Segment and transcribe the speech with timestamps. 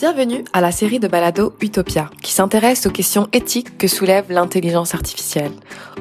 [0.00, 4.94] Bienvenue à la série de balado Utopia, qui s'intéresse aux questions éthiques que soulève l'intelligence
[4.94, 5.52] artificielle.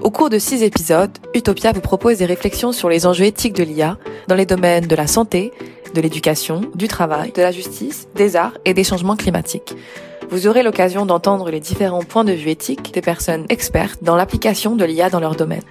[0.01, 3.63] Au cours de six épisodes, Utopia vous propose des réflexions sur les enjeux éthiques de
[3.63, 3.97] l'IA
[4.29, 5.51] dans les domaines de la santé,
[5.93, 9.75] de l'éducation, du travail, de la justice, des arts et des changements climatiques.
[10.31, 14.75] Vous aurez l'occasion d'entendre les différents points de vue éthiques des personnes expertes dans l'application
[14.75, 15.63] de l'IA dans leur domaine.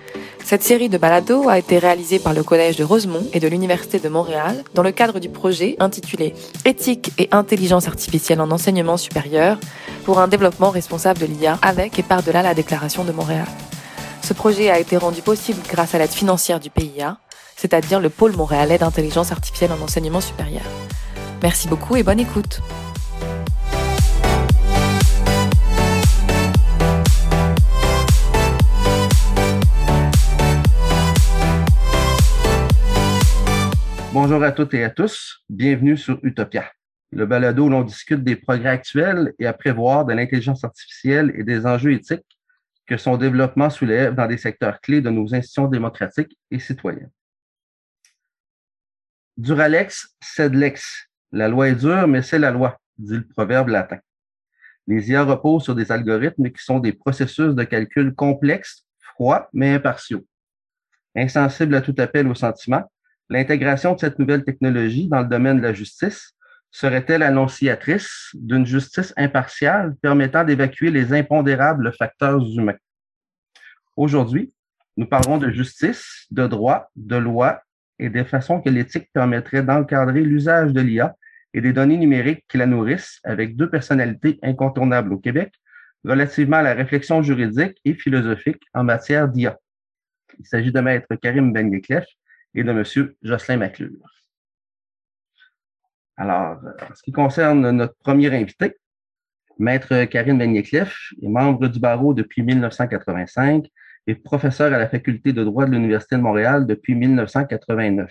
[0.45, 4.01] Cette série de balados a été réalisée par le Collège de Rosemont et de l'Université
[4.01, 9.59] de Montréal dans le cadre du projet intitulé Éthique et intelligence artificielle en enseignement supérieur
[10.05, 13.47] pour un développement responsable de l'IA avec et par-delà la Déclaration de Montréal.
[14.23, 17.19] Ce projet a été rendu possible grâce à l'aide financière du PIA,
[17.59, 20.63] c'est-à-dire le pôle montréalais d'intelligence artificielle en enseignement supérieur.
[21.43, 22.61] Merci beaucoup et bonne écoute.
[34.13, 35.43] Bonjour à toutes et à tous.
[35.49, 36.71] Bienvenue sur Utopia,
[37.11, 41.43] le balado où l'on discute des progrès actuels et à prévoir de l'intelligence artificielle et
[41.43, 42.39] des enjeux éthiques
[42.87, 47.11] que son développement soulève dans des secteurs clés de nos institutions démocratiques et citoyennes.
[49.39, 51.09] Duralex, sed lex.
[51.33, 53.99] La loi est dure, mais c'est la loi, dit le proverbe latin.
[54.87, 59.73] Les IA reposent sur des algorithmes qui sont des processus de calcul complexes, froids, mais
[59.73, 60.27] impartiaux.
[61.17, 62.85] Insensibles à tout appel au sentiment,
[63.31, 66.33] L'intégration de cette nouvelle technologie dans le domaine de la justice
[66.71, 72.77] serait-elle annonciatrice d'une justice impartiale permettant d'évacuer les impondérables facteurs humains?
[73.97, 74.55] Aujourd'hui,
[74.97, 77.61] nous parlerons de justice, de droit, de loi
[77.99, 81.17] et des façons que l'éthique permettrait d'encadrer l'usage de l'IA
[81.55, 85.53] et des données numériques qui la nourrissent avec deux personnalités incontournables au Québec
[86.05, 89.59] relativement à la réflexion juridique et philosophique en matière d'IA.
[90.39, 91.73] Il s'agit de maître Karim Ben
[92.55, 93.15] et de M.
[93.23, 93.91] Jocelyn Maclure.
[96.17, 98.77] Alors, en ce qui concerne notre premier invité,
[99.59, 103.67] Maître Karine Benyekleff est membre du barreau depuis 1985
[104.09, 108.11] et professeur à la faculté de droit de l'Université de Montréal depuis 1989.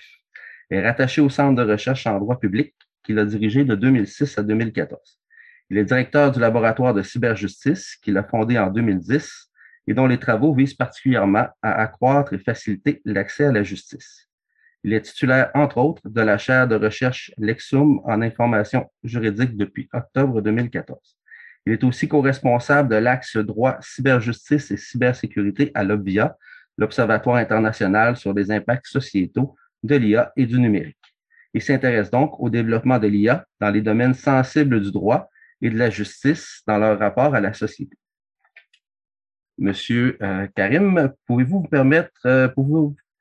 [0.70, 4.38] Elle est rattaché au Centre de recherche en droit public qu'il a dirigé de 2006
[4.38, 5.20] à 2014.
[5.72, 9.50] Il est directeur du laboratoire de cyberjustice qu'il a fondé en 2010
[9.88, 14.30] et dont les travaux visent particulièrement à accroître et faciliter l'accès à la justice.
[14.84, 19.90] Il est titulaire, entre autres, de la chaire de recherche Lexum en information juridique depuis
[19.94, 21.17] octobre 2014.
[21.68, 26.38] Il est aussi co-responsable de l'axe droit, cyberjustice et cybersécurité à l'OBVIA,
[26.78, 30.96] l'Observatoire international sur les impacts sociétaux de l'IA et du numérique.
[31.54, 35.30] Il s'intéresse donc au développement de l'IA dans les domaines sensibles du droit
[35.62, 37.98] et de la justice dans leur rapport à la société.
[39.58, 42.48] Monsieur euh, Karim, pouvez-vous vous permettre, euh,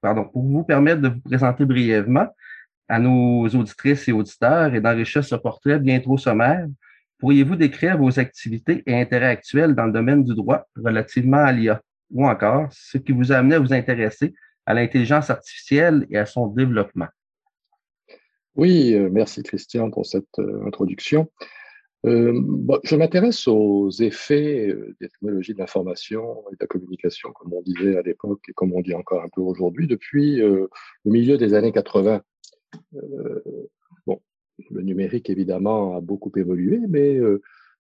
[0.01, 2.28] pardon, pour vous permettre de vous présenter brièvement
[2.87, 6.69] à nos auditrices et auditeurs et d'enrichir ce portrait bien trop sommaire,
[7.19, 11.81] pourriez-vous décrire vos activités et intérêts actuels dans le domaine du droit relativement à l'IA
[12.10, 14.34] ou encore ce qui vous a amené à vous intéresser
[14.65, 17.09] à l'intelligence artificielle et à son développement?
[18.56, 21.31] Oui, euh, merci Christian pour cette euh, introduction.
[22.04, 22.41] Euh,
[22.84, 27.97] je m'intéresse aux effets des technologies de l'information et de la communication, comme on disait
[27.97, 30.69] à l'époque et comme on dit encore un peu aujourd'hui, depuis le
[31.04, 32.22] milieu des années 80.
[32.93, 33.00] bon,
[34.71, 37.19] le numérique, évidemment, a beaucoup évolué, mais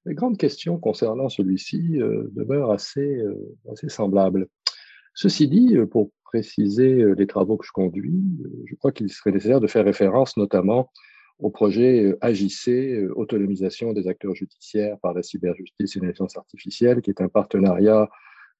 [0.04, 1.98] les grandes questions concernant celui-ci
[2.32, 3.22] demeurent assez,
[3.72, 4.46] assez semblables.
[5.14, 8.22] Ceci dit, pour préciser les travaux que je conduis,
[8.66, 10.90] je crois qu'il serait nécessaire de faire référence notamment
[11.38, 17.02] au projet euh, AJC, euh, Autonomisation des acteurs judiciaires par la cyberjustice et l'intelligence artificielle,
[17.02, 18.08] qui est un partenariat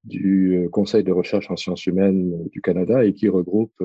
[0.05, 3.82] du euh, Conseil de recherche en sciences humaines du Canada et qui regroupe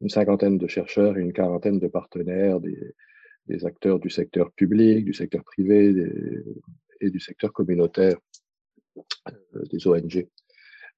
[0.00, 2.60] une cinquantaine de chercheurs et une quarantaine de partenaires,
[3.48, 5.94] des acteurs du secteur public, du secteur privé
[7.00, 8.16] et du secteur communautaire,
[9.70, 10.26] des ONG.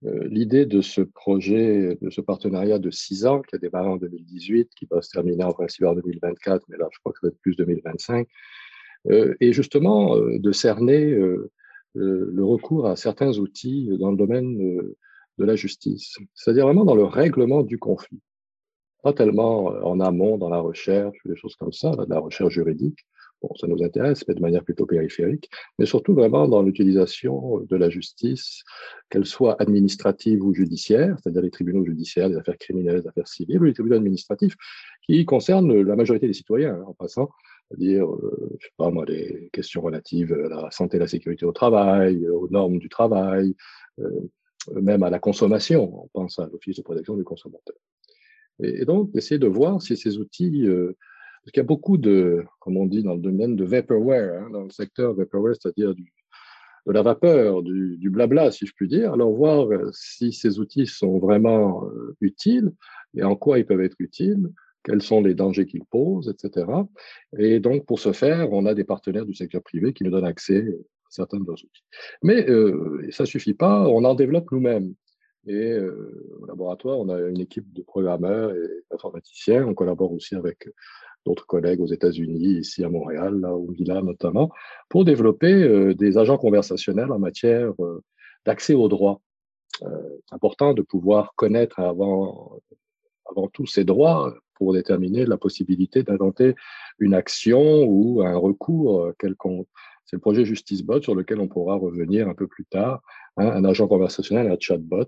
[0.06, 3.97] Euh, l'idée de ce projet, de ce partenariat de six ans qui a démarré en
[3.97, 7.26] 2018, qui va se terminer en principe en 2024, mais là, je crois que ça
[7.26, 8.26] va être plus 2025,
[9.11, 11.14] euh, est justement euh, de cerner
[11.94, 14.56] le recours à certains outils dans le domaine
[15.38, 18.20] de la justice, c'est-à-dire vraiment dans le règlement du conflit.
[19.02, 22.99] Pas tellement en amont, dans la recherche, des choses comme ça, de la recherche juridique,
[23.43, 25.49] Bon, ça nous intéresse, mais de manière plutôt périphérique,
[25.79, 28.62] mais surtout vraiment dans l'utilisation de la justice,
[29.08, 33.58] qu'elle soit administrative ou judiciaire, c'est-à-dire les tribunaux judiciaires, les affaires criminelles, les affaires civiles,
[33.61, 34.56] ou les tribunaux administratifs,
[35.06, 37.31] qui concernent la majorité des citoyens, hein, en passant,
[37.69, 41.47] c'est-à-dire, euh, je sais pas moi, les questions relatives à la santé et la sécurité
[41.47, 43.55] au travail, aux normes du travail,
[44.00, 44.29] euh,
[44.75, 46.05] même à la consommation.
[46.05, 47.76] On pense à l'Office de protection du consommateur.
[48.62, 50.97] Et, donc, essayer de voir si ces outils, euh,
[51.43, 54.51] parce qu'il y a beaucoup de, comme on dit dans le domaine de vaporware, hein,
[54.51, 59.12] dans le secteur vaporware, c'est-à-dire de la vapeur, du, blabla, si je puis dire.
[59.12, 61.85] Alors, voir si ces outils sont vraiment
[62.21, 62.73] utiles
[63.15, 64.51] et en quoi ils peuvent être utiles
[64.85, 66.67] quels sont les dangers qu'ils posent, etc.
[67.39, 70.25] Et donc, pour ce faire, on a des partenaires du secteur privé qui nous donnent
[70.25, 71.85] accès à certains de leurs outils.
[72.23, 74.95] Mais euh, ça suffit pas, on en développe nous-mêmes.
[75.50, 79.67] Et euh, au laboratoire, on a une équipe de programmeurs et d'informaticiens.
[79.67, 80.69] On collabore aussi avec
[81.26, 84.50] d'autres collègues aux États-Unis, ici à Montréal, là, au Milan notamment,
[84.88, 88.00] pour développer euh, des agents conversationnels en matière euh,
[88.47, 89.20] d'accès au droit.
[89.82, 92.61] Euh, c'est important de pouvoir connaître avant,
[93.29, 96.55] avant tout ces droits pour déterminer la possibilité d'inventer
[96.99, 99.67] une action ou un recours euh, quelconque.
[100.11, 103.01] C'est le projet JusticeBot sur lequel on pourra revenir un peu plus tard,
[103.37, 105.07] hein, un agent conversationnel, un chatbot.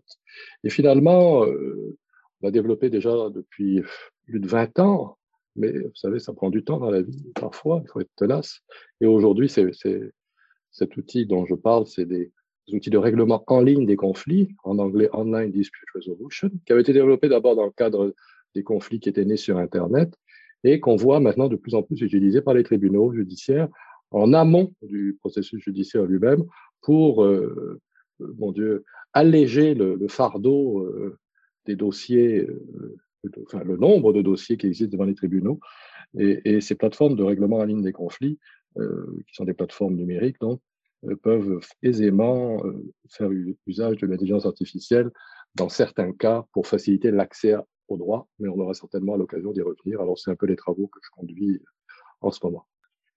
[0.62, 1.98] Et finalement, euh,
[2.40, 3.82] on a développé déjà depuis
[4.26, 5.18] plus de 20 ans,
[5.56, 8.60] mais vous savez, ça prend du temps dans la vie, parfois, il faut être tenace.
[9.00, 12.30] Et aujourd'hui, cet outil dont je parle, c'est des,
[12.68, 16.82] des outils de règlement en ligne des conflits, en anglais Online Dispute Resolution, qui avait
[16.82, 18.14] été développé d'abord dans le cadre
[18.54, 20.14] des conflits qui étaient nés sur Internet
[20.62, 23.68] et qu'on voit maintenant de plus en plus utilisés par les tribunaux judiciaires
[24.12, 26.44] en amont du processus judiciaire lui-même
[26.80, 27.80] pour, euh,
[28.20, 31.18] euh, mon Dieu, alléger le, fardeau euh,
[31.66, 32.46] des dossiers,
[33.46, 35.60] enfin le nombre de dossiers qui existent devant les tribunaux.
[36.18, 38.38] Et, et ces plateformes de règlement en ligne des conflits,
[38.74, 40.60] qui sont des plateformes numériques, donc,
[41.22, 42.62] peuvent aisément
[43.10, 43.28] faire
[43.66, 45.10] usage de l'intelligence artificielle
[45.54, 47.54] dans certains cas pour faciliter l'accès
[47.88, 50.00] au droit, mais on aura certainement l'occasion d'y revenir.
[50.00, 51.60] Alors, c'est un peu les travaux que je conduis
[52.22, 52.66] en ce moment.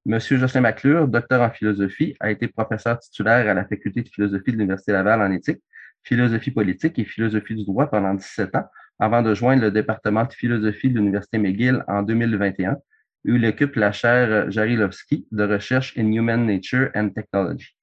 [0.07, 4.51] Monsieur Jocelyn Maclure, docteur en philosophie, a été professeur titulaire à la faculté de philosophie
[4.51, 5.63] de l'Université Laval en éthique,
[6.03, 8.65] philosophie politique et philosophie du droit pendant 17 ans,
[8.99, 13.75] avant de joindre le département de philosophie de l'Université McGill en 2021, où il occupe
[13.77, 17.75] la chaire Jarilowski de recherche in Human Nature and Technology.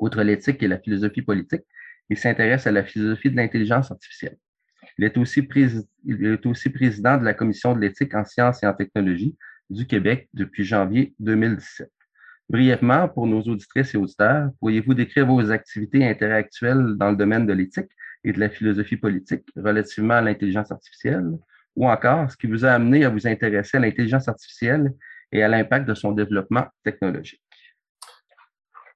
[0.00, 1.62] Outre l'éthique et la philosophie politique,
[2.10, 4.36] il s'intéresse à la philosophie de l'intelligence artificielle.
[4.98, 5.46] Il est, aussi
[6.04, 9.36] il est aussi président de la Commission de l'éthique en sciences et en technologie
[9.70, 11.90] du Québec depuis janvier 2017.
[12.48, 17.52] Brièvement, pour nos auditrices et auditeurs, pourriez-vous décrire vos activités interactuelles dans le domaine de
[17.52, 17.90] l'éthique
[18.22, 21.26] et de la philosophie politique relativement à l'intelligence artificielle,
[21.74, 24.92] ou encore ce qui vous a amené à vous intéresser à l'intelligence artificielle
[25.32, 27.45] et à l'impact de son développement technologique?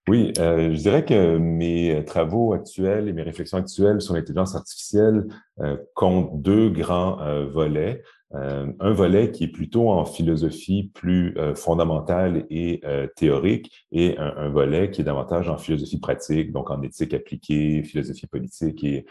[0.09, 5.27] Oui, euh, je dirais que mes travaux actuels et mes réflexions actuelles sur l'intelligence artificielle
[5.61, 8.03] euh, comptent deux grands euh, volets.
[8.33, 12.81] un volet qui est plutôt en philosophie plus fondamentale et
[13.17, 18.29] théorique et un, volet qui est davantage en philosophie pratique, donc en éthique appliquée, philosophie
[18.29, 19.05] politique et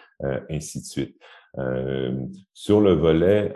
[0.49, 1.17] ainsi de suite.
[2.53, 3.53] sur le volet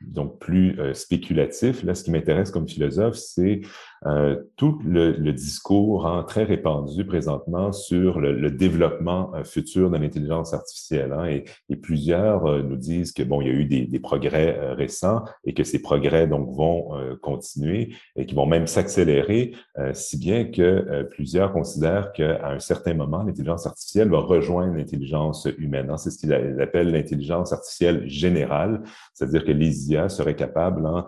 [0.00, 3.62] donc plus spéculatif, là, ce qui m'intéresse comme philosophe, c'est
[4.06, 10.52] euh, tout le, discours hein, très répandu présentement sur le, développement euh, futur de l'intelligence
[10.52, 11.12] artificielle.
[11.12, 14.74] Hein, et, plusieurs euh, nous disent que bon, il y a eu des, des progrès
[14.74, 19.52] récents et que ces progrès donc vont continuer et qui vont même s'accélérer,
[19.92, 25.90] si bien que plusieurs considèrent qu'à un certain moment, l'intelligence artificielle va rejoindre l'intelligence humaine.
[25.90, 25.96] Hein.
[25.96, 28.82] C'est ce qu'ils appellent l'intelligence artificielle générale,
[29.12, 31.06] c'est-à-dire que les IA seraient capables, hein,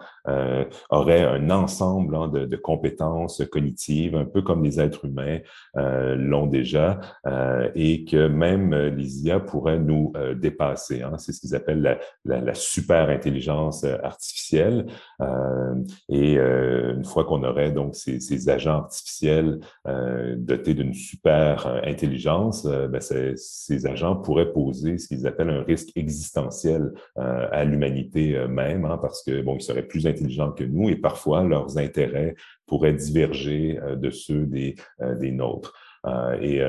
[0.90, 5.38] auraient un ensemble hein, de, compétences cognitives, un peu comme les êtres humains
[5.76, 11.02] euh, l'ont déjà, euh, et que même les IA pourraient nous euh, dépasser.
[11.02, 11.18] Hein.
[11.18, 14.86] C'est ce qu'ils appellent la, super intelligence artificielle.
[16.08, 19.60] et une fois qu'on aurait donc ces, ces agents artificiels
[20.36, 26.92] dotés d'une super intelligence, ben ces agents pourraient poser ce qu'ils appellent un risque existentiel
[27.16, 31.44] à l'humanité même, hein, parce que bon, ils seraient plus intelligents que nous et parfois
[31.44, 32.34] leurs intérêts
[32.66, 35.74] pourraient diverger euh, de ceux des, euh, des nôtres.
[36.06, 36.60] Euh, et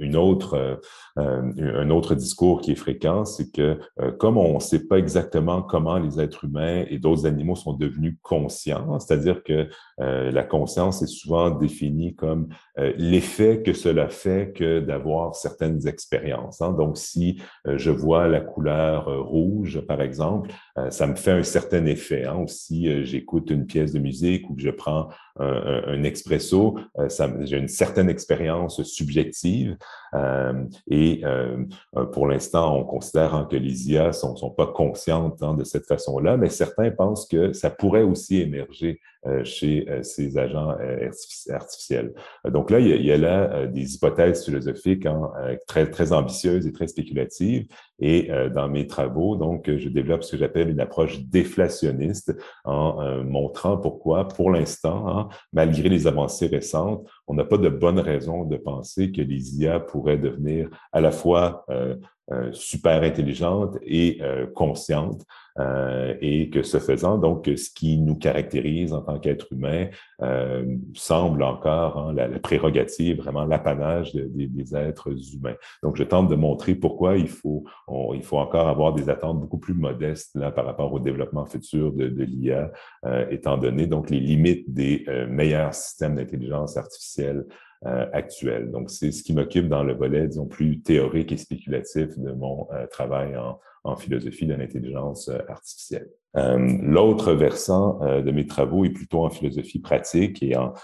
[0.00, 0.80] une autre,
[1.16, 3.78] un autre discours qui est fréquent, c'est que
[4.18, 8.16] comme on ne sait pas exactement comment les êtres humains et d'autres animaux sont devenus
[8.22, 9.68] conscients, c'est-à-dire que
[9.98, 16.60] la conscience est souvent définie comme l'effet que cela fait que d'avoir certaines expériences.
[16.60, 16.72] Hein.
[16.72, 20.50] Donc, si je vois la couleur rouge, par exemple,
[20.90, 22.24] ça me fait un certain effet.
[22.24, 22.36] Hein.
[22.42, 27.08] Ou si j'écoute une pièce de musique ou que je prends un, un expresso, euh,
[27.44, 29.76] j'ai une certaine expérience subjective
[30.14, 31.64] euh, et euh,
[32.12, 35.86] pour l'instant, on considère hein, que les IA sont, sont pas conscientes hein, de cette
[35.86, 39.00] façon-là, mais certains pensent que ça pourrait aussi émerger
[39.44, 40.76] chez ces agents
[41.50, 42.12] artificiels.
[42.44, 45.30] Donc là, il y a, là des hypothèses philosophiques hein,
[45.66, 47.66] très, très ambitieuses et très spéculatives.
[47.98, 53.78] Et dans mes travaux, donc, je développe ce que j'appelle une approche déflationniste en montrant
[53.78, 58.56] pourquoi, pour l'instant, hein, malgré les avancées récentes, on n'a pas de bonne raison de
[58.56, 61.96] penser que les IA pourraient devenir à la fois euh, euh,
[62.52, 65.24] super intelligentes et euh, conscientes
[65.58, 69.86] euh, et que ce faisant, donc, ce qui nous caractérise en tant qu'être humain
[70.20, 75.54] euh, semble encore hein, la, prérogative, vraiment l'apanage des êtres humains.
[75.82, 77.64] Donc, je tente de montrer pourquoi il faut,
[78.14, 81.92] il faut encore avoir des attentes beaucoup plus modestes là, par rapport au développement futur
[81.92, 82.70] de, de l'IA,
[83.06, 87.46] euh, étant donné donc les limites des meilleurs systèmes d'intelligence artificielle
[87.84, 88.70] actuels.
[88.70, 92.66] Donc, c'est ce qui m'occupe dans le volet, disons, plus théorique et spéculatif de mon
[92.90, 96.08] travail en, en philosophie de l'intelligence euh, artificielle.
[96.36, 100.74] Euh, l'autre versant euh, de mes travaux est plutôt en philosophie pratique et en,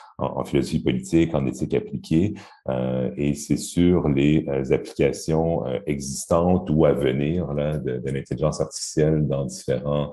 [0.44, 2.34] philosophie politique, en éthique appliquée,
[2.68, 9.44] euh, et c'est sur les applications existantes ou à venir là, de, l'intelligence artificielle dans
[9.44, 10.12] différents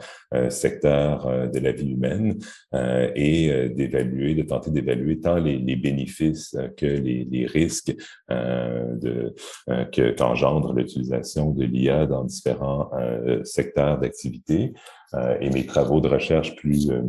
[0.49, 2.39] secteurs de la vie humaine
[2.73, 7.95] et d'évaluer, de tenter d'évaluer tant les, bénéfices que les, risques
[8.29, 9.35] de,
[9.91, 12.89] que qu'engendre l'utilisation de l'IA dans différents
[13.43, 14.73] secteurs d'activité.
[15.15, 17.01] Euh, et mes travaux de recherche plus euh,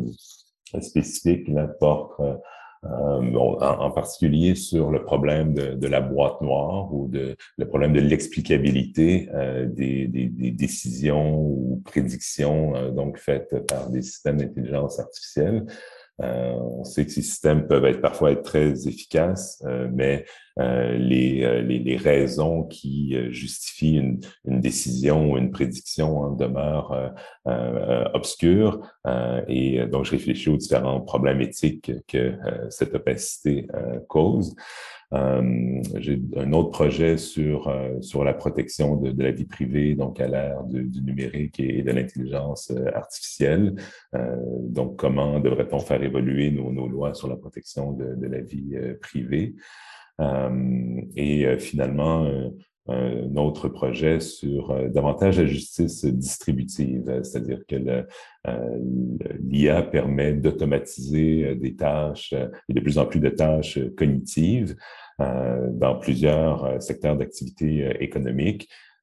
[0.81, 2.35] spécifiques portent euh,
[2.83, 9.29] en, particulier sur le problème de, la boîte noire ou de le problème de l'explicabilité
[9.67, 10.09] des,
[10.57, 15.67] décisions ou prédictions donc faites par des systèmes d'intelligence artificielle.
[16.23, 20.27] Euh, on sait que ces systèmes peuvent être parfois être très efficaces, euh, mais
[20.59, 27.15] euh, les, les, les, raisons qui justifient une, une, décision ou une prédiction hein, demeurent
[28.15, 28.81] obscures.
[29.49, 32.35] et donc, je réfléchis aux différents problèmes éthiques que
[32.69, 33.67] cette opacité
[34.09, 34.55] cause.
[35.13, 39.95] Euh, j'ai un autre projet sur, euh, sur la protection de, de, la vie privée,
[39.97, 43.75] donc à l'ère du, numérique et, de l'intelligence euh, artificielle.
[44.13, 48.77] donc, comment devrait-on faire évoluer nos, nos, lois sur la protection de, de la vie
[49.01, 49.55] privée?
[51.17, 52.31] et finalement,
[52.91, 57.77] un autre projet sur davantage la justice distributive, c'est-à-dire que
[59.41, 62.35] l'IA permet d'automatiser des tâches
[62.69, 64.77] et de plus en plus de tâches cognitives
[65.21, 67.85] euh, dans plusieurs euh, secteurs d'activité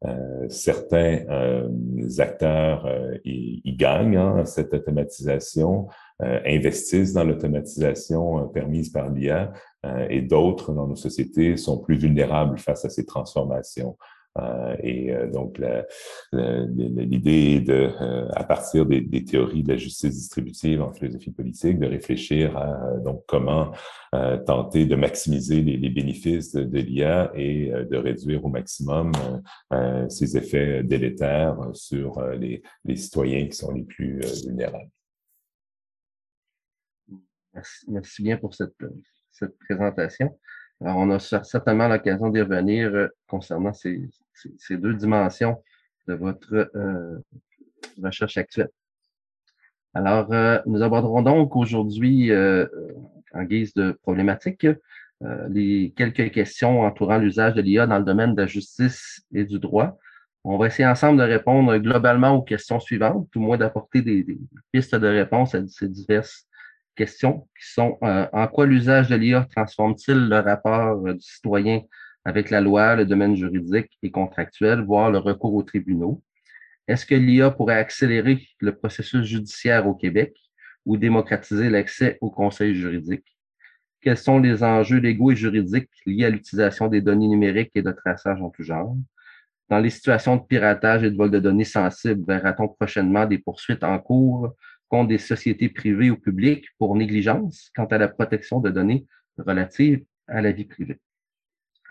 [0.05, 1.25] euh, certains
[2.19, 2.87] acteurs
[3.25, 5.87] y, gagnent hein, cette automatisation,
[6.19, 9.51] investissent dans l'automatisation permise par l'IA,
[10.09, 13.97] et d'autres dans nos sociétés sont plus vulnérables face à ces transformations.
[14.39, 15.59] Euh, et euh, donc,
[16.33, 21.79] l'idée est de, euh, à partir des, théories de la justice distributive en philosophie politique,
[21.79, 23.71] de réfléchir à donc comment
[24.45, 29.11] tenter de maximiser les, bénéfices de, l'IA et de réduire au maximum
[30.09, 32.63] ses effets délétères sur les,
[32.95, 34.89] citoyens qui sont les plus vulnérables.
[37.53, 38.75] Merci, merci bien pour cette,
[39.31, 40.37] cette présentation.
[40.81, 44.09] Alors, on a certainement l'occasion d'y revenir concernant ces,
[44.57, 45.61] ces deux dimensions
[46.07, 47.19] de votre euh,
[48.01, 48.69] recherche actuelle.
[49.93, 52.65] Alors, euh, nous aborderons donc aujourd'hui, euh,
[53.33, 54.67] en guise de problématique,
[55.49, 59.57] les quelques questions entourant l'usage de l'IA dans le domaine de la justice et du
[59.57, 59.97] droit.
[60.43, 64.23] On va essayer ensemble de répondre globalement aux questions suivantes, ou moins d'apporter des,
[64.71, 66.45] pistes de réponse à ces diverses
[66.95, 71.81] questions qui sont en quoi l'usage de l'IA transforme-t-il le rapport du citoyen
[72.27, 76.21] avec la loi, le domaine juridique et contractuel, voire le recours aux tribunaux.
[76.85, 80.35] Est-ce que l'IA pourrait accélérer le processus judiciaire au Québec
[80.85, 83.23] ou démocratiser l'accès au conseil juridique?
[84.01, 87.91] Quels sont les enjeux légaux et juridiques liés à l'utilisation des données numériques et de
[87.91, 88.97] traçage en tout genre?
[89.69, 93.85] Dans les situations de piratage et de vol de données sensibles, verra-t-on prochainement des poursuites
[93.85, 94.53] en cours
[94.89, 99.07] contre des sociétés privées ou publiques pour négligence quant à la protection de données
[99.37, 100.99] relatives à la vie privée?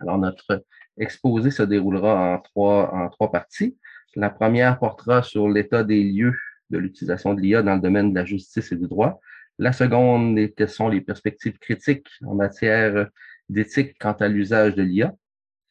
[0.00, 0.64] Alors, notre
[0.98, 3.76] exposé se déroulera en trois, en trois parties.
[4.14, 6.34] La première portera sur l'état des lieux
[6.70, 9.20] de l'utilisation de l'IA dans le domaine de la justice et du droit.
[9.58, 13.08] La seconde, quelles sont les perspectives critiques en matière
[13.48, 15.14] d'éthique quant à l'usage de l'IA.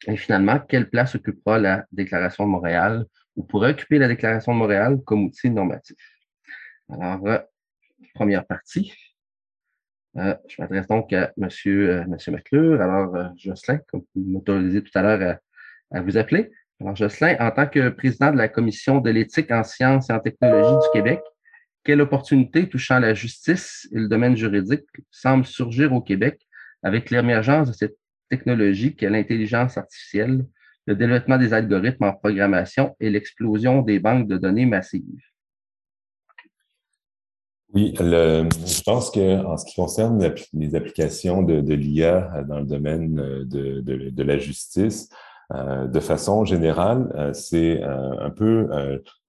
[0.07, 3.05] Et finalement, quelle place occupera la Déclaration de Montréal
[3.35, 5.97] ou pourrait occuper la Déclaration de Montréal comme outil normatif?
[6.89, 7.39] Alors,
[8.13, 8.93] première partie.
[10.17, 12.81] Euh, je m'adresse donc à Monsieur, euh, Monsieur McClure.
[12.81, 15.37] Alors, euh, Jocelyn, comme vous m'autorisez tout à l'heure
[15.91, 16.51] à, vous appeler.
[16.79, 20.19] Alors, Jocelyn, en tant que président de la Commission de l'éthique en sciences et en
[20.19, 21.19] technologie du Québec,
[21.83, 26.39] quelle opportunité touchant la justice et le domaine juridique semble surgir au Québec
[26.81, 27.95] avec l'émergence de cette
[28.29, 30.45] technologie qu'est l'intelligence artificielle,
[30.87, 35.34] le développement des algorithmes en programmation et l'explosion des banques de données massives?
[37.73, 43.15] Oui, je pense que en ce qui concerne les applications de, l'IA dans le domaine
[43.45, 45.09] de, de la justice,
[45.53, 48.67] euh, de façon générale, euh, c'est euh, un peu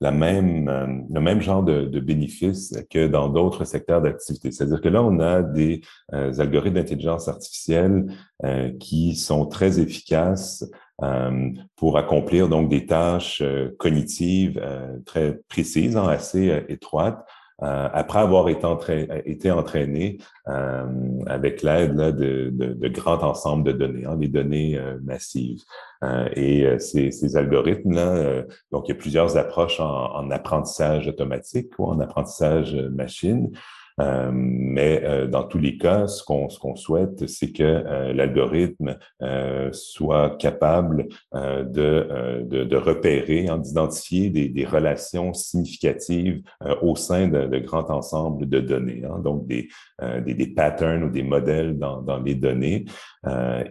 [0.01, 4.51] la même, le même genre de, de bénéfices que dans d'autres secteurs d'activité.
[4.51, 8.07] C'est-à-dire que là, on a des algorithmes d'intelligence artificielle
[8.79, 10.65] qui sont très efficaces
[11.77, 13.43] pour accomplir donc des tâches
[13.79, 14.61] cognitives
[15.07, 17.27] très précises, hein, assez étroites,
[17.63, 18.67] euh, après avoir été,
[19.25, 20.85] été entraîné euh,
[21.27, 25.63] avec l'aide de, de, de, grands ensembles de données, hein, des données euh, massives.
[26.37, 31.87] et ces, ces algorithmes-là, donc il y a plusieurs approches en, en apprentissage automatique ou
[31.87, 33.51] en apprentissage machine.
[34.01, 38.13] Euh, mais euh, dans tous les cas, ce qu'on ce qu'on souhaite, c'est que euh,
[38.13, 38.97] l'algorithme
[39.73, 46.43] soit capable de, de, de, repérer, hein, d'identifier des, des, relations significatives
[46.83, 49.69] au sein de, de, grands ensembles de données, hein, donc des,
[50.25, 52.85] des, des, patterns ou des modèles dans, dans les données.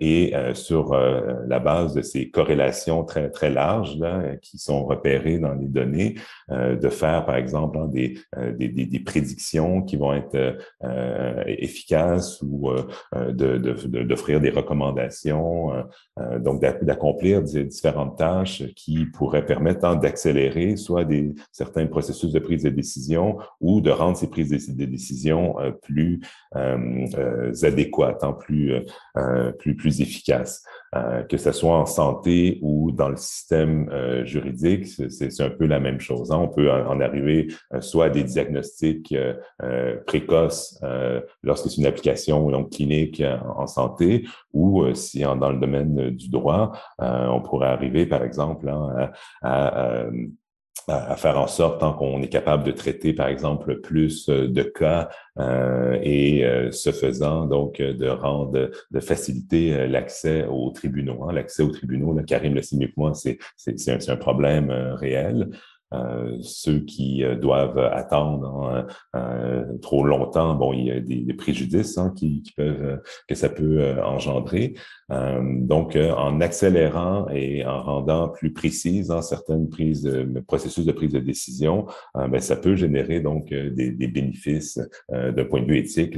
[0.02, 5.54] et sur la base de ces corrélations très très larges là, qui sont repérées dans
[5.54, 6.16] les données,
[6.50, 8.18] de faire par exemple hein, des,
[8.58, 15.74] des, des prédictions qui vont être euh, efficace ou euh, d'offrir de, des recommandations,
[16.20, 22.64] euh, donc d'accomplir différentes tâches qui pourraient permettre d'accélérer soit des certains processus de prise
[22.64, 26.22] de décision ou de rendre ces prises de, décision plus
[27.64, 28.74] adéquates, plus,
[29.60, 30.64] plus, plus efficaces.
[30.96, 35.66] Euh, que ce soit en santé ou dans le système euh, juridique, c'est un peu
[35.66, 36.32] la même chose.
[36.32, 36.38] Hein.
[36.38, 39.14] On peut en, arriver euh, soit à des diagnostics
[40.06, 40.82] précoces
[41.44, 43.22] lorsque c'est une application donc clinique
[43.58, 49.12] en, santé, ou si dans le domaine du droit, on pourrait arriver, par exemple, hein,
[49.42, 50.06] à à,
[50.88, 55.10] faire en sorte tant qu'on est capable de traiter, par exemple, plus euh, de cas
[55.40, 61.24] euh, et euh, ce faisant, donc, de rendre, de faciliter l'accès aux tribunaux.
[61.24, 61.34] Hein.
[61.34, 63.40] L'accès aux tribunaux, là, Karim le que moi, c'est
[63.90, 65.50] un, un problème réel.
[65.96, 71.34] Euh, ceux qui euh, doivent attendre hein, euh, trop longtemps, bon, il y a des,
[71.34, 74.74] préjudices hein, qui, peuvent que ça peut engendrer.
[75.10, 81.12] donc, en accélérant et en rendant plus précises hein, certaines prises, de, processus de prise
[81.12, 84.80] de décision, ben, ça peut générer donc des, bénéfices
[85.12, 86.18] d'un point de vue éthique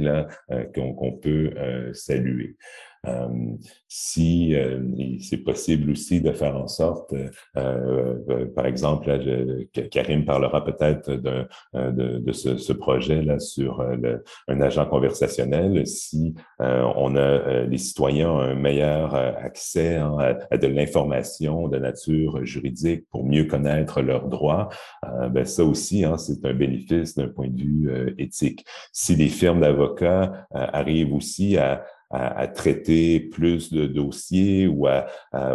[0.74, 1.52] qu'on peut
[1.94, 2.56] saluer.
[3.06, 3.28] Euh,
[3.86, 4.80] si euh,
[5.20, 7.14] c'est possible aussi de faire en sorte,
[7.56, 9.10] euh, par exemple,
[9.90, 16.34] Karim parlera peut-être de, de, de, ce, ce projet-là sur le, un agent conversationnel, si
[16.58, 20.16] on a les citoyens ont un meilleur accès hein,
[20.50, 24.68] à, de l'information de nature juridique pour mieux connaître leurs droits,
[25.30, 28.64] ben ça aussi, hein, c'est un bénéfice d'un point de vue éthique.
[28.92, 35.06] Si les firmes d'avocats arrivent aussi à à, traiter plus de dossiers ou à,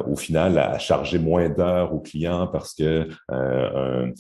[0.08, 4.12] au final à charger moins d'heures aux clients parce que euh,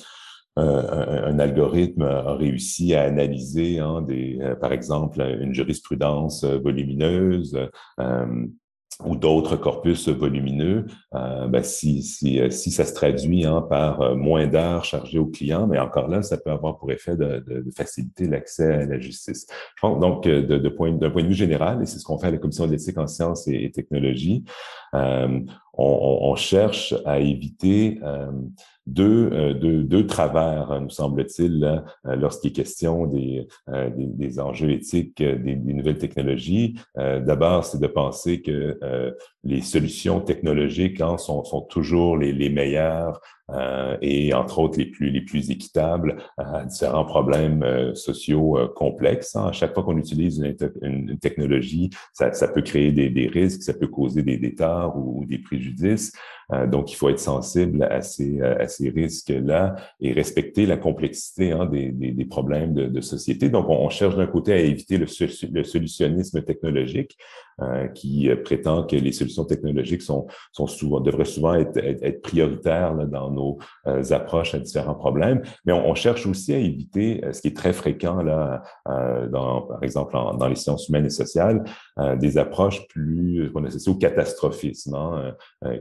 [0.55, 7.59] un, un, algorithme a réussi à analyser hein, des, euh, par exemple une jurisprudence volumineuse.
[7.99, 8.45] Euh,
[9.03, 14.01] ou d'autres corpus volumineux, euh, ben si, si, euh, si ça se traduit hein, par
[14.01, 17.43] euh, moins d'heures chargées aux clients, mais encore là, ça peut avoir pour effet de,
[17.45, 19.47] de, faciliter l'accès à la justice.
[19.75, 22.17] Je pense donc de, de point, d'un point de vue général, et c'est ce qu'on
[22.17, 24.43] fait à la Commission d'éthique en sciences et, technologies,
[25.75, 27.99] on, cherche à éviter
[28.85, 34.71] deux, euh, deux, deux, travers, nous semble-t-il, euh, lorsqu'il est question des, euh, des, enjeux
[34.71, 36.75] éthiques des, des nouvelles technologies.
[36.95, 38.77] D'abord, c'est de penser que
[39.43, 43.19] les solutions technologiques hein, sont, sont toujours les, les meilleures
[43.51, 49.35] euh, et entre autres les plus les plus équitables à différents problèmes sociaux complexes.
[49.35, 49.47] Hein.
[49.47, 53.63] À chaque fois qu'on utilise une, une, technologie, ça, ça, peut créer des, des, risques,
[53.63, 54.55] ça peut causer des
[54.95, 56.13] ou, ou des préjudices.
[56.53, 61.65] Euh, donc, il faut être sensible à ces, ces risques-là et respecter la complexité hein,
[61.65, 63.49] des, problèmes de, société.
[63.49, 67.17] Donc, on, cherche d'un côté à éviter le, solutionnisme technologique
[67.61, 74.55] euh, qui prétend que les solutions technologiques devraient souvent être, prioritaires dans nos euh, approches
[74.55, 75.41] à différents problèmes.
[75.65, 80.47] Mais on, cherche aussi à éviter ce qui est très fréquent là, par exemple, dans
[80.47, 81.63] les sciences humaines et sociales,
[82.19, 85.35] des approches plus qu'on associe au catastrophisme, hein,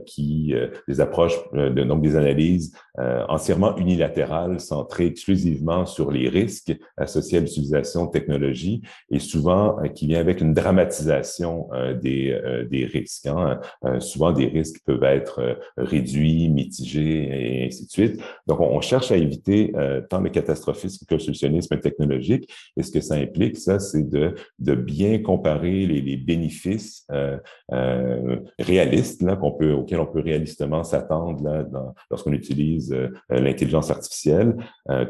[0.05, 0.53] qui
[0.87, 7.41] des approches de, donc des analyses entièrement unilatérales, centrées exclusivement sur les risques associés à
[7.41, 11.69] l'utilisation de technologies et souvent qui vient avec une dramatisation
[12.01, 13.27] des, des risques.
[13.27, 13.59] Hein.
[13.99, 18.21] souvent, des risques peuvent être réduits, mitigés et ainsi de suite.
[18.47, 19.73] Donc, on, cherche à éviter
[20.09, 22.49] tant le catastrophisme que le solutionnisme technologique.
[22.77, 27.37] Et ce que ça implique, ça, c'est de, de bien comparer les, les bénéfices euh,
[27.71, 31.65] euh, réalistes là, qu'on peut, auxquels on peut réalistement s'attendre
[32.09, 34.55] lorsqu'on utilise euh, l'intelligence artificielle,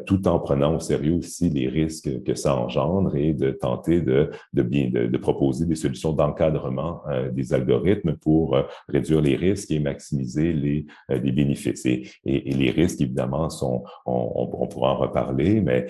[0.05, 4.29] tout en prenant au sérieux aussi les risques que ça engendre et de tenter de,
[4.53, 7.01] de, bien, de, proposer des solutions d'encadrement
[7.31, 11.85] des algorithmes pour réduire les risques et maximiser les, les bénéfices.
[11.85, 15.87] Et, les risques, évidemment, sont, on, pourra en reparler, mais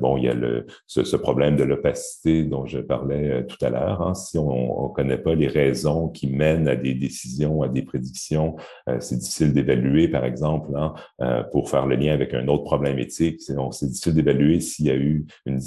[0.00, 3.70] bon, il y a le, ce, ce problème de l'opacité dont je parlais tout à
[3.70, 4.02] l'heure.
[4.02, 4.14] Hein.
[4.38, 8.56] On ne connaît pas les raisons qui mènent à des décisions, à des prédictions,
[8.88, 12.64] euh, c'est difficile d'évaluer, par exemple, hein, euh, pour faire le lien avec un autre
[12.64, 13.40] problème éthique.
[13.42, 15.60] C'est difficile d'évaluer s'il y a eu une,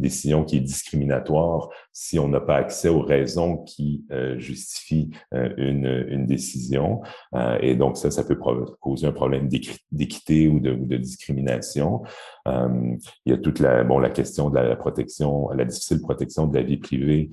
[0.00, 5.10] décision qui est discriminatoire, si on n'a pas accès aux raisons qui euh, justifient
[5.56, 7.02] une, décision.
[7.60, 8.36] et donc, ça, ça peut
[8.80, 9.48] causer un problème
[9.90, 12.02] d'équité ou de, discrimination.
[12.46, 16.56] il y a toute la, bon, la question de la protection, la difficile protection de
[16.56, 17.30] la vie privée,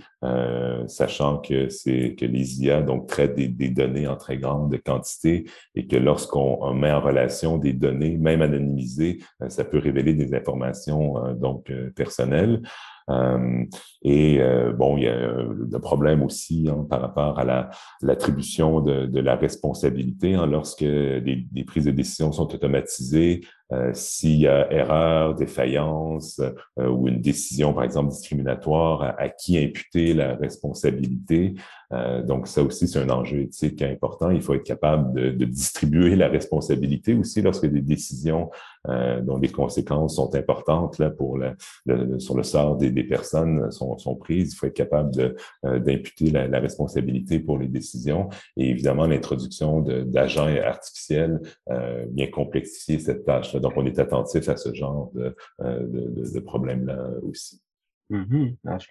[0.87, 5.87] sachant que c'est que les IA donc traitent des, données en très grande quantité et
[5.87, 11.23] que lorsqu'on met en relation des données, même anonymisées, euh, ça peut révéler des informations
[11.25, 12.61] euh, donc personnelles.
[13.09, 13.63] Euh,
[14.03, 17.69] et euh, bon, il y a le problème aussi hein, par rapport à
[18.01, 23.41] l'attribution de, de, la responsabilité hein, lorsque des, des, prises de décision sont automatisées.
[23.71, 26.41] Euh, s'il y a erreur, défaillance
[26.77, 31.53] ou une décision, par exemple, discriminatoire, à, qui imputer la responsabilité.
[31.91, 34.29] Euh, donc, ça aussi, c'est un enjeu éthique important.
[34.29, 38.49] Il faut être capable de, de distribuer la responsabilité aussi lorsque des décisions
[38.87, 43.69] euh, dont les conséquences sont importantes là, pour le, sur le sort des, des personnes
[43.71, 44.53] sont, sont, prises.
[44.53, 48.29] Il faut être capable euh, d'imputer la, la, responsabilité pour les décisions.
[48.55, 53.53] Et évidemment, l'introduction d'agents artificiels euh, vient complexifier cette tâche.
[53.59, 57.61] Donc, on est attentif à ce genre de, euh, de, de problèmes-là aussi.
[58.09, 58.55] Mm-hmm.
[58.65, 58.87] Alors, je,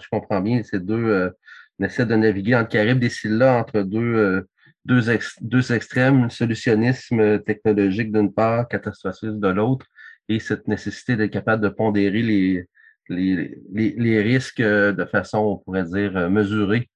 [0.00, 1.32] je, comprends bien ces deux
[1.78, 4.48] on essaie de naviguer entre Caribe des là entre deux, euh,
[4.84, 5.00] deux,
[5.40, 9.86] deux extrêmes, solutionnisme technologique d'une part, catastrophisme de l'autre,
[10.28, 12.66] et cette nécessité d'être capable de pondérer les,
[13.08, 16.90] les, les, risques euh, de façon, on pourrait dire, euh, mesurée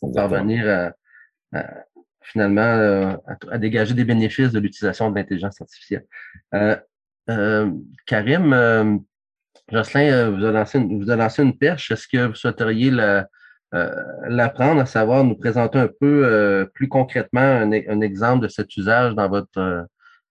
[0.00, 0.92] pour parvenir
[1.52, 1.64] à,
[2.24, 3.18] finalement
[3.50, 6.06] à, dégager des bénéfices de l'utilisation de l'intelligence artificielle.
[8.06, 9.04] Karim,
[9.70, 10.78] Jocelyn vous a, lancé
[11.42, 11.90] une, vous perche.
[11.90, 13.28] Est-ce que vous souhaiteriez la,
[13.74, 13.90] euh,
[14.28, 19.14] l'apprendre, à savoir nous présenter un peu euh, plus concrètement un, exemple de cet usage
[19.16, 19.82] dans votre, euh,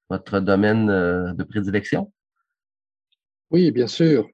[0.10, 2.12] votre domaine de prédilection?
[3.51, 4.27] Oui, bien sûr.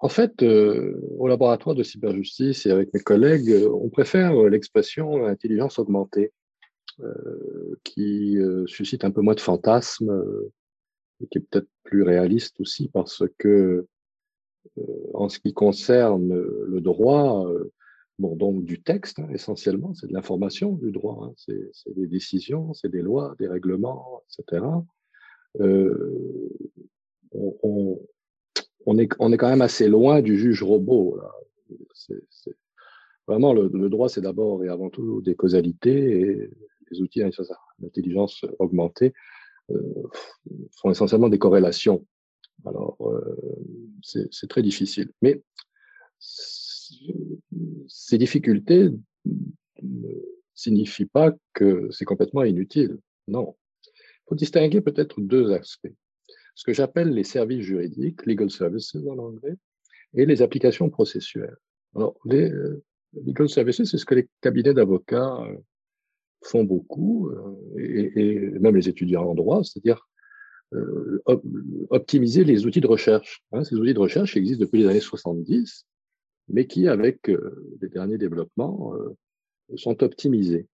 [0.00, 6.32] En fait, au laboratoire de cyberjustice et avec mes collègues, on préfère l'expression intelligence augmentée,
[7.82, 10.24] qui suscite un peu moins de fantasmes
[11.20, 13.86] et qui est peut-être plus réaliste aussi parce que,
[15.12, 17.46] en ce qui concerne le droit,
[18.18, 22.72] Bon, donc du texte, hein, essentiellement, c'est de l'information du droit, hein, c'est des décisions,
[22.72, 24.64] c'est des lois, des règlements, etc.
[25.60, 26.48] Euh,
[27.32, 27.98] on,
[28.98, 31.18] est, on est quand même assez loin du juge robot.
[33.26, 36.50] Vraiment, le, le droit, c'est d'abord et avant tout des causalités et
[36.90, 37.22] les outils
[37.78, 39.12] d'intelligence augmentée
[39.70, 40.02] euh,
[40.76, 42.06] font essentiellement des corrélations.
[42.64, 43.36] Alors, euh,
[44.02, 45.10] c'est très difficile.
[45.22, 45.42] Mais
[46.18, 48.90] ces difficultés
[49.82, 50.08] ne
[50.54, 52.98] signifient pas que c'est complètement inutile.
[53.28, 53.56] Non.
[53.86, 55.92] Il faut distinguer peut-être deux aspects.
[56.54, 59.56] Ce que j'appelle les services juridiques, legal services en anglais,
[60.14, 61.56] et les applications processuelles.
[61.96, 62.82] Alors, les euh,
[63.26, 65.56] legal services, c'est ce que les cabinets d'avocats euh,
[66.44, 70.06] font beaucoup, euh, et, même les étudiants en droit, c'est-à-dire
[71.90, 73.44] optimiser les outils de recherche.
[73.52, 75.86] Hein, ces outils de recherche existent depuis les années 70
[76.48, 79.16] mais qui, avec euh, les derniers développements, euh,
[79.76, 80.68] sont optimisés.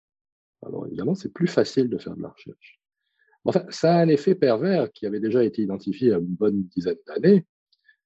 [0.66, 2.80] Alors évidemment, c'est plus facile de faire de la recherche.
[3.46, 6.98] Enfin, ça a un effet pervers qui avait déjà été identifié à une bonne dizaine
[7.08, 7.46] d'années,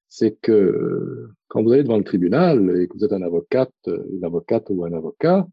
[0.08, 4.24] c'est que quand vous allez devant le tribunal et que vous êtes un avocate, une
[4.24, 5.48] avocate ou un avocat,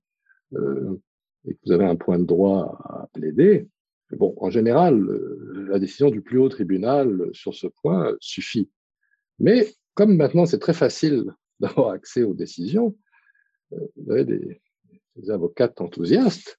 [0.53, 1.01] euh,
[1.47, 3.69] et que vous avez un point de droit à plaider,
[4.13, 5.07] bon, en général,
[5.69, 8.71] la décision du plus haut tribunal sur ce point suffit.
[9.39, 11.25] Mais comme maintenant c'est très facile
[11.61, 12.97] d'avoir accès aux décisions,
[13.71, 14.61] vous avez des,
[15.17, 16.59] des avocates enthousiastes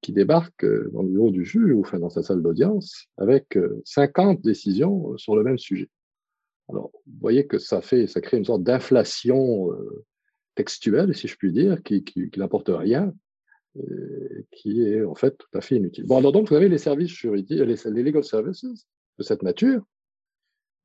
[0.00, 4.40] qui débarquent dans le bureau du juge ou enfin, dans sa salle d'audience avec 50
[4.40, 5.88] décisions sur le même sujet.
[6.68, 9.70] Alors, vous voyez que ça fait, ça crée une sorte d'inflation
[10.54, 13.14] textuelle, si je puis dire, qui, qui, qui n'apporte rien,
[14.50, 16.04] qui est en fait tout à fait inutile.
[16.04, 19.82] Bon, alors donc, vous avez les services juridiques, les, legal services de cette nature,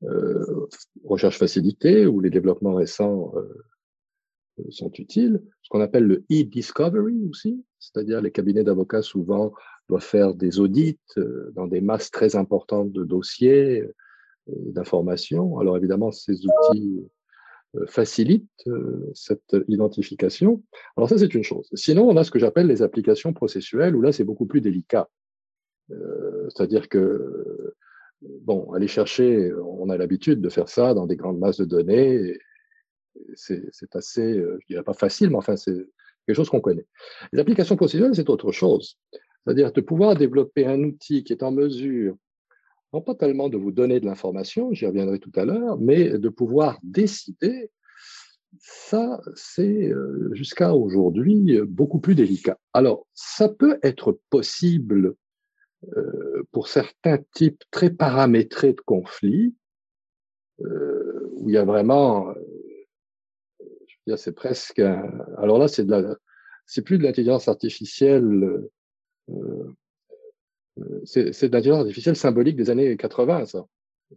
[0.04, 0.67] euh,
[1.04, 5.41] recherche facilitée ou les développements récents euh, sont utiles.
[5.62, 9.54] Ce qu'on appelle le e-discovery aussi, c'est-à-dire les cabinets d'avocats souvent
[9.89, 13.93] doivent faire des audits euh, dans des masses très importantes de dossiers, euh,
[14.47, 15.60] d'informations.
[15.60, 17.10] Alors évidemment, ces outils euh,
[17.85, 20.63] facilite euh, cette identification.
[20.95, 21.69] Alors ça, c'est une chose.
[21.73, 25.09] Sinon, on a ce que j'appelle les applications processuelles, où là, c'est beaucoup plus délicat.
[25.91, 27.75] Euh, c'est-à-dire que,
[28.21, 32.37] bon, aller chercher, on a l'habitude de faire ça dans des grandes masses de données.
[33.35, 35.73] C'est assez, je dirais pas facile, mais enfin, c'est
[36.25, 36.85] quelque chose qu'on connaît.
[37.31, 38.97] Les applications processuelles, c'est autre chose.
[39.43, 42.17] C'est-à-dire de pouvoir développer un outil qui est en mesure
[42.93, 46.30] non pas tellement de vous donner de l'information, j'y reviendrai tout à l'heure, mais de
[46.30, 47.71] pouvoir décider,
[48.60, 52.58] ça, c'est euh, jusqu'à aujourd'hui beaucoup plus délicat.
[52.73, 55.15] Alors, ça peut être possible
[55.95, 59.56] euh, pour certains types très paramétrés de conflits,
[60.62, 62.34] euh, où il y a vraiment,
[63.60, 66.15] je veux dire, c'est presque, alors là, c'est de la,
[66.65, 68.67] c'est plus de l'intelligence artificielle
[71.05, 73.65] c'est de l'intelligence artificielle symbolique des années 80, ça.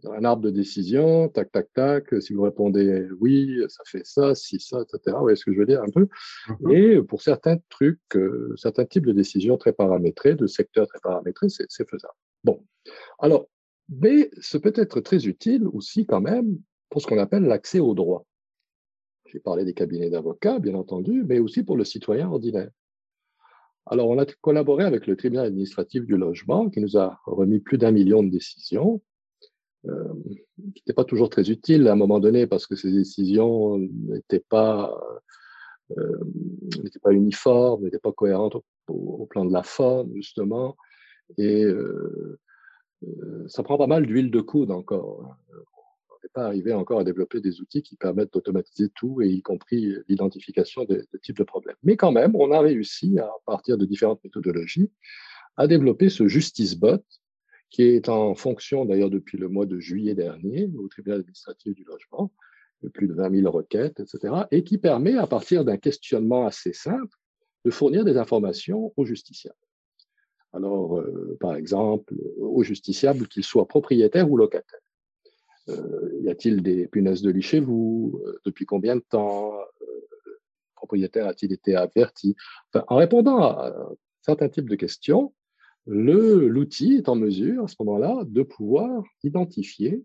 [0.05, 2.21] Un arbre de décision, tac, tac, tac.
[2.21, 5.15] Si vous répondez oui, ça fait ça, si ça, etc.
[5.17, 6.07] Vous voyez ce que je veux dire un peu?
[6.47, 6.73] Mm-hmm.
[6.73, 11.47] Et pour certains trucs, euh, certains types de décisions très paramétrées, de secteurs très paramétrés,
[11.49, 12.13] c'est faisable.
[12.45, 12.63] Bon.
[13.19, 13.49] Alors,
[13.89, 16.57] mais ce peut être très utile aussi quand même
[16.89, 18.25] pour ce qu'on appelle l'accès au droit.
[19.25, 22.69] J'ai parlé des cabinets d'avocats, bien entendu, mais aussi pour le citoyen ordinaire.
[23.87, 27.77] Alors, on a collaboré avec le tribunal administratif du logement qui nous a remis plus
[27.77, 29.01] d'un million de décisions,
[29.87, 30.13] euh,
[30.57, 34.43] qui n'étaient pas toujours très utiles à un moment donné parce que ces décisions n'étaient
[34.47, 34.95] pas,
[35.97, 36.19] euh,
[37.09, 38.55] uniformes, n'étaient pas cohérentes
[38.87, 40.77] au, plan de la forme, justement.
[41.37, 42.39] Et euh,
[43.47, 45.35] ça prend pas mal d'huile de coude encore
[46.23, 49.95] n'est pas arrivé encore à développer des outils qui permettent d'automatiser tout, et y compris
[50.07, 51.75] l'identification de, de types de problèmes.
[51.83, 54.91] Mais quand même, on a réussi, à partir de différentes méthodologies,
[55.57, 57.03] à développer ce Justice Bot,
[57.69, 61.83] qui est en fonction d'ailleurs depuis le mois de juillet dernier au tribunal administratif du
[61.85, 62.31] logement,
[62.83, 66.73] de plus de 20 000 requêtes, etc., et qui permet, à partir d'un questionnement assez
[66.73, 67.15] simple,
[67.63, 69.55] de fournir des informations aux justiciables.
[70.53, 74.80] Alors, euh, par exemple, aux justiciables, qu'ils soient propriétaires ou locataires.
[75.71, 79.65] Euh, y a-t-il des punaises de lit chez vous euh, Depuis combien de temps euh,
[80.25, 80.37] Le
[80.75, 82.35] propriétaire a-t-il été averti?
[82.87, 83.73] En répondant à
[84.21, 85.33] certains types de questions,
[85.87, 90.03] l'outil est en mesure, à ce moment-là, de pouvoir identifier,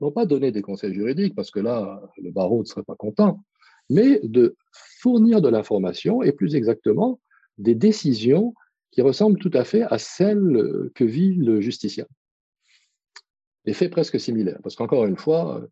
[0.00, 3.42] non pas donner des conseils juridiques, parce que là, le barreau ne serait pas content,
[3.88, 4.56] mais de
[5.00, 7.20] fournir de l'information et plus exactement
[7.58, 8.54] des décisions
[8.90, 12.10] qui ressemblent tout à fait à celles que vit le justiciable
[13.66, 14.58] effet presque similaire.
[14.62, 15.66] Parce qu'encore une fois, euh,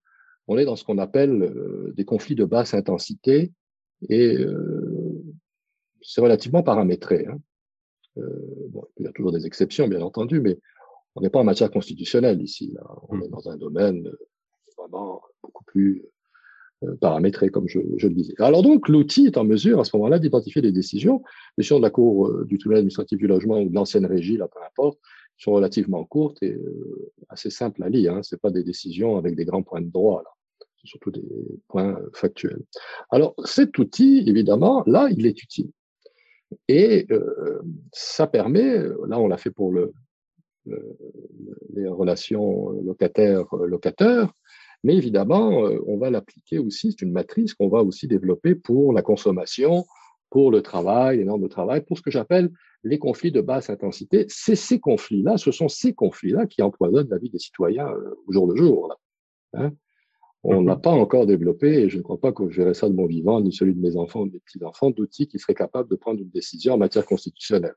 [0.48, 3.53] on est dans ce qu'on appelle euh, des conflits de basse intensité
[4.09, 5.22] et euh,
[6.00, 7.26] c'est relativement paramétré.
[7.26, 7.38] Hein.
[8.70, 10.59] bon, il y a toujours des exceptions, bien entendu, mais
[11.14, 12.74] on n'est pas en matière constitutionnelle ici.
[13.09, 13.31] On est mmh.
[13.31, 14.11] dans un domaine
[14.79, 16.03] vraiment beaucoup plus
[17.03, 18.33] paramétré, comme je, je, le disais.
[18.38, 21.22] Alors donc, l'outil est en mesure, à ce moment-là, d'identifier des décisions,
[21.59, 24.61] décisions de la Cour du tribunal administratif du logement ou de l'ancienne régie, là, peu
[24.66, 24.98] importe,
[25.40, 28.14] sont relativement courtes et euh, assez simples à lire.
[28.14, 28.22] Hein.
[28.22, 30.31] Ce pas des décisions avec des grands points de droit, là.
[30.83, 31.22] Surtout des
[31.68, 32.62] points euh, factuels.
[33.11, 35.70] Alors, cet outil, évidemment, là, il est utile.
[36.68, 37.61] Et euh,
[37.92, 39.92] ça permet, là, on l'a fait pour le,
[41.74, 44.33] les relations locataires-locateurs,
[44.83, 45.50] mais évidemment,
[45.87, 49.85] on va l'appliquer aussi, c'est une matrice qu'on va aussi développer pour la consommation,
[50.30, 52.50] pour le travail, les normes de travail, pour ce que j'appelle
[52.82, 54.24] les conflits de basse intensité.
[54.28, 58.32] C'est ces conflits-là, ce sont ces conflits-là qui empoisonnent la vie des citoyens euh, au
[58.32, 58.88] jour le jour.
[58.88, 58.96] Là.
[59.54, 59.72] Hein
[60.42, 62.94] on n'a pas encore développé, et je ne crois pas que je verrai ça de
[62.94, 65.90] mon vivant, ni celui de mes enfants ou de mes petits-enfants, d'outils qui seraient capables
[65.90, 67.74] de prendre une décision en matière constitutionnelle.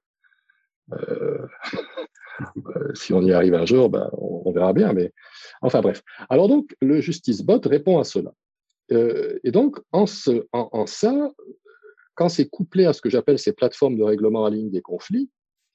[0.94, 1.46] Euh,
[2.66, 4.94] euh si on y arrive un jour, ben, on, verra bien.
[4.94, 5.12] Mais
[5.62, 6.02] enfin bref.
[6.30, 8.34] Alors donc, le Justice Bot répond à cela.
[8.92, 11.32] Euh, et donc, en, ce, en, en ça,
[12.16, 15.30] quand c'est couplé à ce que j'appelle ces plateformes de règlement en ligne des conflits,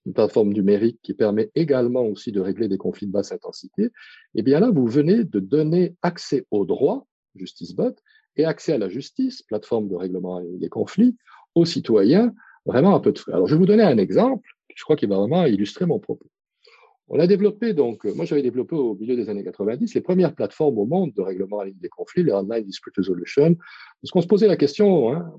[0.07, 3.91] une plateforme numérique qui permet également aussi de régler des conflits de basse intensité,
[4.35, 7.95] eh bien là, vous venez de donner accès au droit, JusticeBot,
[8.37, 11.17] et accès à la justice, plateforme de règlement des conflits,
[11.55, 12.33] aux citoyens,
[12.65, 13.33] vraiment un peu de frais.
[13.33, 16.27] Alors, je vais vous donner un exemple, je crois qu'il va vraiment illustrer mon propos.
[17.09, 20.79] On a développé, donc, moi j'avais développé au milieu des années 90 les premières plateformes
[20.79, 23.57] au monde de règlement en ligne des conflits, les Online Dispute Resolution,
[24.03, 25.33] parce qu'on se posait la question, hein,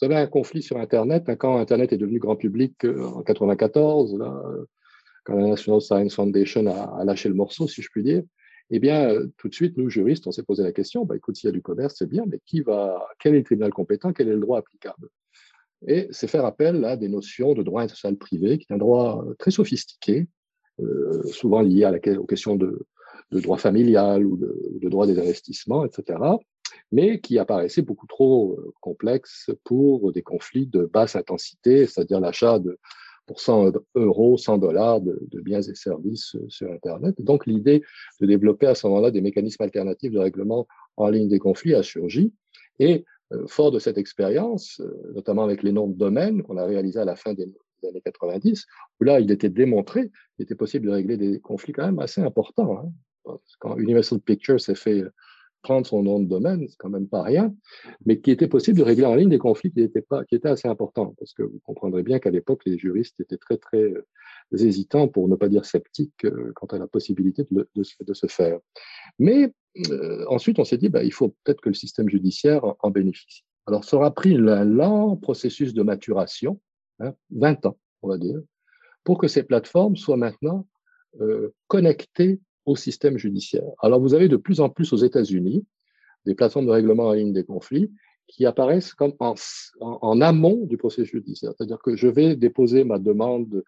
[0.00, 3.22] vous avez un conflit sur Internet, hein, quand Internet est devenu grand public euh, en
[3.22, 4.42] 94, là,
[5.24, 8.22] quand la National Science Foundation a, lâché le morceau, si je puis dire,
[8.70, 11.36] eh bien, euh, tout de suite, nous, juristes, on s'est posé la question, bah, écoute,
[11.36, 14.12] s'il y a du commerce, c'est bien, mais qui va, quel est le tribunal compétent,
[14.12, 15.08] quel est le droit applicable?
[15.86, 19.24] Et c'est faire appel à des notions de droit international privé, qui est un droit
[19.24, 20.26] euh, très sophistiqué,
[20.80, 22.86] euh, souvent lié à la, aux questions de,
[23.30, 26.18] droit familial ou de, droit des investissements, etc.,
[26.92, 32.78] mais qui apparaissait beaucoup trop complexe pour des conflits de basse intensité, c'est-à-dire l'achat de
[33.26, 37.20] pour 100 euros, 100 dollars de, biens et services euh, sur Internet.
[37.20, 37.82] Donc, l'idée
[38.20, 41.82] de développer à ce moment-là des mécanismes alternatifs de règlement en ligne des conflits a
[41.82, 42.32] surgi.
[42.78, 46.64] Et euh, fort de cette expérience, euh, notamment avec les noms de domaines qu'on a
[46.64, 47.52] réalisés à la fin des,
[47.86, 48.66] années 90,
[49.00, 52.20] où là, il était démontré qu'il était possible de régler des conflits quand même assez
[52.20, 52.78] importants.
[52.78, 53.36] Hein.
[53.58, 55.02] Quand Universal Pictures s'est fait
[55.66, 57.52] prendre son nom de domaine, c'est quand même pas rien,
[58.04, 60.48] mais qui était possible de régler en ligne des conflits qui étaient, pas, qui étaient
[60.48, 64.06] assez importants, parce que vous comprendrez bien qu'à l'époque, les juristes étaient très, très euh,
[64.52, 68.60] hésitants, pour ne pas dire sceptiques, euh, quant à la possibilité de, se faire.
[69.18, 69.52] Mais
[69.90, 73.42] euh, ensuite, on s'est dit, bah, il faut peut-être que le système judiciaire en, bénéficie.
[73.66, 76.60] Alors, ça aura pris un lent processus de maturation,
[77.00, 78.38] hein, 20 ans, on va dire,
[79.02, 80.68] pour que ces plateformes soient maintenant
[81.66, 83.68] connectées au système judiciaire.
[83.80, 85.64] Alors, vous avez de plus en plus aux États-Unis
[86.26, 87.90] des plateformes de règlement en ligne des conflits
[88.26, 91.52] qui apparaissent comme en, amont du processus judiciaire.
[91.56, 93.62] C'est-à-dire que je vais déposer ma demande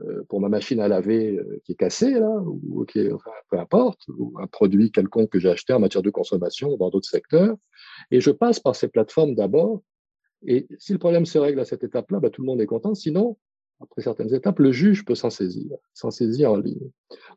[0.00, 3.30] euh, pour ma machine à laver euh, qui est cassée, là, ou qui est, enfin,
[3.50, 6.90] peu importe, ou un produit quelconque que j'ai acheté en matière de consommation ou dans
[6.90, 7.56] d'autres secteurs,
[8.10, 9.82] et je passe par ces plateformes d'abord.
[10.46, 12.94] Et si le problème se règle à cette étape-là, bah, tout le monde est content.
[12.94, 13.38] Sinon,
[13.80, 16.90] après certaines étapes, le juge peut s'en saisir, s'en saisir en ligne.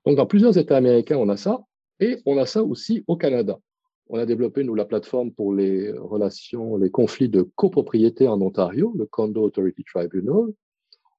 [0.06, 1.62] Donc, dans plusieurs États américains, on a ça,
[2.00, 3.60] et on a ça aussi au Canada.
[4.08, 8.94] On a développé, nous, la plateforme pour les relations, les conflits de copropriété en Ontario,
[8.98, 10.36] le Condo Authority Tribunal.
[10.36, 10.54] On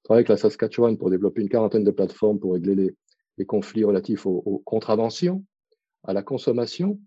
[0.03, 2.75] travaille avec la Saskatchewan pour développer une quarantaine de plateformes pour régler
[3.37, 5.45] les, conflits relatifs aux, contraventions,
[6.05, 6.99] à la consommation.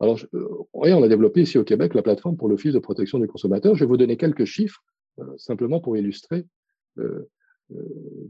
[0.00, 3.26] Alors, euh, on a développé ici au Québec la plateforme pour l'Office de protection des
[3.26, 3.74] consommateurs.
[3.74, 4.82] Je vais vous donner quelques chiffres,
[5.18, 6.44] euh, simplement pour illustrer
[6.98, 7.30] euh,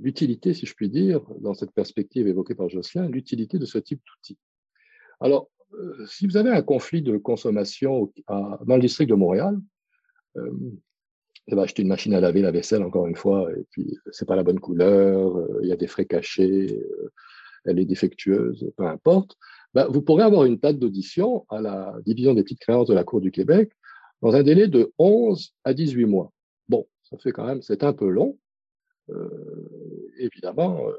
[0.01, 4.01] l'utilité, si je puis dire, dans cette perspective évoquée par Jocelyn, l'utilité de ce type
[4.07, 4.39] d'outil.
[5.21, 9.59] Alors, euh, si vous avez un conflit de consommation dans le district de Montréal,
[10.37, 13.97] euh, vous avez acheté une machine à laver la vaisselle, encore une fois, et puis
[14.11, 16.81] c'est pas la bonne couleur, euh, il y a des frais cachés,
[17.65, 19.37] elle est défectueuse, peu importe,
[19.75, 23.05] ben, vous pourrez avoir une date d'audition à la division des petites créances de la
[23.05, 23.73] Cour du Québec
[24.21, 26.33] dans un délai de 11 à 18 mois.
[26.69, 28.52] Bon, ça fait quand même, c'est un peu long, euh,
[30.19, 30.93] évidemment, euh,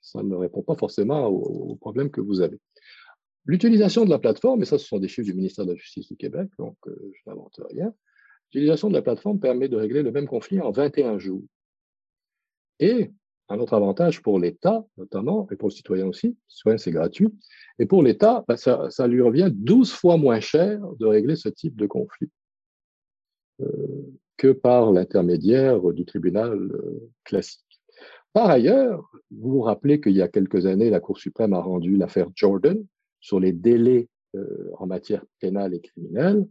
[0.00, 2.58] ça ne répond pas forcément aux, problèmes que vous avez.
[3.44, 6.08] L'utilisation de la plateforme, et ça, ce sont des chiffres du ministère de la Justice
[6.08, 7.94] du Québec, donc euh, je n'invente rien.
[8.46, 11.44] L'utilisation de la plateforme permet de régler le même conflit en 21 jours.
[12.80, 13.12] Et
[13.48, 17.28] un autre avantage pour l'État, notamment, et pour le citoyen aussi, soit c'est gratuit,
[17.78, 21.76] et pour l'État, bah, ça, lui revient 12 fois moins cher de régler ce type
[21.76, 22.30] de conflit.
[23.60, 27.64] Euh, que par l'intermédiaire du tribunal euh, classique.
[28.32, 31.96] Par ailleurs, vous vous rappelez qu'il y a quelques années, la Cour suprême a rendu
[31.96, 32.84] l'affaire Jordan
[33.20, 36.46] sur les délais euh, en matière pénale et criminelle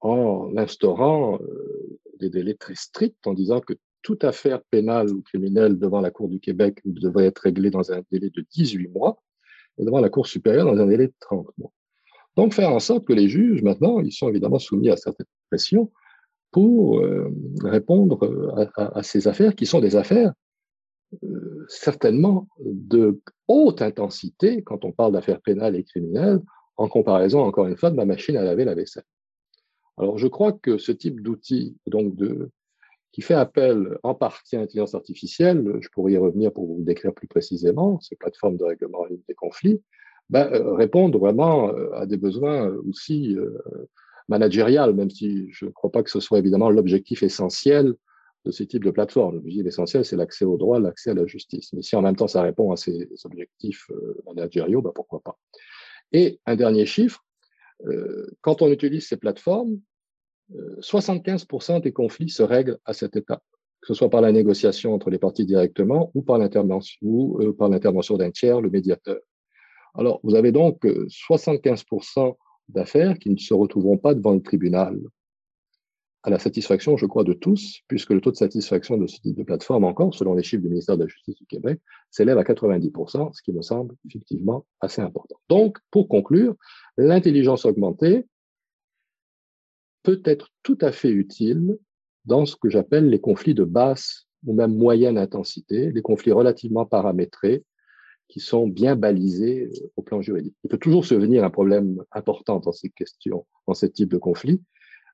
[0.00, 5.78] en instaurant euh, des délais très stricts en disant que toute affaire pénale ou criminelle
[5.78, 9.22] devant la Cour du Québec devrait être réglée dans un délai de 18 mois
[9.76, 11.72] et devant la Cour supérieure dans un délai de 30 mois.
[12.36, 15.90] Donc, faire en sorte que les juges, maintenant, ils sont évidemment soumis à certaines pressions,
[16.50, 17.30] pour euh,
[17.62, 20.32] répondre euh, à, ces affaires qui sont des affaires
[21.24, 26.40] euh, certainement de haute intensité quand on parle d'affaires pénales et criminelles
[26.76, 29.04] en comparaison, encore une fois, de ma machine à laver la vaisselle.
[29.96, 32.50] Alors, je crois que ce type d'outil, donc de,
[33.10, 37.12] qui fait appel en partie à l'intelligence artificielle, je pourrais y revenir pour vous décrire
[37.12, 39.82] plus précisément, ces plateformes de règlement des conflits,
[40.30, 43.36] ben, répondent vraiment à des besoins aussi
[44.28, 47.94] managériale, même si je ne crois pas que ce soit évidemment l'objectif essentiel
[48.44, 49.36] de ce type de plateforme.
[49.36, 51.72] L'objectif essentiel, c'est l'accès au droit, l'accès à la justice.
[51.72, 55.38] Mais si en même temps ça répond à ces objectifs euh, managériaux, ben pourquoi pas.
[56.12, 57.24] Et un dernier chiffre,
[57.86, 59.80] euh, quand on utilise ces plateformes,
[60.80, 63.42] 75% euh, des conflits se règlent à cette étape,
[63.80, 67.68] que ce soit par la négociation entre les parties directement ou par l'intervention ou par
[67.68, 69.18] l'intervention d'un tiers, le médiateur.
[69.94, 72.36] Alors, vous avez donc 75%
[72.68, 74.98] d'affaires qui ne se retrouveront pas devant le tribunal
[76.24, 79.36] à la satisfaction, je crois, de tous, puisque le taux de satisfaction de ce type
[79.36, 82.42] de plateforme, encore, selon les chiffres du ministère de la Justice du Québec, s'élève à
[82.42, 85.36] 90%, ce qui me semble effectivement assez important.
[85.48, 86.54] Donc, pour conclure,
[86.96, 88.26] l'intelligence augmentée
[90.02, 91.78] peut être tout à fait utile
[92.24, 96.84] dans ce que j'appelle les conflits de basse ou même moyenne intensité, les conflits relativement
[96.84, 97.64] paramétrés
[98.28, 100.54] qui sont bien balisés euh, au plan juridique.
[100.64, 104.18] Il peut toujours se venir un problème important dans ces questions, dans ce type de
[104.18, 104.60] conflit,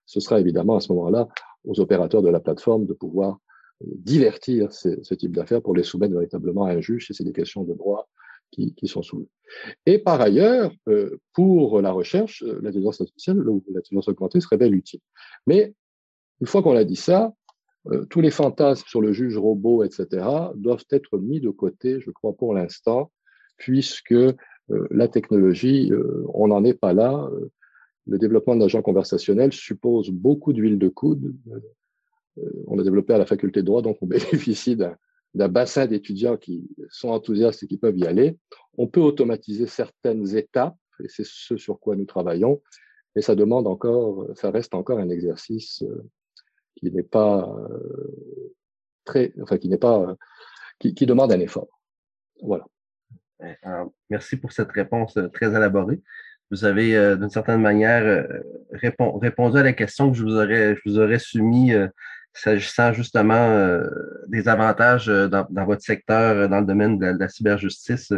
[0.06, 1.28] ce sera évidemment à ce moment-là
[1.64, 3.38] aux opérateurs de la plateforme de pouvoir
[3.82, 7.32] euh, divertir ce type d'affaires pour les soumettre véritablement à un juge si c'est des
[7.32, 8.08] questions de droit
[8.50, 9.28] qui, sont soulevées.
[9.84, 15.00] Et par ailleurs, euh, pour la recherche, l'intelligence artificielle l'intelligence augmentée se révèle utile.
[15.48, 15.74] Mais
[16.40, 17.32] une fois qu'on a dit ça,
[18.08, 22.32] tous les fantasmes sur le juge robot, etc., doivent être mis de côté, je crois,
[22.32, 23.10] pour l'instant,
[23.56, 24.14] puisque
[24.68, 25.92] la technologie,
[26.32, 27.28] on n'en est pas là
[28.06, 31.34] le développement d'agents conversationnels suppose beaucoup d'huile de coude.
[32.38, 36.36] Euh, on a développé à la faculté de droit, donc on bénéficie d'un bassin d'étudiants
[36.36, 38.38] qui sont enthousiastes et qui peuvent y aller.
[38.76, 42.60] On peut automatiser certaines étapes, et c'est ce sur quoi nous travaillons,
[43.16, 46.04] mais ça demande encore, ça reste encore un exercice euh,
[46.84, 48.54] qui n'est pas euh,
[49.04, 50.16] très, enfin qui n'est pas,
[50.78, 51.68] qui, qui demande un effort.
[52.42, 52.66] Voilà.
[54.10, 56.02] merci pour cette réponse très élaborée
[56.50, 58.22] vous avez euh, d'une certaine manière euh,
[58.72, 61.88] répondu à la question que je vous aurais, je euh,
[62.32, 63.80] s'agissant justement
[64.26, 68.12] des avantages dans, votre secteur, dans le domaine de la, cyberjustice,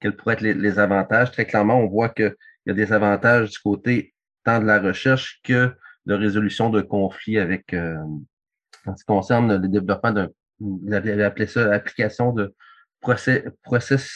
[0.00, 1.32] quels pourraient être les, avantages?
[1.32, 5.40] Très clairement, on voit qu'il y a des avantages du côté tant de la recherche
[5.44, 5.70] que
[6.08, 10.28] de résolution de conflits avec, en ce qui concerne le développement d'un,
[10.58, 12.54] vous avez appelé ça application de
[13.00, 14.10] process, process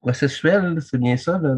[0.00, 1.56] processuel, c'est bien ça, là,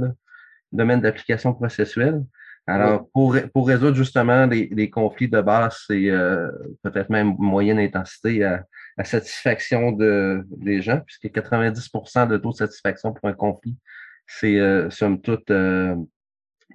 [0.72, 2.22] domaine d'application processuelle?
[2.66, 6.48] Alors, pour, pour résoudre justement les, conflits de base, c'est euh,
[6.82, 8.64] peut-être même moyenne intensité à,
[9.02, 13.76] satisfaction de, des gens, puisque 90% de taux de satisfaction pour un conflit,
[14.26, 15.96] c'est euh, somme toute euh,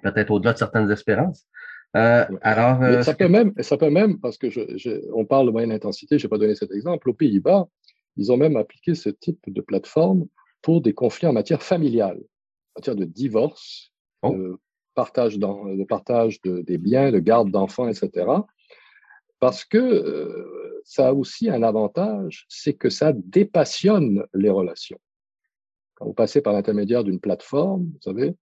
[0.03, 1.47] peut-être au-delà de certaines espérances.
[1.95, 6.19] Alors, ça peut même, ça peut même, parce que je, on parle de moyenne intensité,
[6.19, 7.09] je n'ai pas donné cet exemple.
[7.09, 7.67] Aux Pays-Bas,
[8.17, 10.25] ils ont même appliqué ce type de plateforme
[10.61, 12.19] pour des conflits en matière familiale
[12.75, 13.91] matière de divorce,
[14.21, 14.33] oh.
[14.33, 14.57] de
[14.93, 18.27] partage, de partage des biens, de garde d'enfants, etc.
[19.39, 24.99] Parce que euh, ça a aussi un avantage, c'est que ça dépassionne les relations.
[25.95, 28.33] Quand vous passez par l'intermédiaire d'une plateforme, vous savez,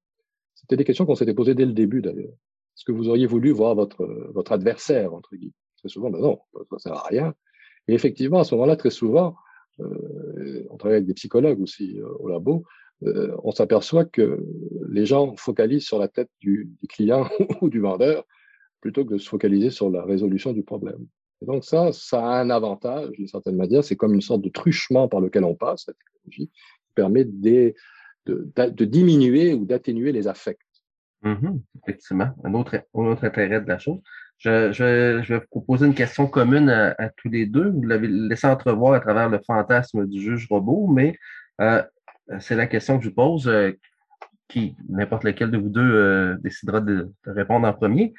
[0.56, 2.34] c'était des questions qu'on s'était posées dès le début d'ailleurs.
[2.76, 6.40] Est-ce que vous auriez voulu voir votre, votre adversaire, entre guillemets Très souvent, ben non,
[6.54, 7.34] ça ne sert à rien.
[7.88, 9.36] Et effectivement, à ce moment-là, très souvent,
[9.80, 12.64] euh, on travaille avec des psychologues aussi euh, au labo,
[13.04, 14.46] euh, on s'aperçoit que
[14.90, 17.28] les gens focalisent sur la tête du, client
[17.62, 18.26] ou du vendeur
[18.82, 21.06] plutôt que de se focaliser sur la résolution du problème.
[21.42, 23.84] Et donc ça, ça a un avantage d'une certaine manière.
[23.84, 27.74] C'est comme une sorte de truchement par lequel on passe, la technologie, qui permet de,
[28.86, 30.60] diminuer ou d'atténuer les affects.
[31.24, 31.62] Mm-hmm.
[31.82, 34.02] effectivement, un autre, un autre intérêt de la chose.
[34.40, 37.70] Je, vais vous poser une question commune à, tous les deux.
[37.70, 41.18] Vous l'avez laissé entrevoir à travers le fantasme du juge robot, mais
[41.62, 41.82] euh,
[42.40, 43.72] c'est la question que je pose, euh,
[44.50, 48.14] qui n'importe lequel de vous deux euh, décidera de, répondre en premier.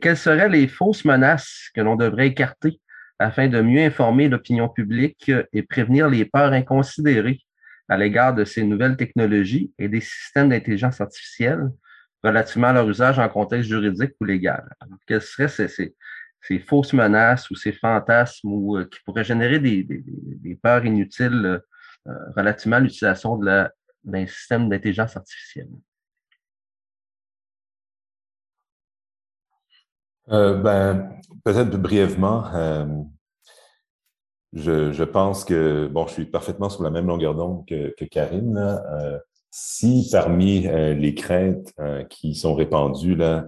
[0.00, 2.80] quelles seraient les fausses menaces que l'on devrait écarter
[3.18, 7.40] afin de mieux informer l'opinion publique et prévenir les peurs inconsidérées
[7.88, 11.68] à l'égard de ces nouvelles technologies et des systèmes d'intelligence artificielle?
[12.24, 14.68] Relativement à leur usage en contexte juridique ou légal.
[15.06, 15.94] quelles seraient ces,
[16.60, 21.60] fausses menaces ou ces fantasmes ou, qui pourraient générer des, peurs inutiles
[22.06, 25.68] euh, relativement à l'utilisation d'un système d'intelligence artificielle?
[30.30, 32.86] Euh, ben, peut-être brièvement, euh,
[34.54, 38.56] je, pense que, bon, je suis parfaitement sur la même longueur d'onde que, Karine.
[38.56, 39.18] Euh,
[39.56, 41.72] si parmi les craintes
[42.10, 43.46] qui sont répandues là,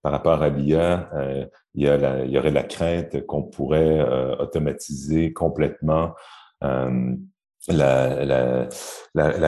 [0.00, 1.10] par rapport à l'IA,
[1.74, 4.00] il, y aurait la crainte qu'on pourrait
[4.38, 6.12] automatiser complètement
[7.68, 8.68] la,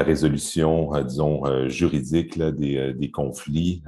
[0.02, 3.82] résolution, euh, disons, euh, juridique des, euh, conflits.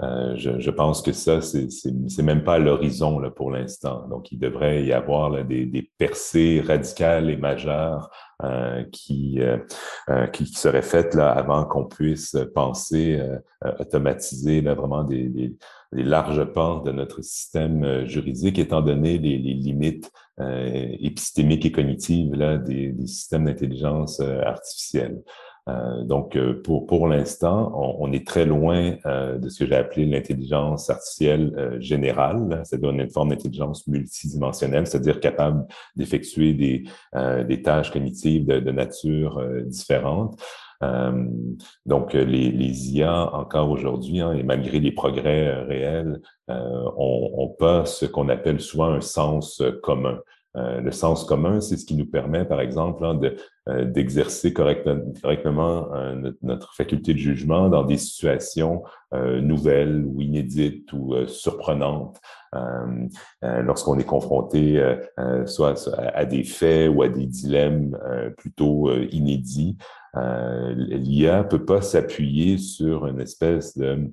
[0.00, 4.06] Je, pense que ça, c'est même pas à l'horizon pour l'instant.
[4.08, 8.10] Donc, il devrait y avoir des, percées radicales et majeures
[8.90, 9.40] qui,
[10.32, 13.20] qui seraient faites là, avant qu'on puisse penser
[13.78, 15.56] automatiser là, vraiment des, des,
[15.92, 22.34] larges pans de notre système juridique, étant donné les, les limites euh, épistémiques et cognitives
[22.34, 25.22] là, des, des systèmes d'intelligence euh, artificielle.
[25.68, 29.76] Euh, donc, euh, pour, pour l'instant, on, est très loin euh, de ce que j'ai
[29.76, 36.84] appelé l'intelligence artificielle générale, c'est-à-dire une forme d'intelligence multidimensionnelle, c'est-à-dire capable d'effectuer des,
[37.44, 40.40] des tâches cognitives de, de nature différente.
[41.86, 47.86] donc, les, les IA, encore aujourd'hui, hein, et malgré les progrès réels, ont, ont pas
[47.86, 50.18] ce qu'on appelle souvent un sens commun.
[50.56, 53.18] Euh, le sens commun, c'est ce qui nous permet, par exemple, hein,
[53.68, 58.82] euh, d'exercer correctement euh, notre, faculté de jugement dans des situations
[59.12, 62.18] nouvelles ou inédites ou surprenantes.
[63.42, 64.82] Lorsqu'on est confronté
[65.44, 67.98] soit à des faits ou à des dilemmes
[68.38, 69.76] plutôt inédits,
[70.16, 74.10] l'IA peut pas s'appuyer sur une espèce de,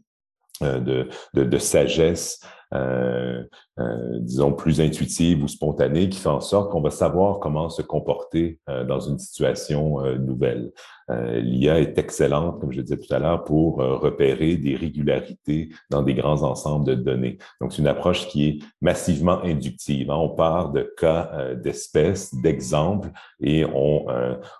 [0.61, 2.41] de, de sagesse
[2.73, 3.43] euh,
[3.79, 7.81] euh, disons, plus intuitive ou spontanée, qui fait en sorte qu'on va savoir comment se
[7.81, 10.71] comporter euh, dans une situation nouvelle.
[11.09, 16.13] L'IA est excellente, comme je disais tout à l'heure, pour repérer des régularités dans des
[16.13, 17.37] grands ensembles de données.
[17.61, 20.11] Donc, c'est une approche qui est massivement inductive.
[20.11, 20.17] Hein.
[20.17, 23.09] On part de cas d'espèces, d'exemples,
[23.41, 24.05] et on,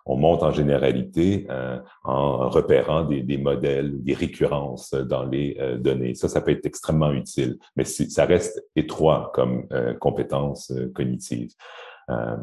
[0.06, 1.48] on monte en généralité
[2.04, 6.16] en repérant des, des modèles, des récurrences dans les données.
[6.16, 7.58] Ça, ça peut être extrêmement utile.
[7.76, 11.52] Mais ça reste étroit comme euh, compétence euh, cognitive.
[12.10, 12.36] Euh,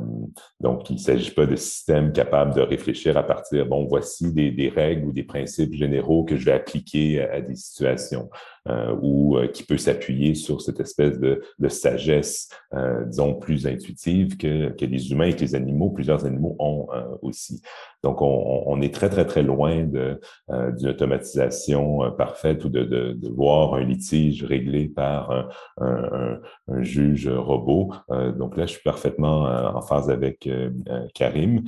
[0.60, 4.50] donc, il ne s'agit pas de systèmes capables de réfléchir à partir, bon, voici des,
[4.50, 8.30] des, règles ou des principes généraux que je vais appliquer à, des situations,
[8.68, 14.36] euh, ou qui peut s'appuyer sur cette espèce de, de sagesse, euh, disons, plus intuitive
[14.36, 16.86] que, que les humains et que les animaux, plusieurs animaux ont
[17.22, 17.62] aussi.
[18.02, 23.12] Donc, on, on, est très, très, très loin de, d'une automatisation parfaite ou de, de,
[23.12, 25.48] de, voir un litige réglé par un,
[25.80, 27.92] un, un juge robot.
[28.38, 31.62] donc là, je suis parfaitement euh, en phase avec euh, euh, Karim.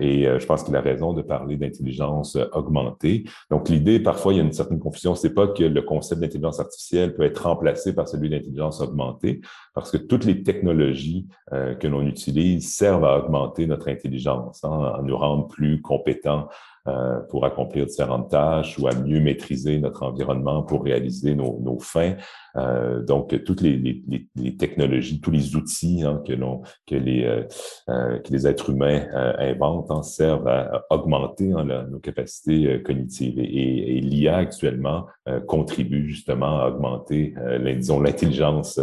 [0.00, 3.24] et je pense qu'il a raison de parler d'intelligence augmentée.
[3.50, 5.14] Donc, l'idée, parfois, il y a une certaine confusion.
[5.14, 9.40] C'est pas que le concept d'intelligence artificielle peut être remplacé par celui d'intelligence augmentée,
[9.74, 15.02] parce que toutes les technologies que l'on utilise servent à augmenter notre intelligence, hein, à
[15.02, 16.48] nous rendre plus compétents
[16.88, 21.78] euh, pour accomplir différentes tâches ou à mieux maîtriser notre environnement pour réaliser nos, nos
[21.78, 22.14] fins.
[22.56, 27.24] Euh, donc, toutes les, les, les, technologies, tous les outils hein, que, l'on, que, les,
[27.24, 27.42] euh,
[27.88, 33.38] euh que les êtres humains euh, inventent hein, servent à, augmenter hein, nos capacités cognitives.
[33.38, 35.06] Et, et, l'IA actuellement
[35.46, 37.34] contribue justement à augmenter,
[37.76, 38.80] disons, l'intelligence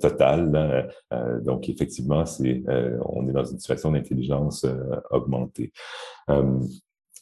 [0.00, 0.90] totale.
[1.42, 2.62] donc, effectivement, c'est,
[3.04, 4.66] on est dans une situation d'intelligence
[5.10, 5.72] augmentée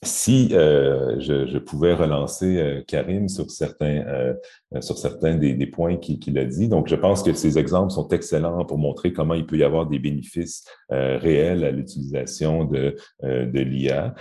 [0.05, 4.33] si euh, je, je, pouvais relancer euh, Karim sur certains, euh,
[4.81, 6.69] sur certains des, des points qu'il a dit.
[6.69, 9.87] Donc, je pense que ces exemples sont excellents pour montrer comment il peut y avoir
[9.87, 14.15] des bénéfices réels à l'utilisation de, de l'IA.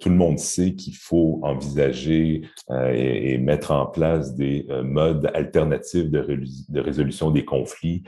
[0.00, 6.10] tout le monde sait qu'il faut envisager et, et, mettre en place des modes alternatifs
[6.10, 8.02] de, de, résolution des conflits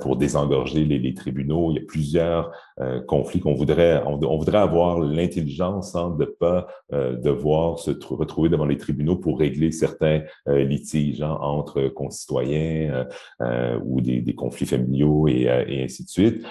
[0.00, 1.72] pour désengorger les, les, tribunaux.
[1.72, 2.52] Il y a plusieurs
[3.06, 8.48] conflits qu'on voudrait, on, on, voudrait avoir l'intelligence hein, de pas euh, devoir se retrouver
[8.48, 13.06] devant les tribunaux pour régler certains euh, litiges hein, entre concitoyens
[13.40, 15.48] euh, ou des, conflits familiaux et
[15.82, 16.46] ainsi de suite.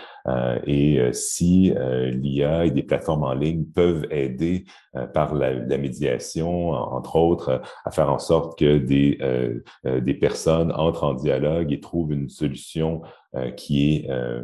[0.68, 4.66] et si l'IA et des plateformes en ligne peuvent aider
[5.14, 9.20] par la, la, médiation, entre autres, à faire en sorte que des,
[9.86, 13.02] des personnes entrent en dialogue et trouvent une solution
[13.36, 14.42] euh, qui est euh,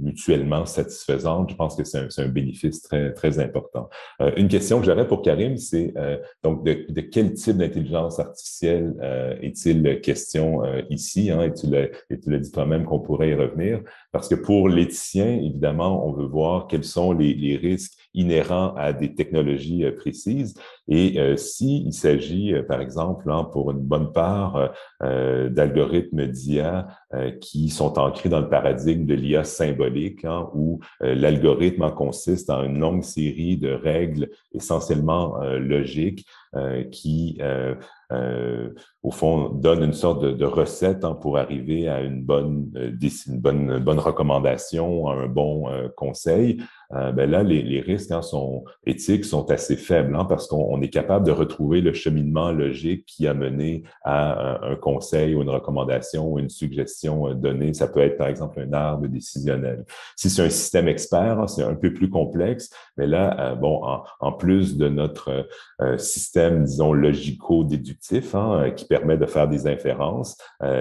[0.00, 1.50] mutuellement satisfaisante.
[1.50, 3.88] Je pense que c'est un, un, bénéfice très, très important.
[4.20, 5.94] Euh, une question que j'aurais pour Karim, c'est
[6.42, 8.96] donc de, de, quel type d'intelligence artificielle
[9.40, 11.30] est-il question ici?
[11.30, 11.68] Hein, et tu
[12.30, 13.82] l'as dit toi-même qu'on pourrait y revenir.
[14.10, 18.92] Parce que pour l'éthicien, évidemment, on veut voir quels sont les, les risques inhérents à
[18.92, 20.54] des technologies précises.
[20.88, 24.72] Et euh, s'il s'agit, par exemple, hein, pour une bonne part,
[25.02, 26.86] euh, d'algorithmes d'IA
[27.40, 32.50] qui sont ancrés dans le paradigme de l'IA symbolique, hein, où euh, l'algorithme en consiste
[32.50, 36.26] en une longue série de règles essentiellement euh, logiques
[36.56, 37.40] euh, qui,
[39.02, 43.78] au fond, donnent une sorte de, recette hein, pour arriver à une bonne, une bonne,
[43.80, 45.66] bonne recommandation, un bon
[45.96, 46.58] conseil.
[46.90, 50.88] ben là, les, les risques hein, sont éthiques sont assez faibles hein, parce qu'on est
[50.88, 56.32] capable de retrouver le cheminement logique qui a mené à un, conseil ou une recommandation
[56.32, 57.74] ou une suggestion donnée.
[57.74, 59.84] Ça peut être par exemple, un arbre décisionnel.
[60.16, 63.82] Si c'est un système expert, hein, c'est un peu plus complexe, mais là, euh, bon,
[64.20, 65.46] en, plus de notre
[65.80, 70.36] euh, système, disons, logico-déductif déductif hein, qui permet de faire des inférences,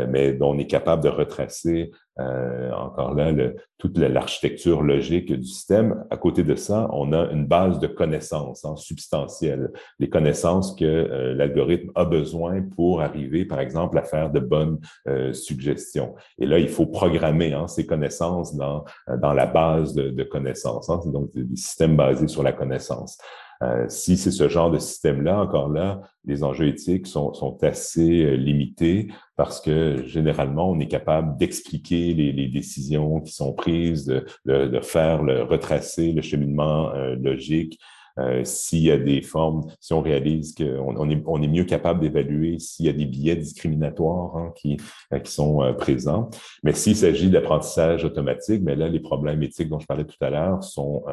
[0.10, 3.32] mais dont on est capable de retracer euh, encore là,
[3.78, 6.06] toute l'architecture logique du système.
[6.12, 10.86] À côté de ça, on a une base de connaissances hein, substantielles, les connaissances que
[10.86, 16.16] euh, l'algorithme a besoin pour arriver, par exemple, à faire de bonnes euh, suggestions.
[16.38, 20.90] Et là, il faut programmer hein, ces connaissances dans, la base de, de connaissances.
[20.90, 23.18] Hein, donc, des systèmes basés sur la connaissance.
[23.64, 28.36] Euh, si c'est ce genre de système-là, encore là, les enjeux éthiques sont, assez euh,
[28.36, 29.08] limités
[29.38, 34.06] parce que généralement, on est capable d'expliquer les, décisions qui sont prises,
[34.46, 37.80] de, faire le retracer le cheminement euh, logique
[38.20, 41.64] euh, s'il y a des formes, si on réalise qu'on on est, on est mieux
[41.64, 44.78] capable d'évaluer s'il y a des biais discriminatoires hein, qui,
[45.14, 46.30] euh, qui sont euh, présents.
[46.64, 50.30] Mais s'il s'agit d'apprentissage automatique, mais là, les problèmes éthiques dont je parlais tout à
[50.30, 51.04] l'heure sont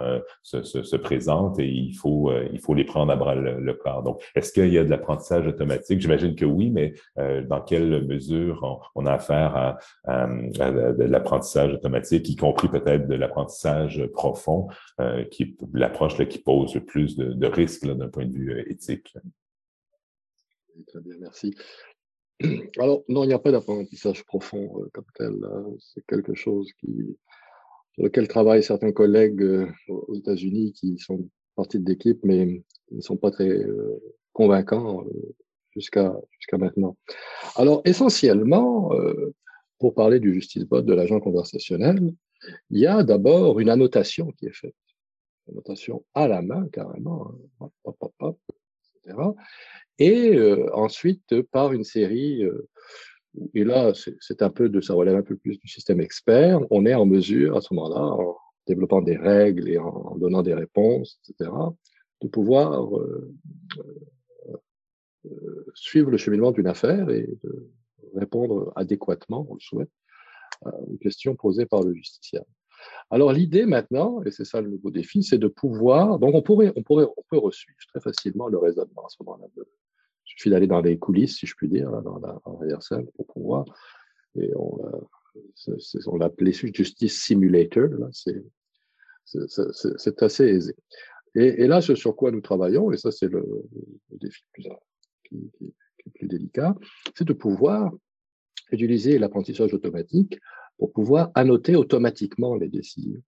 [0.42, 4.02] se, se, se, présentent et il faut, il faut les prendre à bras le, corps.
[4.02, 6.00] Donc, est-ce qu'il y a de l'apprentissage automatique?
[6.00, 10.26] J'imagine que oui, mais dans quelle mesure on, a affaire à, à,
[10.70, 14.68] de l'apprentissage automatique, y compris peut-être de l'apprentissage profond,
[15.30, 19.14] qui est l'approche qui pose le de, risques d'un point de vue euh, éthique.
[20.86, 21.54] Très bien, merci.
[22.78, 25.34] Alors, non, il n'y a pas d'apprentissage profond euh, comme tel.
[25.78, 31.88] C'est quelque chose sur lequel travaillent certains collègues euh, aux États-Unis qui sont partie de
[31.88, 33.50] l'équipe, mais ne sont pas très
[34.32, 35.04] convaincants
[35.72, 36.96] jusqu'à jusqu'à maintenant.
[37.56, 38.92] Alors, essentiellement,
[39.78, 42.14] pour parler du justice bot, de l'agent conversationnel,
[42.70, 44.74] il y a d'abord une annotation qui est faite
[45.54, 47.70] notation à la main carrément, hein,
[48.94, 49.16] etc.
[49.98, 52.68] Et euh, ensuite par une série, euh,
[53.54, 56.86] et là c'est un peu de, ça relève un peu plus du système expert, on
[56.86, 58.36] est en mesure à ce moment-là, en
[58.66, 61.50] développant des règles et en, donnant des réponses, etc.,
[62.22, 63.34] de pouvoir euh,
[65.74, 67.70] suivre le cheminement d'une affaire et de
[68.14, 69.90] répondre adéquatement, on le souhaite,
[70.62, 72.46] aux questions posées par le justiciable.
[73.10, 76.72] Alors l'idée maintenant, et c'est ça le nouveau défi, c'est de pouvoir, donc on pourrait,
[76.76, 79.46] on pourrait, on peut resuivre très facilement le raisonnement à ce moment-là.
[79.56, 79.64] Il
[80.24, 83.64] suffit d'aller dans les coulisses, si je puis dire, dans la arrière-scène pour pouvoir,
[84.36, 84.78] et on,
[86.06, 88.42] on l'appelait Justice Simulator, c'est
[90.22, 90.74] assez aisé.
[91.34, 93.44] Et, là, ce sur quoi nous travaillons, et ça c'est le,
[94.10, 94.42] défi
[95.24, 95.52] qui,
[96.14, 96.74] plus délicat,
[97.14, 97.92] c'est de pouvoir
[98.72, 100.40] utiliser l'apprentissage automatique
[100.80, 103.22] pour pouvoir annoter automatiquement les décisions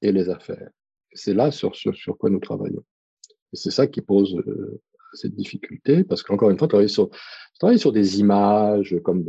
[0.00, 0.70] et les affaires.
[1.12, 1.72] C'est là sur,
[2.18, 2.84] quoi nous travaillons.
[3.52, 4.80] Et c'est ça qui pose euh,
[5.12, 7.10] cette difficulté, parce qu'encore une fois, travailler sur,
[7.76, 9.24] sur des images comme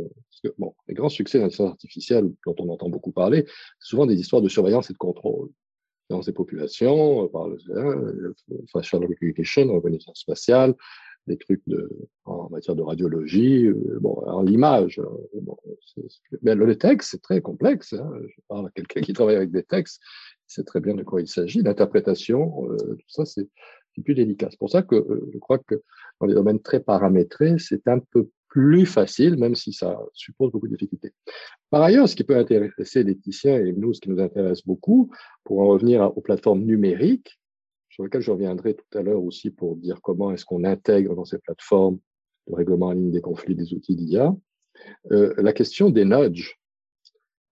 [0.58, 3.44] bon, les grands succès d'intelligence artificielle dont on entend beaucoup parler,
[3.80, 5.48] c'est souvent des histoires de surveillance et de contrôle
[6.08, 8.32] dans ces populations, euh, par le euh,
[8.72, 10.76] facial recognition, reconnaissance spatiale,
[11.26, 11.90] des trucs de,
[12.24, 13.66] en matière de radiologie.
[13.66, 15.56] Euh, bon, alors l'image, euh, bon,
[16.42, 17.92] mais le texte, c'est très complexe.
[17.92, 18.10] Hein.
[18.26, 20.00] Je parle à quelqu'un qui travaille avec des textes,
[20.48, 21.62] il sait très bien de quoi il s'agit.
[21.62, 23.48] L'interprétation, euh, tout ça, c'est
[24.04, 24.48] plus délicat.
[24.50, 24.96] C'est pour ça que
[25.32, 25.82] je crois que
[26.20, 30.68] dans les domaines très paramétrés, c'est un peu plus facile, même si ça suppose beaucoup
[30.68, 31.12] de difficultés.
[31.70, 35.10] Par ailleurs, ce qui peut intéresser Laetitia et nous, ce qui nous intéresse beaucoup,
[35.44, 37.38] pour en revenir aux plateformes numériques,
[37.96, 41.24] sur lequel je reviendrai tout à l'heure aussi pour dire comment est-ce qu'on intègre dans
[41.24, 41.98] ces plateformes
[42.46, 44.36] le règlement en ligne des conflits des outils d'IA,
[45.12, 46.60] euh, la question des nudges,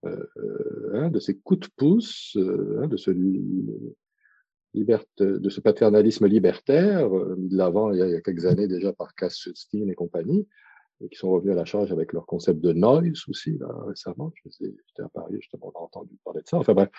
[0.05, 3.95] euh, euh hein, de ces coups de pouce, hein, de, ce de
[5.49, 9.89] ce paternalisme libertaire, mis de l'avant il, y a quelques années déjà par Cass Sunstein
[9.89, 10.47] et compagnie,
[11.01, 14.31] et qui sont revenus à la charge avec leur concept de noise aussi, récemment.
[14.45, 16.57] J'étais à Paris, justement, on a entendu parler de ça.
[16.57, 16.89] Enfin bref.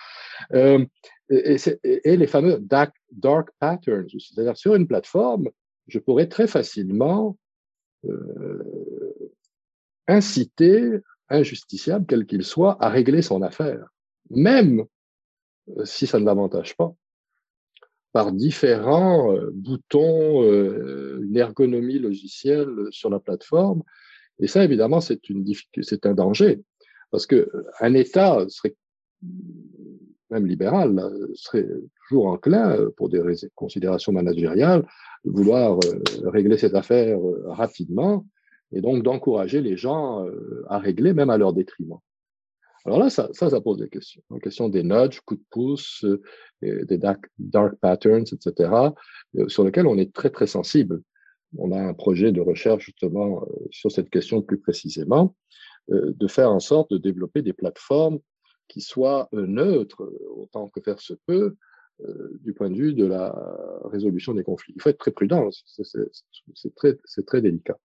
[0.53, 0.85] Euh,
[1.29, 4.33] et, les fameux dark, dark patterns aussi.
[4.33, 5.49] C'est-à-dire, sur une plateforme,
[5.87, 7.37] je pourrais très facilement
[8.05, 9.31] euh,
[10.07, 13.89] inciter un justiciable, quel qu'il soit, à régler son affaire,
[14.29, 14.85] même
[15.69, 16.93] euh, si ça ne l'avantage pas
[18.17, 23.83] par différents euh, boutons, euh, une ergonomie logicielle sur la plateforme.
[24.39, 25.45] Et ça, évidemment, c'est une
[25.83, 26.63] c'est un danger,
[27.11, 28.75] parce que euh, un État serait
[30.31, 30.99] même libéral
[31.35, 31.67] serait
[32.07, 33.21] toujours enclin, pour des
[33.53, 34.83] considérations managériales,
[35.23, 35.79] de vouloir
[36.23, 38.25] régler cette affaire rapidement
[38.71, 40.25] et donc d'encourager les gens
[40.67, 41.99] à régler, même à leur détriment.
[42.87, 44.21] Alors là, ça, ça, pose des questions.
[44.31, 47.25] La question des nudges, coups de pouce, euh, des dark,
[47.81, 48.71] patterns, etc.,
[49.35, 51.01] euh, sur lesquels on est très, très sensible.
[51.57, 55.35] On a un projet de recherche justement euh, sur cette question plus précisément,
[55.89, 58.19] de faire en sorte de développer des plateformes
[58.67, 60.03] qui soient neutres,
[60.35, 61.55] autant que faire se peut,
[62.41, 63.33] du point de vue de la
[63.85, 64.73] résolution des conflits.
[64.75, 67.77] Il faut être très prudent, c'est très, très délicat.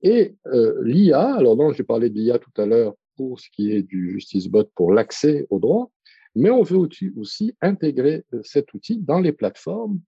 [0.00, 0.36] Et
[0.80, 4.12] l'IA, alors non, j'ai parlé de l'IA tout à l'heure pour ce qui est du
[4.12, 5.90] JusticeBot pour l'accès au droit,
[6.34, 10.00] mais on veut aussi intégrer cet outil dans les plateformes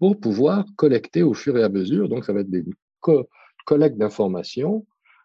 [0.00, 2.64] pour pouvoir collecter au fur et à mesure, donc ça va être des
[3.64, 4.84] collectes d'informations,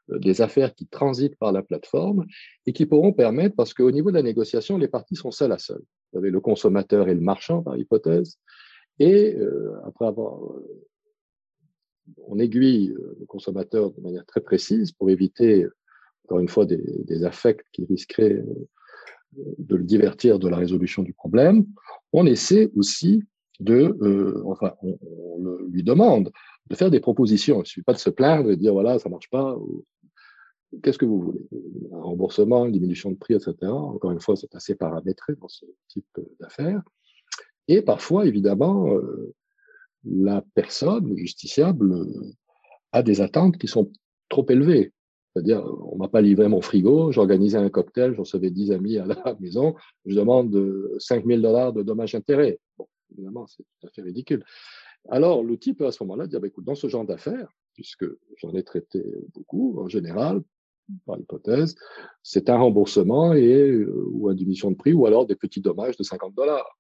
[0.10, 2.26] des affaires qui transitent par la plateforme
[2.66, 5.58] et qui pourront permettre, parce qu'au niveau de la négociation, les parties sont seules à
[5.58, 5.84] seules.
[6.12, 8.38] Vous avez le consommateur et le marchand, par hypothèse,
[9.00, 10.86] et euh, après avoir, euh,
[12.28, 15.66] on aiguille euh, le consommateur de manière très précise pour éviter,
[16.32, 18.42] encore une fois, des, affects qui risqueraient
[19.58, 21.66] de le divertir de la résolution du problème.
[22.14, 23.22] On essaie aussi
[23.60, 26.32] de, enfin, on, lui demande
[26.70, 27.58] de faire des propositions.
[27.58, 29.58] Il ne suffit pas de se plaindre et de dire voilà, ça marche pas.
[30.82, 31.42] Qu'est-ce que vous voulez?
[31.92, 33.56] Un remboursement, une diminution de prix, etc.
[33.64, 36.82] Encore une fois, c'est assez paramétré dans ce type d'affaires.
[37.68, 39.34] Et parfois, évidemment, euh,
[40.06, 42.34] la personne, le justiciable, euh,
[42.94, 43.92] a des attentes qui sont
[44.30, 44.94] trop élevées.
[45.34, 49.06] C'est-à-dire, on m'a pas livré mon frigo, j'organisais un cocktail, j'en recevais 10 amis à
[49.06, 49.76] la maison,
[50.06, 50.54] je demande
[51.00, 52.60] 5000 dollars de dommages-intérêts.
[53.14, 54.44] Évidemment, c'est tout à fait ridicule.
[55.10, 58.06] Alors, l'outil peut à ce moment-là dire, bah, écoute, dans ce genre d'affaires, puisque
[58.38, 59.04] j'en ai traité
[59.34, 60.42] beaucoup, en général,
[61.06, 61.76] par hypothèse,
[62.24, 65.98] c'est un remboursement et, euh, ou une diminution de prix, ou alors des petits dommages
[65.98, 66.78] de 50 dollars.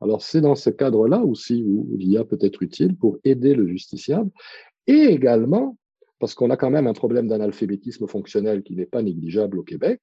[0.00, 4.30] Alors, c'est dans ce cadre-là aussi où l'IA peut être utile pour aider le justiciable
[4.86, 5.76] et également,
[6.20, 10.00] parce qu'on a quand même un problème d'analphabétisme fonctionnel qui n'est pas négligeable au Québec,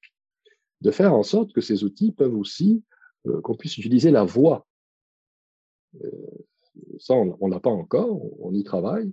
[0.80, 2.82] de faire en sorte que ces outils peuvent aussi,
[3.26, 4.66] euh, qu'on puisse utiliser la voix.
[6.02, 6.10] Euh,
[6.98, 9.12] ça, on n'a pas encore, on y travaille,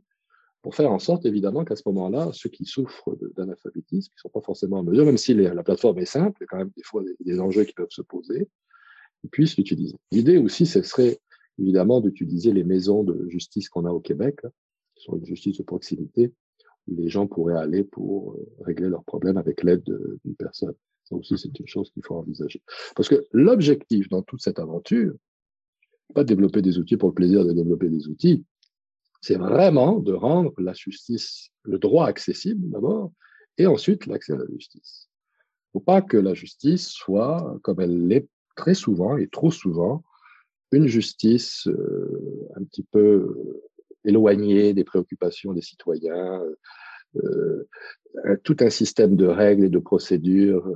[0.62, 4.30] pour faire en sorte, évidemment, qu'à ce moment-là, ceux qui souffrent d'analphabétisme, qui ne sont
[4.30, 6.72] pas forcément en mesure, même si la plateforme est simple, il y a quand même
[6.76, 8.50] des fois des enjeux qui peuvent se poser,
[9.32, 9.96] puissent l'utiliser.
[10.12, 11.20] L'idée aussi, ce serait
[11.60, 14.40] évidemment d'utiliser les maisons de justice qu'on a au Québec,
[14.96, 16.34] qui sont une justice de proximité,
[16.88, 19.84] les gens pourraient aller pour euh, régler leurs problèmes avec l'aide
[20.24, 20.74] d'une personne.
[21.06, 22.62] Ça aussi, c'est une chose qu'il faut envisager.
[22.96, 25.14] Parce que l'objectif dans toute cette aventure,
[26.14, 28.44] pas de développer des outils pour le plaisir de développer des outils,
[29.22, 33.12] c'est vraiment de rendre la justice, le droit accessible d'abord,
[33.58, 35.10] et ensuite l'accès à la justice.
[35.74, 39.52] Il ne faut pas que la justice soit, comme elle l'est très souvent et trop
[39.52, 40.04] souvent
[40.72, 43.62] une justice euh, un petit peu
[44.06, 46.42] euh, éloignée des préoccupations des citoyens,
[47.18, 47.68] euh,
[48.44, 50.70] tout un système de règles et de procédures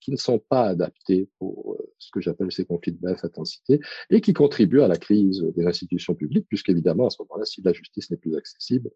[0.00, 4.20] qui ne sont pas adaptés pour ce que j'appelle ces conflits de basse intensité et
[4.20, 8.10] qui contribuent à la crise des institutions publiques, puisqu'évidemment, à ce moment-là, si la justice
[8.10, 8.90] n'est plus accessible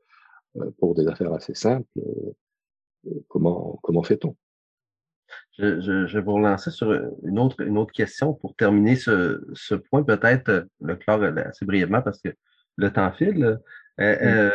[0.78, 1.87] pour des affaires assez simples,
[3.28, 4.35] comment, comment fait-on?
[5.59, 9.45] Je, je, je, vais vous relancer sur une autre, une autre question pour terminer ce,
[9.55, 12.30] ce point, peut-être euh, le clore assez brièvement parce que
[12.77, 13.59] le temps file.
[14.01, 14.51] Euh, euh,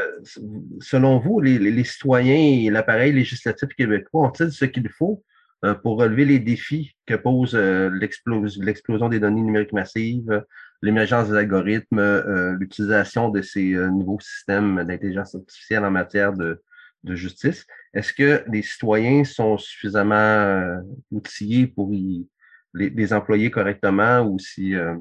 [0.82, 5.24] selon vous, les, les, citoyens et l'appareil législatif québécois ont-ils ce qu'il faut
[5.84, 10.46] pour relever les défis que pose l'explosion des données numériques massives,
[10.82, 16.62] l'émergence des algorithmes, l'utilisation de ces nouveaux systèmes d'intelligence artificielle en matière de,
[17.04, 17.66] de justice?
[17.94, 20.78] Est-ce que les citoyens sont suffisamment euh,
[21.12, 22.26] outillés pour les,
[22.74, 24.96] les, employer correctement ou si, euh,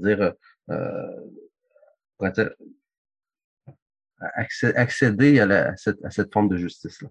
[0.00, 0.34] dire,
[2.22, 2.48] euh,
[4.74, 7.08] accéder à, la, cette, forme de justice-là?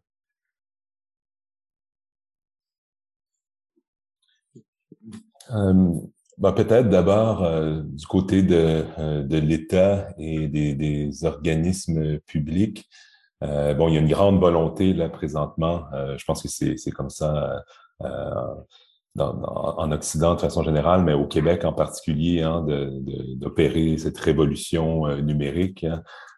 [6.37, 7.45] Ben, peut-être d'abord
[7.83, 8.85] du côté de,
[9.23, 12.89] de l'État et des, organismes publics,
[13.43, 15.85] euh, bon, il y a une grande volonté là présentement.
[15.93, 17.63] Euh, je pense que c'est comme ça
[19.19, 22.65] euh, en Occident de façon générale, mais au Québec en particulier, hein,
[23.35, 25.85] d'opérer cette révolution numérique.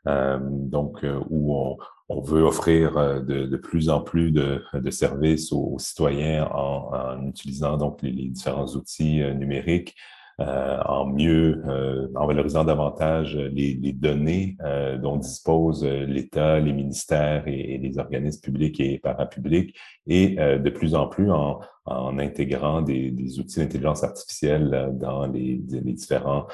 [0.06, 1.78] Hein, donc, où
[2.10, 7.78] on, veut offrir de, de, plus en plus de, de services aux, citoyens en, utilisant
[7.78, 9.96] donc les différents outils numériques.
[10.40, 16.74] Euh, en mieux, euh, en valorisant davantage les, les données euh, dont disposent l'État, les
[16.74, 19.76] ministères et, les organismes publics et parapublics,
[20.08, 25.62] et de plus en plus en, en intégrant des, des outils d'intelligence artificielle dans les,
[25.70, 26.46] les différents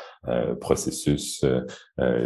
[0.62, 1.44] processus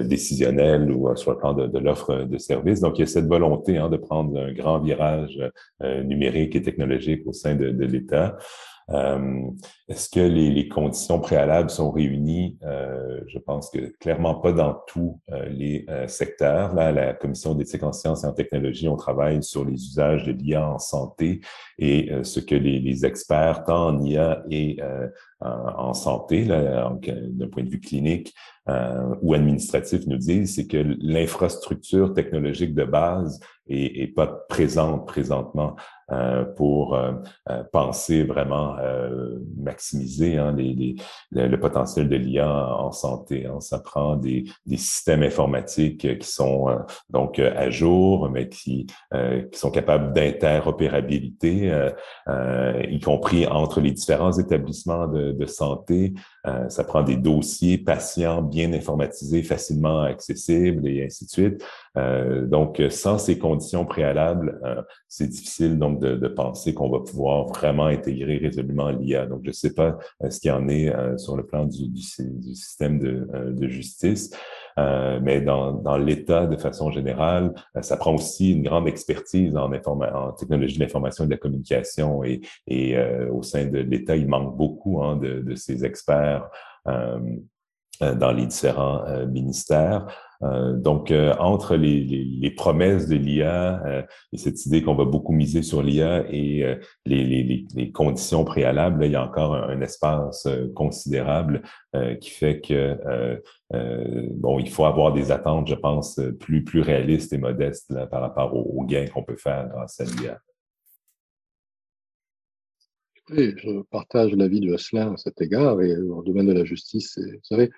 [0.02, 2.82] décisionnels ou sur le plan de, de l'offre de services.
[2.82, 5.40] Donc, il y a cette volonté hein, de prendre un grand virage
[5.82, 8.38] numérique et technologique au sein de, de l'État.
[8.90, 9.42] Euh,
[9.88, 12.58] est-ce que les, les, conditions préalables sont réunies?
[12.64, 16.74] Euh, je pense que clairement pas dans tous euh, les secteurs.
[16.74, 20.32] Là, la Commission d'éthique en sciences et en technologie, on travaille sur les usages de
[20.32, 21.42] l'IA en santé
[21.80, 24.80] et ce que les, les, experts, tant en IA et
[25.42, 28.34] en santé, d'un point de vue clinique
[28.70, 35.06] euh, ou administratif, nous disent, c'est que l'infrastructure technologique de base est, est pas présente
[35.06, 36.03] présentement euh,
[36.56, 37.14] pour euh,
[37.50, 38.76] euh, penser vraiment
[39.58, 40.96] maximiser hein, les,
[41.32, 43.46] le, potentiel de l'IA en santé.
[43.46, 43.60] Hein.
[43.60, 46.68] Ça prend des, des, systèmes informatiques qui sont
[47.10, 48.88] donc à jour, mais qui,
[49.52, 51.72] qui sont capables d'interopérabilité,
[52.90, 56.14] y compris entre les différents établissements de, de santé.
[56.68, 61.66] Ça prend des dossiers patients bien informatisés, facilement accessibles et ainsi de suite.
[62.50, 64.60] donc, sans ces conditions préalables,
[65.08, 69.26] c'est difficile donc de, penser qu'on va pouvoir vraiment intégrer résolument l'IA.
[69.26, 71.96] Donc, je ne sais pas euh, ce qu'il en est euh, sur le plan du,
[71.98, 74.32] système de, euh, justice.
[74.78, 80.76] Mais dans, l'État, de façon générale, ça prend aussi une grande expertise en, en technologie
[80.76, 82.24] de l'information et de la communication.
[82.24, 82.98] Et,
[83.32, 86.50] au sein de l'État, il manque beaucoup hein, de, ces experts
[88.16, 90.08] dans les différents ministères.
[90.44, 94.02] Euh, donc, euh, entre les, promesses de l'IA euh,
[94.32, 96.66] et cette idée qu'on va beaucoup miser sur l'IA et
[97.06, 101.64] les, conditions préalables, il y a encore un, espace considérable
[102.22, 102.98] qui fait que
[104.36, 108.56] bon, il faut avoir des attentes, je pense, plus plus réalistes et modestes par rapport
[108.56, 110.40] aux, gains qu'on peut faire grâce à l'IA.
[113.30, 117.18] Oui, je partage l'avis de Jocelyn à cet égard et le domaine de la justice,
[117.18, 117.70] vous savez,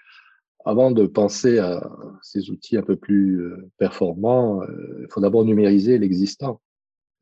[0.66, 1.88] avant de penser à
[2.24, 6.60] ces outils un peu plus euh, performants, euh, il faut d'abord numériser l'existant.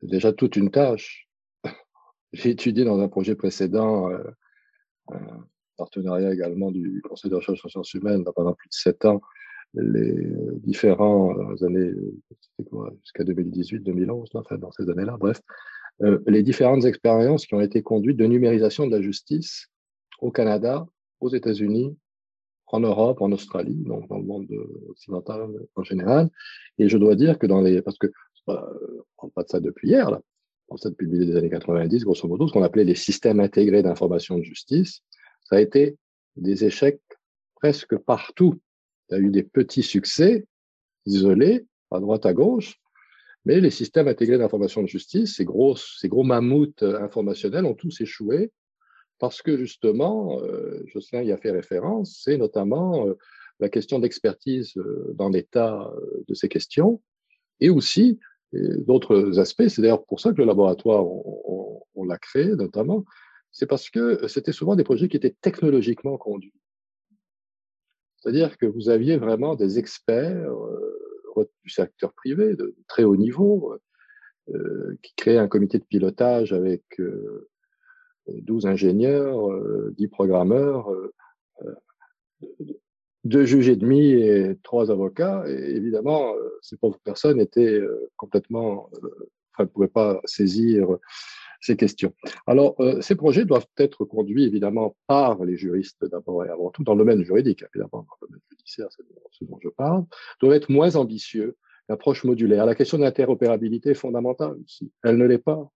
[0.00, 1.28] C'est déjà toute une tâche.
[2.32, 4.24] J'ai étudié dans un projet précédent, euh,
[5.12, 5.44] un
[5.76, 9.20] partenariat également du Conseil de recherche en sciences humaines pendant plus de sept ans,
[9.74, 10.24] les
[10.62, 11.92] différents années,
[13.02, 15.40] jusqu'à 2018, 2011, enfin dans ces années-là, bref,
[16.26, 19.66] les différentes expériences qui ont été conduites de numérisation de la justice
[20.20, 20.86] au Canada,
[21.18, 21.96] aux États-Unis,
[22.74, 24.48] en Europe, en Australie, donc dans le monde
[24.88, 26.28] occidental en général.
[26.78, 28.08] Et je dois dire que dans les, parce que
[28.46, 28.68] bah,
[29.18, 30.20] on ne parle pas de ça depuis hier, là,
[30.68, 33.38] on ça depuis le milieu des années 90, grosso modo, ce qu'on appelait les systèmes
[33.38, 35.02] intégrés d'information de justice,
[35.44, 35.96] ça a été
[36.36, 37.00] des échecs
[37.54, 38.60] presque partout.
[39.08, 40.44] Il y a eu des petits succès
[41.06, 42.80] isolés, à droite, à gauche,
[43.44, 48.00] mais les systèmes intégrés d'information de justice, ces gros, ces gros mammouths informationnels ont tous
[48.00, 48.50] échoué
[49.18, 53.14] parce que justement, euh, Jocelyn y a fait référence, c'est notamment euh,
[53.60, 55.90] la question d'expertise euh, dans l'état
[56.28, 57.00] de ces questions,
[57.60, 58.18] et aussi
[58.52, 59.66] d'autres aspects.
[59.68, 63.04] C'est d'ailleurs pour ça que le laboratoire, on, l'a créé notamment,
[63.50, 66.52] c'est parce que c'était souvent des projets qui étaient technologiquement conduits.
[68.18, 70.54] C'est-à-dire que vous aviez vraiment des experts
[71.62, 73.74] du secteur privé de très haut niveau
[75.02, 76.84] qui créaient un comité de pilotage avec
[78.28, 79.48] 12 ingénieurs,
[79.92, 81.12] 10 euh, programmeurs, euh,
[81.62, 81.74] euh,
[83.24, 85.44] deux juges et demi et trois avocats.
[85.48, 87.80] Et évidemment, ces pauvres personnes étaient
[88.16, 88.90] complètement,
[89.52, 90.98] enfin, ne pouvaient pas saisir
[91.62, 92.12] ces questions.
[92.46, 96.92] Alors, ces projets doivent être conduits évidemment par les juristes d'abord et avant tout, dans
[96.92, 100.04] le domaine juridique, évidemment, dans le domaine judiciaire, c'est ce dont je parle,
[100.40, 101.56] doivent être moins ambitieux.
[101.88, 102.64] L'approche modulaire.
[102.64, 104.56] La question de l'interopérabilité est fondamentale.
[104.66, 105.70] Si elle ne l'est pas,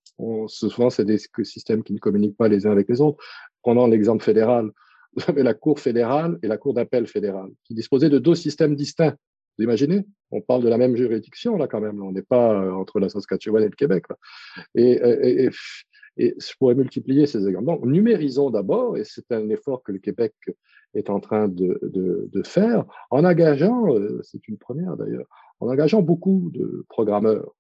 [0.47, 3.23] souvent, c'est des systèmes qui ne communiquent pas les uns avec les autres.
[3.63, 4.71] Prenons l'exemple fédéral.
[5.17, 8.77] Vous avez la Cour fédérale et la Cour d'appel fédérale, qui disposaient de deux systèmes
[8.77, 9.17] distincts.
[9.57, 10.05] Vous imaginez?
[10.31, 12.03] On parle de la même juridiction, là, quand même.
[12.03, 14.05] On n'est pas euh, entre la Saskatchewan et le Québec.
[14.75, 15.51] Et, et,
[16.17, 17.67] et, je pourrais multiplier ces exemples.
[17.67, 20.35] Donc, numérisons d'abord, et c'est un effort que le Québec
[20.95, 25.27] est en train de, de, de faire, en engageant, euh, c'est une première d'ailleurs,
[25.61, 27.55] en engageant beaucoup de programmeurs,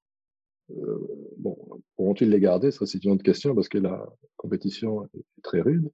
[0.70, 0.98] euh,
[1.38, 1.56] bon,
[1.96, 2.70] pourront-ils les garder?
[2.70, 4.06] Ça, c'est une autre question parce que la
[4.36, 5.90] compétition est très rude.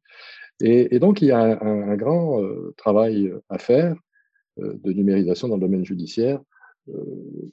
[0.61, 3.97] Et, donc, il y a un, grand euh, travail à faire
[4.61, 6.41] euh, de numérisation dans le domaine judiciaire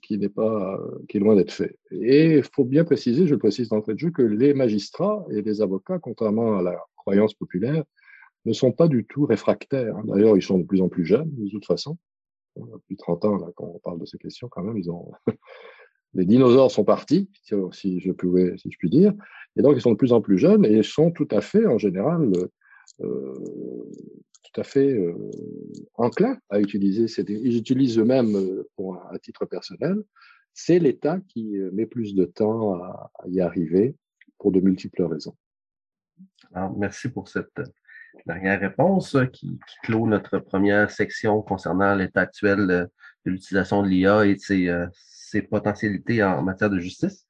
[0.01, 1.77] qui n'est pas, qui est loin d'être fait.
[1.89, 5.41] Et il faut bien préciser, je le précise d'entrée de jeu, que les magistrats et
[5.41, 7.85] les avocats, contrairement à la croyance populaire,
[8.43, 9.95] ne sont pas du tout réfractaires.
[10.03, 11.97] D'ailleurs, ils sont de plus en plus jeunes, de toute façon.
[12.57, 15.13] Depuis 30 ans, quand on parle de ces questions, quand même, ils ont
[16.13, 17.29] les dinosaures sont partis,
[17.71, 19.13] si je, pouvais, si je puis dire,
[19.55, 21.77] et donc ils sont de plus en plus jeunes et sont tout à fait, en
[21.77, 22.31] général,
[23.01, 23.33] euh,
[24.43, 25.13] tout à fait euh,
[25.95, 27.23] enclins à utiliser ces.
[27.23, 29.95] Ils utilisent eux-mêmes euh, pour, à titre personnel.
[30.53, 33.95] C'est l'État qui met plus de temps à, y arriver
[34.37, 35.35] pour de multiples raisons.
[36.53, 37.61] Alors, merci pour cette
[38.25, 42.67] dernière réponse qui, qui, clôt notre première section concernant l'état actuel
[43.25, 44.69] de l'utilisation de l'IA et de ses,
[45.31, 47.25] ses potentialités en matière de justice.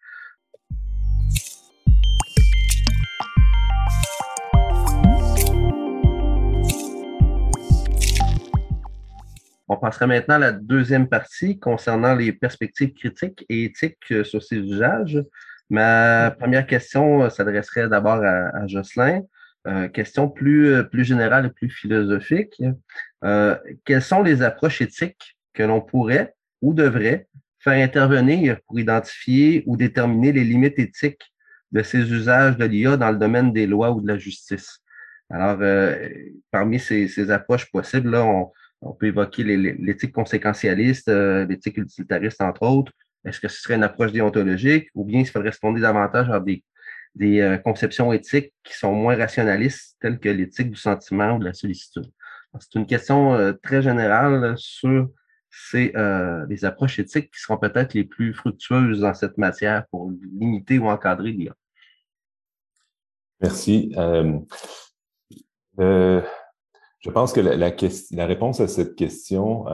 [9.68, 14.44] On passerait maintenant à la deuxième partie concernant les perspectives critiques et éthiques euh, sur
[14.44, 15.24] ces usages.
[15.70, 19.22] Ma première question euh, s'adresserait d'abord à, Jocelyn.
[19.68, 22.62] Euh, question plus, plus générale et plus philosophique.
[23.86, 27.28] Quelles sont les approches éthiques que l'on pourrait ou devrait
[27.64, 31.32] faire intervenir pour identifier ou déterminer les limites éthiques
[31.72, 34.80] de ces usages de l'IA dans le domaine des lois ou de la justice.
[35.30, 36.10] Alors, euh,
[36.52, 42.92] parmi ces, approches possibles, là, on, peut évoquer l'éthique conséquentialiste, euh, l'éthique utilitariste, entre autres.
[43.24, 46.64] Est-ce que ce serait une approche déontologique ou bien il faudrait responder davantage à des,
[47.14, 51.46] des euh, conceptions éthiques qui sont moins rationalistes, telles que l'éthique du sentiment ou de
[51.46, 52.12] la sollicitude?
[52.60, 55.10] C'est une question très générale sur
[55.52, 60.12] c'est euh, les approches éthiques qui seront peut-être les plus fructueuses dans cette matière pour
[60.40, 61.54] limiter ou encadrer l'IA.
[63.42, 63.94] Merci.
[63.98, 64.40] Euh,
[65.80, 66.22] euh,
[67.00, 69.66] je pense que la, réponse à cette question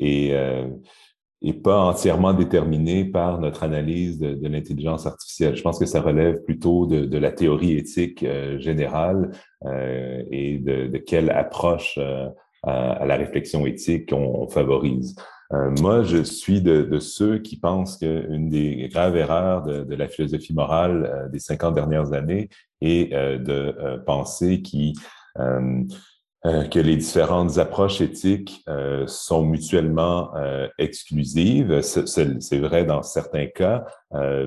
[0.00, 0.34] est,
[1.62, 5.54] pas entièrement déterminée par notre analyse de, l'intelligence artificielle.
[5.54, 8.26] Je pense que ça relève plutôt de, la théorie éthique
[8.58, 9.30] générale
[10.32, 11.96] et de, quelle approche
[12.62, 15.14] à, la réflexion éthique qu'on favorise.
[15.52, 19.94] Euh, moi, je suis de, de ceux qui pensent qu'une des graves erreurs de, de,
[19.94, 22.50] la philosophie morale euh, des 50 dernières années
[22.82, 24.94] est euh, de penser qui
[26.46, 31.80] euh, que les différentes approches éthiques euh, sont mutuellement euh, exclusives.
[31.80, 33.84] C'est vrai dans certains cas,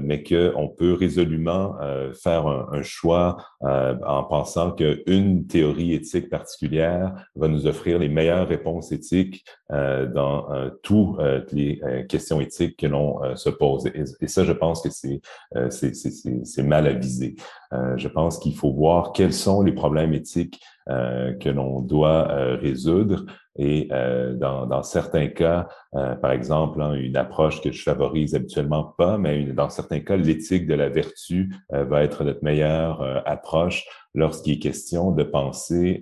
[0.02, 1.76] mais qu'on peut résolument
[2.24, 8.48] faire un, un choix en pensant qu'une théorie éthique particulière va nous offrir les meilleures
[8.48, 10.48] réponses éthiques dans
[10.82, 11.20] toutes
[11.52, 11.80] les
[12.10, 13.86] questions éthiques que l'on se pose.
[13.86, 14.90] Et, et, ça, je pense que
[15.70, 17.36] c'est mal avisé.
[17.98, 20.81] je pense qu'il faut voir quels sont les problèmes éthiques euh,
[21.40, 23.26] que l'on doit euh, résoudre.
[23.58, 28.94] Et euh, dans, dans, certains cas, par exemple, hein, une approche que je favorise habituellement
[28.98, 33.86] pas, mais dans certains cas, l'éthique de la vertu va être notre meilleure approche
[34.16, 36.00] lorsqu'il est question de penser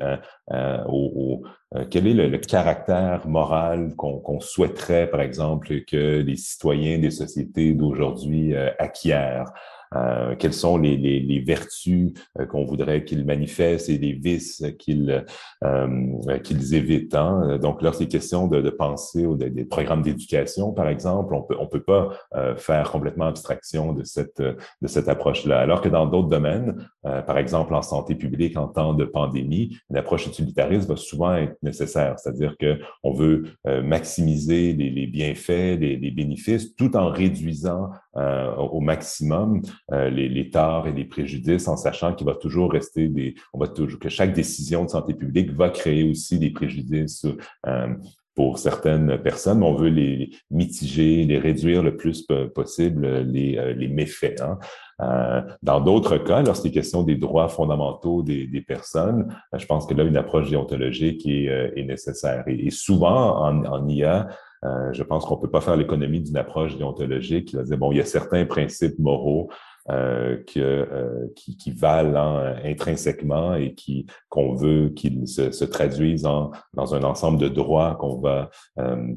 [0.88, 1.42] au,
[1.90, 8.56] quel est le, caractère moral qu'on souhaiterait, par exemple, que les citoyens des sociétés d'aujourd'hui
[8.78, 9.52] acquièrent.
[9.96, 14.64] Euh, quelles sont les, les, les vertus euh, qu'on voudrait qu'ils manifestent et les vices
[14.78, 15.26] qu'ils
[15.64, 17.16] euh, qu'ils évitent.
[17.16, 17.58] Hein?
[17.60, 21.56] Donc, lorsqu'il est question de, de penser aux des, programmes d'éducation, par exemple, on peut
[21.60, 22.10] on peut pas
[22.58, 25.60] faire complètement abstraction de cette de cette approche-là.
[25.60, 29.98] Alors que dans d'autres domaines, par exemple en santé publique, en temps de pandémie, une
[29.98, 32.18] approche utilitariste va souvent être nécessaire.
[32.18, 38.80] C'est-à-dire que on veut maximiser les, les bienfaits, les, les, bénéfices, tout en réduisant au
[38.80, 39.62] maximum
[39.92, 43.60] euh, les, les, torts et les préjudices en sachant qu'il va toujours rester des, on
[43.60, 47.26] va toujours, que chaque décision de santé publique va créer aussi des préjudices
[47.68, 47.88] euh,
[48.36, 52.26] pour certaines personnes, on veut les mitiger, les réduire le plus
[52.56, 54.40] possible, les, euh, les méfaits.
[54.42, 54.58] Hein.
[55.02, 59.86] Euh, dans d'autres cas, lorsqu'il est question des droits fondamentaux des, des, personnes, je pense
[59.86, 62.46] que là, une approche déontologique est, est nécessaire.
[62.48, 64.30] Et, souvent, en, en IA,
[64.66, 67.92] euh, je pense qu'on peut pas faire l'économie d'une approche déontologique qui va dire, bon,
[67.92, 69.54] il y a certains principes moraux euh,
[69.88, 76.26] que, euh, qui, qui, valent hein, intrinsèquement et qui qu'on veut qu'ils se, se, traduisent
[76.26, 78.50] en, dans un ensemble de droits qu'on va
[78.80, 79.14] euh,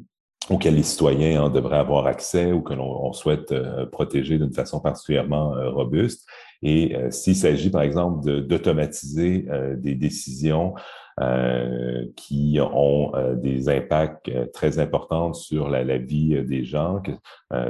[0.51, 3.55] auxquels les citoyens hein, devraient avoir accès ou que l'on souhaite
[3.91, 6.27] protéger d'une façon particulièrement robuste.
[6.63, 9.47] Et s'il s'agit, par exemple, d'automatiser
[9.77, 10.75] des décisions
[11.21, 17.01] euh, qui ont euh, des impacts euh, très importants sur la, la vie des gens,
[17.01, 17.13] que,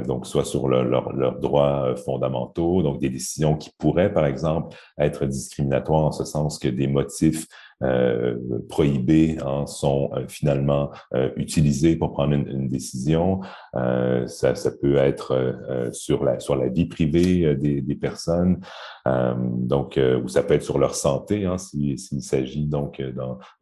[0.03, 6.05] donc soit sur leurs droits fondamentaux, donc des décisions qui pourraient, par exemple, être discriminatoires
[6.05, 7.47] en ce sens que des motifs
[7.83, 8.35] euh,
[8.69, 13.41] prohibés hein, sont euh, finalement euh, utilisés pour prendre une, une décision.
[13.73, 18.59] ça, ça peut être sur la sur la vie privée des, des personnes,
[19.05, 23.01] donc ou ça peut être sur leur santé hein, s'il s'agit donc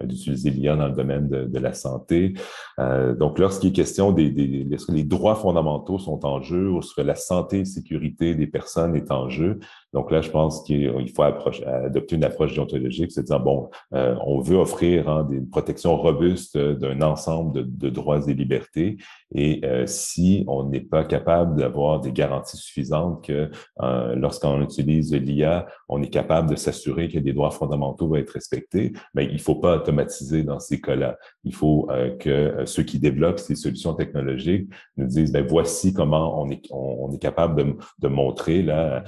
[0.03, 2.33] d'utiliser l'IA dans le domaine de, de la santé.
[2.77, 6.99] donc lorsqu'il est question des, des lorsque les droits fondamentaux sont en jeu, ou lorsque
[6.99, 9.59] la santé et sécurité des personnes est en jeu,
[9.93, 14.15] donc là, je pense qu'il faut adopter une approche déontologique, c'est à dire, bon, euh,
[14.25, 18.97] on veut offrir hein, des protections robustes d'un ensemble de, droits et libertés,
[19.33, 23.49] Et euh, si on n'est pas capable d'avoir des garanties suffisantes que
[23.81, 28.31] euh, lorsqu'on utilise l'IA, on est capable de s'assurer que les droits fondamentaux vont être
[28.31, 31.17] respectés, mais ben, il ne faut pas automatiser dans ces cas-là.
[31.43, 36.41] Il faut euh, que ceux qui développent ces solutions technologiques nous disent, ben, voici comment
[36.41, 39.03] on est, on, est capable de, de montrer là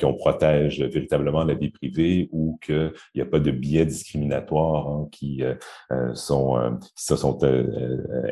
[0.00, 5.08] qu'on protège véritablement la vie privée ou qu'il n'y a pas de biais discriminatoires hein,
[5.10, 5.42] qui,
[6.14, 7.38] sont, qui se sont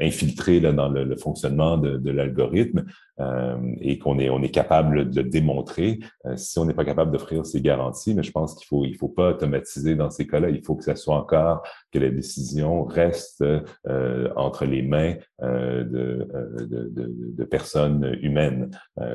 [0.01, 2.85] infiltrés là, dans le, le fonctionnement de, de l'algorithme
[3.21, 7.13] euh, et qu'on est, on est capable de démontrer euh, si on n'est pas capable
[7.13, 8.15] d'offrir ces garanties.
[8.15, 10.51] Mais je pense qu'il faut, il faut pas automatiser dans ces cas-là.
[10.51, 11.63] Il faut que ça soit encore
[11.95, 13.43] que la décision reste
[13.87, 16.29] euh, entre les mains de,
[16.59, 16.93] de,
[17.37, 18.71] de, personnes humaines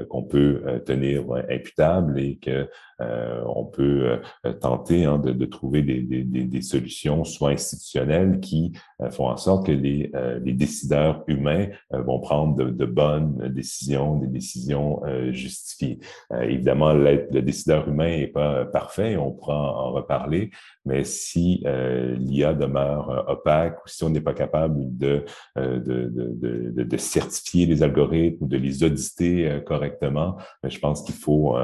[0.10, 2.68] qu'on peut tenir imputables et que
[3.00, 4.20] on peut
[4.62, 8.74] tenter hein, de, trouver des, solutions soit institutionnelles qui
[9.10, 10.12] font en sorte que les,
[10.54, 16.00] décideurs humains vont prendre de bonnes décisions des décisions euh, justifiées.
[16.34, 20.52] Euh, évidemment, le décideur humain n'est pas parfait, on pourra en reparler,
[20.86, 25.26] mais si euh, l'IA demeure opaque ou si on n'est pas capable de,
[25.58, 31.02] de, de, de, de, certifier les algorithmes ou de les auditer correctement, ben, je pense
[31.04, 31.58] qu'il faut,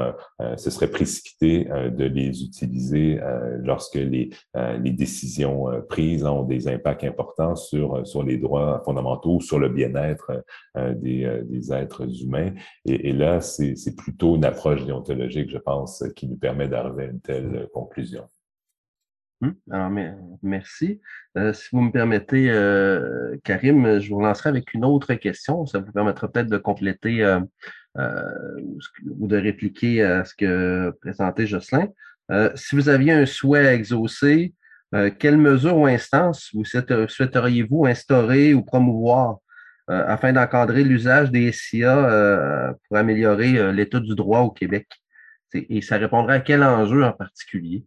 [0.56, 3.20] ce serait précipité de les utiliser
[3.62, 9.58] lorsque les, les décisions prises ont des impacts importants sur, sur les droits fondamentaux, sur
[9.58, 10.44] le bien-être
[10.76, 12.52] des, des êtres humains.
[12.84, 17.20] Et, là, c'est plutôt une approche déontologique, je pense, qui nous permet d'arriver à une
[17.20, 18.24] telle conclusion.
[19.42, 19.90] Hum, alors,
[20.42, 21.00] merci.
[21.36, 25.66] Euh, si vous me permettez, euh, Karim, je vous lancerai avec une autre question.
[25.66, 27.40] Ça vous permettra peut-être de compléter euh,
[29.10, 31.88] ou de répliquer à ce que présentait Jocelyn.
[32.54, 34.54] si vous aviez un souhait à exaucer,
[35.18, 39.40] quelles mesures ou instances vous souhaiteriez-vous instaurer ou promouvoir
[39.88, 44.88] euh, afin d'encadrer l'usage des SIA euh, pour améliorer euh, l'état du droit au Québec?
[45.54, 47.84] Et ça répondrait à quel enjeu en particulier?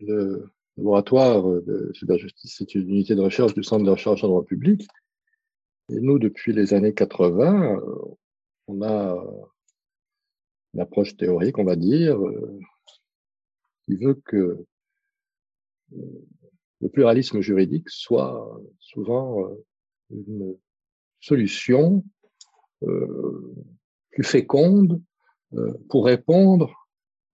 [0.00, 4.44] Le laboratoire de cyberjustice, c'est une unité de recherche du Centre de recherche en droit
[4.44, 4.88] public.
[5.90, 7.78] Et nous, depuis les années 80,
[8.68, 9.16] on a
[10.72, 12.18] une approche théorique, on va dire,
[13.84, 14.64] qui veut que
[16.80, 19.64] le pluralisme juridique soit souvent euh,
[20.10, 20.56] une
[21.20, 22.04] solution
[22.82, 23.54] euh,
[24.10, 25.00] plus féconde
[25.54, 26.79] euh, pour répondre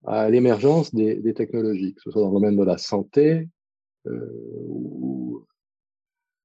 [0.06, 3.48] à l'émergence des, des, technologies, que ce soit dans le domaine de la santé
[4.04, 5.44] ou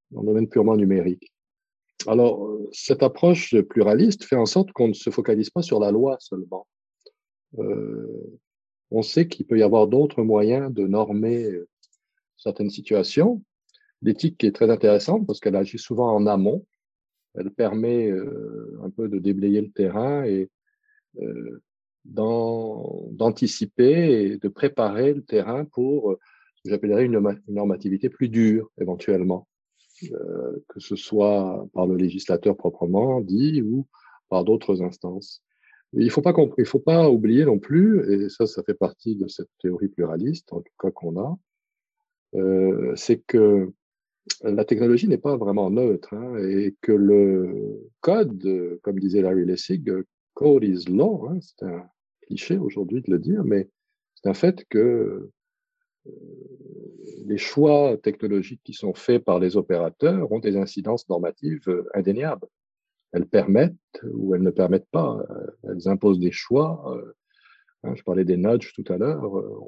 [0.10, 1.32] dans le domaine purement numérique.
[2.08, 6.18] Alors, cette approche pluraliste fait en sorte qu'on ne se focalise pas sur la loi
[6.20, 6.66] seulement.
[7.60, 8.40] Euh,
[8.90, 11.48] on sait qu'il peut y avoir d'autres moyens de normer
[12.38, 13.42] certaines situations.
[14.02, 16.66] L'éthique est très intéressante parce qu'elle agit souvent en amont.
[17.36, 20.50] Elle permet euh, un peu de déblayer le terrain et
[21.22, 21.62] euh,
[22.06, 26.18] d'anticiper et de préparer le terrain pour
[26.56, 29.48] ce que j'appellerais une, normativité plus dure éventuellement,
[30.12, 33.88] euh, que ce soit par le législateur proprement dit ou
[34.30, 35.44] par d'autres instances.
[35.94, 36.34] il faut pas
[36.66, 40.62] faut pas oublier non plus, et ça, ça fait partie de cette théorie pluraliste, en
[40.62, 41.38] tout cas qu'on a,
[42.36, 43.72] euh, c'est que
[44.44, 49.92] la technologie n'est pas vraiment neutre hein, et que le code, comme disait Larry Lessig,
[50.42, 51.88] code is law, hein, c'est un
[52.24, 53.70] cliché aujourd'hui de le dire, mais
[54.16, 55.30] c'est un fait que
[56.08, 56.12] euh,
[57.26, 62.48] les choix technologiques qui sont faits par les opérateurs ont des incidences normatives euh, indéniables.
[63.14, 63.76] Elles permettent
[64.14, 65.20] ou elles ne permettent pas,
[65.64, 66.98] elles imposent des choix.
[67.84, 69.24] Hein, je parlais des nudges tout à l'heure,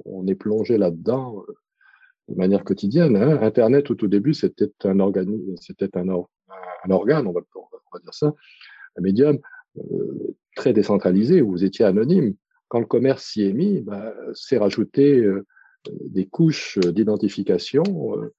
[0.05, 1.43] on est plongé là-dedans
[2.29, 3.17] de manière quotidienne.
[3.17, 3.41] Hein.
[3.41, 5.11] Internet, au tout début, c'était un,
[5.59, 7.41] c'était un, un, organe, on va,
[8.01, 8.33] dire ça,
[8.97, 9.39] un médium
[9.77, 12.35] euh, très décentralisé, où vous étiez anonyme.
[12.67, 15.45] Quand le commerce s'y est mis, bah, c'est rajouté euh,
[15.89, 18.33] des couches d'identification euh,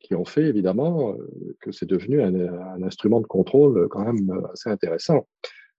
[0.00, 1.16] qui ont fait évidemment
[1.60, 5.26] que c'est devenu un, instrument de contrôle quand même assez intéressant.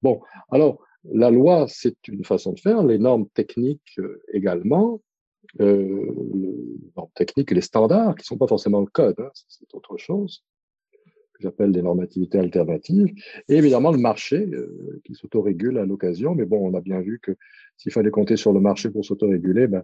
[0.01, 0.21] Bon,
[0.51, 3.99] alors la loi, c'est une façon de faire, les normes techniques
[4.33, 5.01] également,
[5.61, 6.11] euh,
[6.95, 9.97] normes techniques et les standards, qui ne sont pas forcément le code, hein, c'est autre
[9.97, 10.43] chose,
[11.39, 13.13] j'appelle des normativités alternatives,
[13.47, 17.19] et évidemment le marché euh, qui s'autorégule à l'occasion, mais bon, on a bien vu
[17.21, 17.35] que
[17.77, 19.83] s'il fallait compter sur le marché pour s'autoréguler, ben,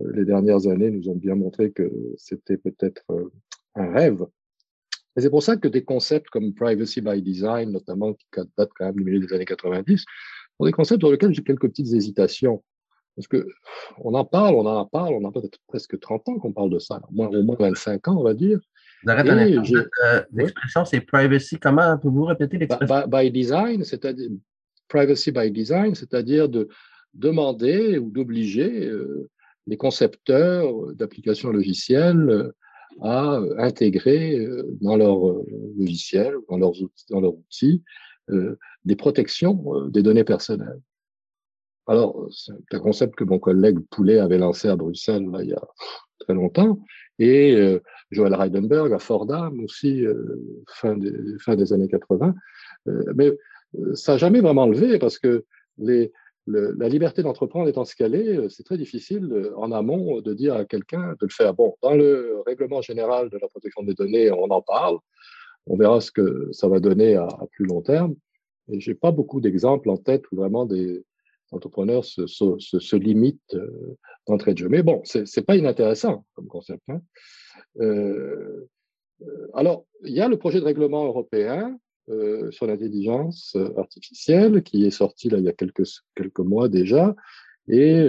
[0.00, 3.32] euh, les dernières années nous ont bien montré que c'était peut-être euh,
[3.74, 4.24] un rêve.
[5.16, 8.24] Et c'est pour ça que des concepts comme privacy by design, notamment qui
[8.56, 10.04] datent quand même du milieu des années 90,
[10.58, 12.62] sont des concepts dans lesquels j'ai quelques petites hésitations.
[13.16, 13.46] Parce que
[13.98, 16.78] on en parle, on en parle, on a peut-être presque 30 ans qu'on parle de
[16.78, 18.58] ça, au moins, au moins 25 ans, on va dire.
[19.04, 21.58] L'expression, c'est privacy.
[21.58, 23.08] Comment pouvez-vous répéter l'expression?
[23.08, 24.30] By, design, c'est-à-dire
[24.88, 26.68] privacy by design, c'est-à-dire de
[27.14, 28.90] demander ou d'obliger
[29.66, 32.52] les concepteurs d'applications logicielles
[33.00, 34.46] à intégrer
[34.80, 35.18] dans leur
[35.78, 37.82] logiciel, dans leurs outils, dans leurs outils
[38.84, 40.80] des protections des données personnelles.
[41.88, 45.62] Alors, c'est un concept que mon collègue Poulet avait lancé à Bruxelles il y a
[46.22, 46.78] très longtemps,
[47.18, 47.80] et euh,
[48.10, 52.34] Joël Heidenberg à Fordham aussi, euh, fin, des, fin des années 80.
[52.88, 53.32] Euh, mais
[53.94, 55.44] ça n'a jamais vraiment levé parce que
[55.78, 56.12] les,
[56.46, 61.26] la liberté d'entreprendre étant scalée, c'est très difficile en amont de dire à quelqu'un de
[61.26, 61.54] le faire.
[61.54, 64.98] Bon, dans le règlement général de la protection des données, on en parle.
[65.66, 68.14] On verra ce que ça va donner à, à plus long terme.
[68.68, 71.04] Et j'ai pas beaucoup d'exemples en tête où vraiment des,
[71.52, 73.96] entrepreneurs se, se, se, limitent euh,
[74.26, 74.68] d'entrée de jeu.
[74.68, 76.82] Mais bon, c'est pas inintéressant comme concept.
[76.88, 77.00] Hein.
[77.80, 78.68] Euh,
[79.22, 81.78] euh, alors, il y a le projet de règlement européen
[82.50, 87.14] sur l'intelligence artificielle qui est sorti là il y a quelques, mois déjà
[87.68, 88.04] et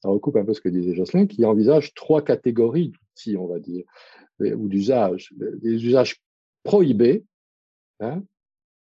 [0.00, 3.60] ça recoupe un peu ce que disait Jocelyn, qui envisage trois catégories d'outils, on va
[3.60, 3.84] dire,
[4.40, 5.30] ou d'usages.
[5.36, 6.22] Des usages
[6.64, 7.26] prohibés,
[8.00, 8.24] hein,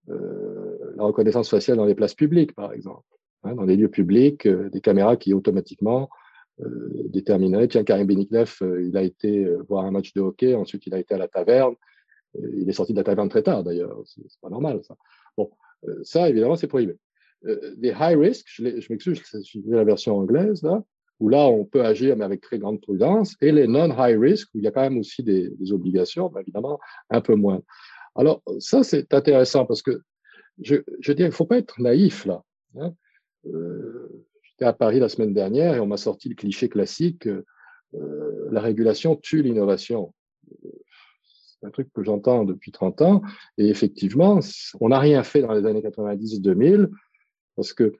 [0.06, 3.04] la reconnaissance faciale dans les places publiques, par exemple.
[3.42, 6.10] Hein, dans les lieux publics, euh, des caméras qui automatiquement
[6.60, 7.68] euh, détermineraient.
[7.68, 10.98] Tiens, Karim Beniknev, euh, il a été voir un match de hockey, ensuite il a
[10.98, 11.74] été à la taverne.
[12.34, 13.98] il est sorti de la taverne très tard, d'ailleurs.
[14.04, 14.94] C'est pas normal, ça.
[15.36, 15.50] Bon,
[16.02, 16.96] ça, évidemment, c'est prohibé.
[17.42, 20.84] des high risk, je, m'excuse, je la version anglaise, là,
[21.18, 24.58] où là, on peut agir, mais avec très grande prudence, et les non-high risk, où
[24.58, 27.62] il y a quand même aussi des, des obligations, mais évidemment, un peu moins.
[28.14, 30.02] Alors, ça, c'est intéressant parce que
[30.60, 32.44] je, je dis, il ne faut pas être naïf, là.
[32.78, 32.92] Hein.
[33.46, 34.08] Euh,
[34.42, 37.28] j'étais à Paris la semaine dernière et on m'a sorti le cliché classique
[37.94, 40.14] euh, la régulation tue l'innovation.
[40.62, 43.22] C'est un truc que j'entends depuis 30 ans.
[43.58, 44.40] Et effectivement,
[44.80, 46.88] on n'a rien fait dans les années 90-2000
[47.56, 47.94] parce que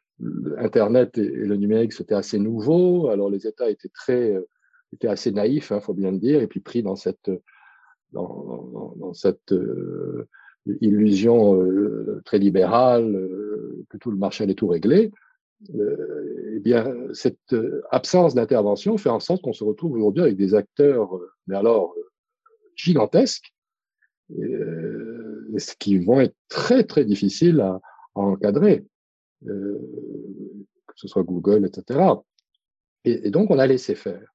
[0.58, 3.08] Internet et le numérique, c'était assez nouveau.
[3.08, 4.48] Alors les États étaient très, euh,
[4.92, 7.30] étaient assez naïfs, hein, faut bien le dire, et puis pris dans cette,
[8.12, 9.54] dans, cette
[10.80, 11.58] illusion
[12.24, 13.12] très libérale
[13.88, 15.10] que tout le marché allait tout régler
[15.74, 20.36] euh, eh bien, cette euh, absence d'intervention fait en sorte qu'on se retrouve aujourd'hui avec
[20.36, 21.94] des acteurs, euh, mais alors
[22.76, 23.52] gigantesques,
[24.30, 27.80] ce qui vont être très très difficiles à,
[28.14, 28.84] encadrer,
[29.44, 32.00] que ce soit Google, etc.
[33.04, 34.32] Et, donc on a laissé faire,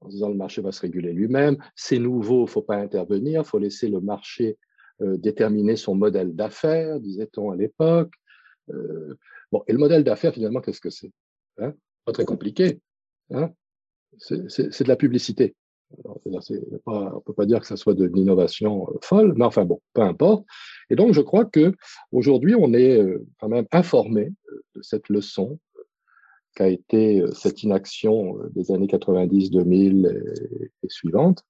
[0.00, 3.88] en disant le marché va se réguler lui-même, c'est nouveau, faut pas intervenir, faut laisser
[3.88, 4.58] le marché
[5.00, 8.12] déterminer son modèle d'affaires, disait-on à l'époque.
[8.70, 9.16] Euh,
[9.52, 11.10] bon, et le modèle d'affaires, finalement, qu'est-ce que c'est
[11.58, 11.74] hein?
[12.04, 12.80] Pas très compliqué.
[13.30, 13.50] Hein?
[14.18, 15.54] C'est de la publicité.
[16.86, 20.02] On peut pas dire que ça soit de l'innovation euh, folle, mais enfin bon, peu
[20.02, 20.44] importe.
[20.90, 21.72] Et donc, je crois que
[22.10, 24.32] aujourd'hui, on est euh, quand même informé
[24.74, 25.58] de cette leçon
[26.56, 31.42] qu'a été cette inaction des années 90, 2000 et, et suivantes,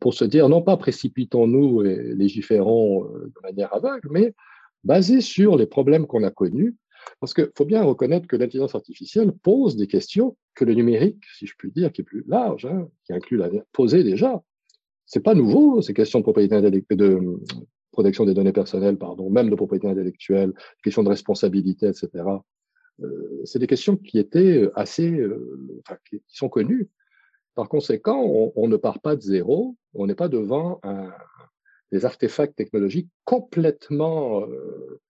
[0.00, 4.34] pour se dire non pas précipitons-nous et légiférons de manière aveugle, mais
[4.84, 6.76] basé sur les problèmes qu'on a connus,
[7.20, 11.46] parce qu'il faut bien reconnaître que l'intelligence artificielle pose des questions que le numérique, si
[11.46, 14.42] je puis dire, qui est plus large, hein, qui inclut la posait déjà.
[15.06, 17.40] C'est pas nouveau, ces questions de propriété de
[17.90, 20.52] protection des données personnelles, pardon, même de propriété intellectuelle,
[20.82, 22.08] questions de responsabilité, etc.
[23.02, 25.58] Euh, c'est des questions qui étaient assez, euh,
[26.08, 26.88] qui, sont connues.
[27.54, 30.80] Par conséquent, on, ne part pas de zéro, on n'est pas devant
[31.92, 35.00] des artefacts technologiques complètement euh,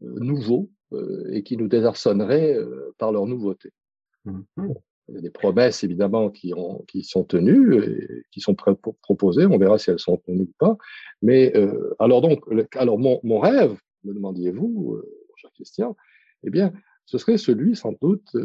[0.00, 0.81] nouveaux euh,
[1.30, 3.70] et qui nous désarçonneraient euh, par leur nouveauté.
[4.26, 4.74] Mm-hmm.
[5.08, 9.46] Il y a des promesses évidemment qui, ont, qui sont tenues et qui sont proposées.
[9.46, 10.76] On verra si elles sont tenues ou pas.
[11.22, 12.44] Mais euh, alors donc,
[12.76, 15.96] alors mon, mon rêve, me demandiez-vous, euh, cher Christian,
[16.44, 16.72] eh bien,
[17.04, 18.36] ce serait celui sans doute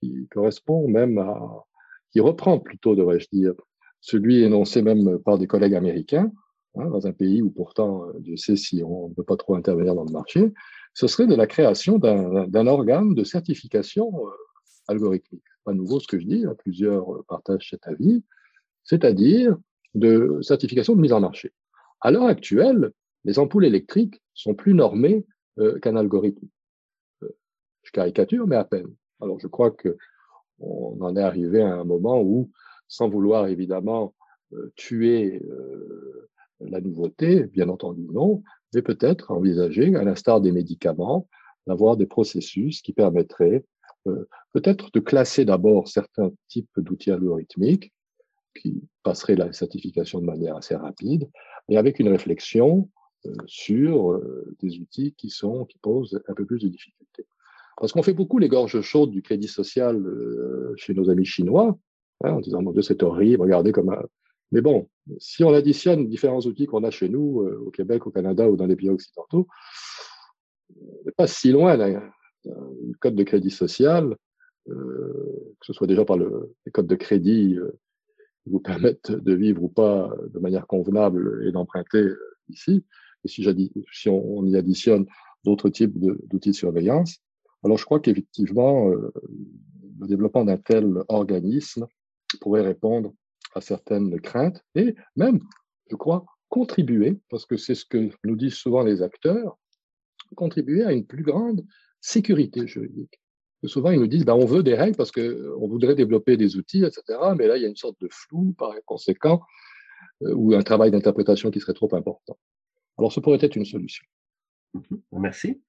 [0.00, 1.64] qui correspond même à,
[2.10, 3.54] qui reprend plutôt, devrais-je dire,
[4.00, 6.32] celui énoncé même par des collègues américains,
[6.76, 9.56] Hein, dans un pays où pourtant, euh, Dieu sait si on ne peut pas trop
[9.56, 10.52] intervenir dans le marché,
[10.94, 14.30] ce serait de la création d'un organe de certification euh,
[14.88, 15.44] algorithmique.
[15.64, 18.24] Pas nouveau ce que je dis, plusieurs euh, partagent cet avis,
[18.84, 19.56] c'est-à-dire
[19.94, 21.52] de certification de mise en marché.
[22.00, 22.92] À l'heure actuelle,
[23.24, 25.26] les ampoules électriques sont plus normées
[25.82, 26.46] qu'un algorithme.
[27.82, 28.86] je caricature, mais à peine.
[29.20, 29.98] Alors je crois que
[30.58, 32.50] on en est arrivé à un moment où,
[32.88, 34.14] sans vouloir évidemment
[34.76, 35.42] tuer
[36.60, 38.42] la nouveauté, bien entendu non,
[38.74, 41.28] mais peut-être envisager, à l'instar des médicaments,
[41.66, 43.64] d'avoir des processus qui permettraient
[44.06, 47.92] euh, peut-être de classer d'abord certains types d'outils algorithmiques
[48.60, 51.28] qui passerait la certification de manière assez rapide,
[51.68, 52.88] mais avec une réflexion
[53.26, 55.32] euh, sur euh, des outils qui,
[55.82, 57.26] posent un peu plus de difficultés.
[57.76, 60.02] Parce qu'on fait beaucoup les gorges chaudes du crédit social
[60.76, 61.78] chez nos amis chinois,
[62.22, 63.96] hein, en disant, mon Dieu, c'est horrible, regardez comme...
[64.52, 68.48] Mais bon, si on additionne différents outils qu'on a chez nous, au Québec, au Canada
[68.48, 69.46] ou dans les pays occidentaux,
[70.76, 72.02] on n'est pas si loin d'un
[73.00, 74.16] code de crédit social,
[74.66, 77.56] que ce soit déjà par le, les codes de crédit
[78.42, 82.08] qui vous permettent de vivre ou pas de manière convenable et d'emprunter
[82.48, 82.84] ici.
[83.24, 85.06] Et si, on, y additionne
[85.44, 87.18] d'autres types d'outils de, surveillance,
[87.62, 89.12] alors je crois qu'effectivement, euh,
[90.00, 91.86] le développement d'un tel organisme
[92.40, 93.12] pourrait répondre
[93.54, 95.40] à certaines craintes et même,
[95.90, 99.58] je crois, contribuer, parce que c'est ce que nous disent souvent les acteurs,
[100.36, 101.64] contribuer à une plus grande
[102.00, 103.20] sécurité juridique.
[103.64, 106.84] souvent, ils nous disent, ben, on veut des règles parce qu'on voudrait développer des outils,
[106.84, 107.02] etc.
[107.36, 109.42] Mais là, il y a une sorte de flou par conséquent,
[110.22, 112.38] euh, ou un travail d'interprétation qui serait trop important.
[112.98, 114.04] Alors, ce pourrait être une solution.
[115.12, 115.62] Merci.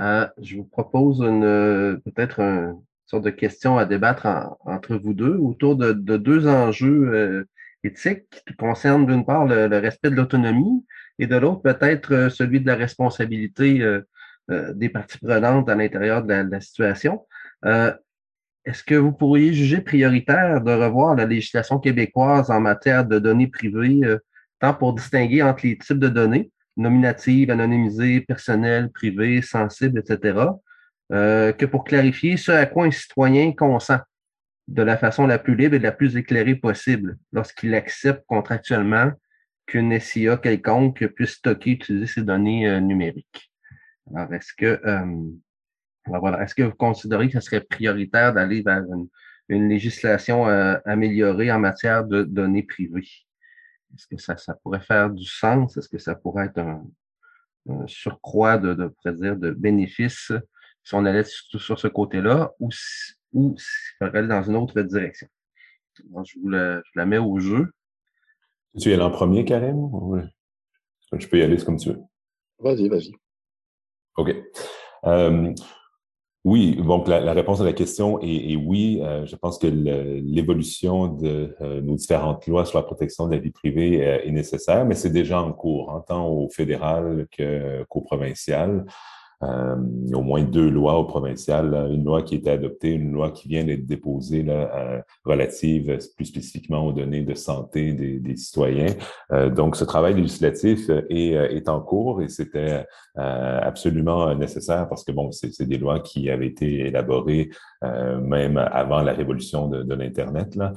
[0.00, 4.26] Euh, je vous propose peut-être une sorte de question à débattre
[4.64, 7.44] entre vous deux autour de, deux enjeux euh,
[7.82, 10.84] éthiques qui concernent d'une part le, respect de l'autonomie
[11.18, 13.84] et de l'autre peut-être euh, celui de la responsabilité
[14.48, 17.26] des parties prenantes à l'intérieur de, la, situation.
[18.64, 23.48] Est-ce que vous pourriez juger prioritaire de revoir la législation québécoise en matière de données
[23.48, 24.00] privées,
[24.58, 30.38] tant pour distinguer entre les types de données, nominative, anonymisée, personnelle, privée, sensible, etc.,
[31.12, 33.98] euh, que pour clarifier ce à quoi un citoyen consent
[34.66, 39.12] de la façon la plus libre et la plus éclairée possible lorsqu'il accepte contractuellement
[39.66, 43.50] qu'une SIA quelconque puisse stocker et utiliser ses données euh, numériques.
[44.14, 45.30] Alors, est-ce que euh,
[46.06, 48.82] voilà, est-ce que vous considérez que ce serait prioritaire d'aller vers
[49.50, 50.46] une législation
[50.86, 53.06] améliorée en matière de données privées?
[53.94, 55.76] Est-ce que ça, ça, pourrait faire du sens?
[55.76, 56.82] Est-ce que ça pourrait être un,
[57.86, 60.32] surcroît de, de, de bénéfices
[60.88, 63.66] si on allait sur, sur ce côté-là ou, si, ou si
[64.00, 65.28] on allait dans une autre direction?
[65.94, 67.66] je, vous la, je la mets au jeu.
[68.80, 69.76] Tu es là en premier, Karim?
[69.92, 70.20] Oui.
[71.12, 72.00] Je peux y aller, comme tu veux.
[72.58, 73.12] Vas-y, vas-y.
[74.16, 74.34] OK.
[75.04, 75.52] Euh,
[76.44, 79.00] oui, donc la, réponse à la question est, oui.
[79.02, 83.40] Euh, je pense que l'évolution de euh, nos différentes lois sur la protection de la
[83.40, 88.00] vie privée euh, est nécessaire, mais c'est déjà en cours, hein, tant au fédéral qu'au
[88.00, 88.86] provincial.
[89.44, 89.76] Euh,
[90.14, 93.46] au moins deux lois au provincial, une loi qui a été adoptée, une loi qui
[93.46, 98.94] vient d'être déposée là, euh, relative plus spécifiquement aux données de santé des, citoyens.
[99.30, 102.84] Euh, donc, ce travail législatif est, est en cours et c'était
[103.14, 107.50] absolument nécessaire parce que bon, c'est des lois qui avaient été élaborées
[107.82, 110.54] même avant la révolution de, l'Internet.
[110.56, 110.72] Là.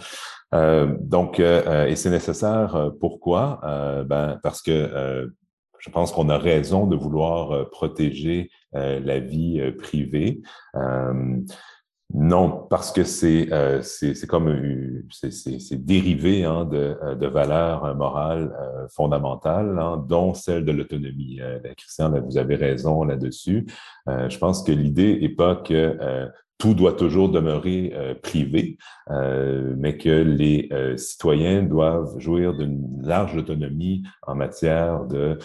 [0.54, 2.92] Euh, donc, euh, et c'est nécessaire.
[3.00, 3.60] Pourquoi?
[4.08, 5.32] Ben parce que
[5.82, 10.42] je pense qu'on a raison de vouloir euh, protéger euh, la vie euh, privée.
[12.14, 13.48] Non, parce que c'est
[13.84, 14.54] c'est comme
[15.10, 18.54] c'est dérivé hein, de, valeurs morales
[18.94, 21.40] fondamentales, hein, dont celle de l'autonomie.
[21.78, 23.66] Christian, vous avez raison là-dessus.
[24.08, 26.28] je pense que l'idée n'est pas que
[26.62, 28.78] tout doit toujours demeurer euh, privé,
[29.10, 35.40] euh, mais que les euh, citoyens doivent jouir d'une large autonomie en matière de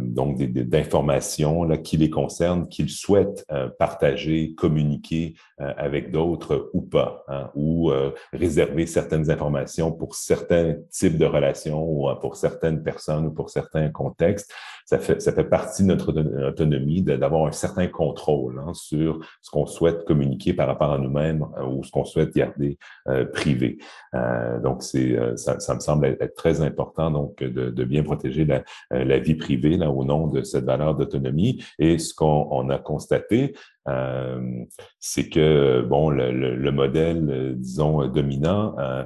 [0.00, 3.46] donc d'informations qui les concernent, qu'ils souhaitent
[3.78, 7.92] partager, communiquer avec d'autres ou pas, hein, ou
[8.32, 13.90] réserver certaines informations pour certains types de relations ou pour certaines personnes ou pour certains
[13.90, 14.52] contextes.
[14.86, 16.12] Ça fait, ça fait partie de notre
[16.48, 21.46] autonomie d'avoir un certain contrôle hein, sur ce qu'on souhaite communiquer par rapport à nous-mêmes
[21.58, 22.78] euh, ou ce qu'on souhaite garder
[23.08, 23.78] euh, privé.
[24.14, 29.18] Euh, donc, c'est ça, me semble être très important donc de, bien protéger la, la,
[29.18, 31.62] vie privée là, au nom de cette valeur d'autonomie.
[31.78, 33.54] Et ce qu'on a constaté,
[33.88, 34.64] euh,
[35.00, 39.04] c'est que bon, le, le, modèle, disons, dominant euh,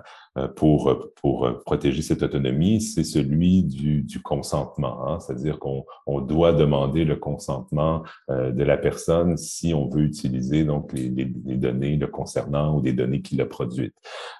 [0.54, 5.08] pour, pour protéger cette autonomie, c'est celui du, du consentement.
[5.08, 5.20] Hein?
[5.20, 10.92] C'est-à-dire qu'on on doit demander le consentement de la personne si on veut utiliser donc
[10.92, 13.94] les, les, données le concernant ou des données qu'il a produites.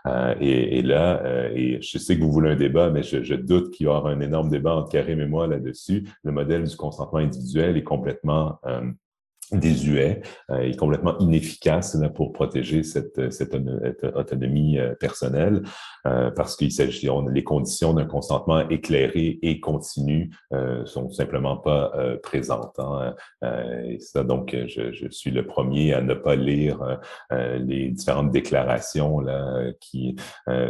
[0.06, 3.22] Euh, et, et, là, euh, et je sais que vous voulez un débat, mais je,
[3.22, 6.08] je doute qu'il y aura un énorme débat entre Karim et moi là-dessus.
[6.22, 8.82] Le modèle du consentement individuel est complètement euh,
[9.52, 13.54] désuet euh, et complètement inefficace pour protéger cette, cette,
[14.14, 15.62] autonomie euh, personnelle
[16.06, 21.92] euh, parce qu'il s'agit les conditions d'un consentement éclairé et continu euh, sont simplement pas
[21.96, 22.78] euh, présentes.
[22.78, 23.14] Hein.
[23.84, 26.98] et ça donc je, je, suis le premier à ne pas lire
[27.30, 30.16] les différentes déclarations là qui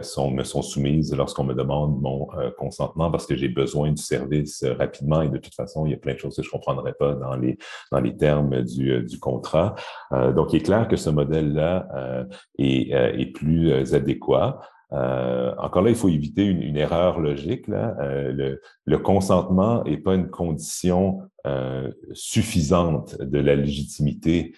[0.02, 4.64] sont me sont soumises lorsqu'on me demande mon consentement parce que j'ai besoin du service
[4.78, 7.14] rapidement et de toute façon il y a plein de choses que je comprendrais pas
[7.14, 7.58] dans les
[7.92, 9.74] dans les termes du, euh, du contrat.
[10.12, 12.24] Euh, donc, il est clair que ce modèle-là euh,
[12.58, 14.60] est, est, plus adéquat.
[14.92, 17.68] Euh, encore là, il faut éviter une, erreur logique.
[17.68, 24.54] Euh, le, consentement n'est pas une condition euh, suffisante de la légitimité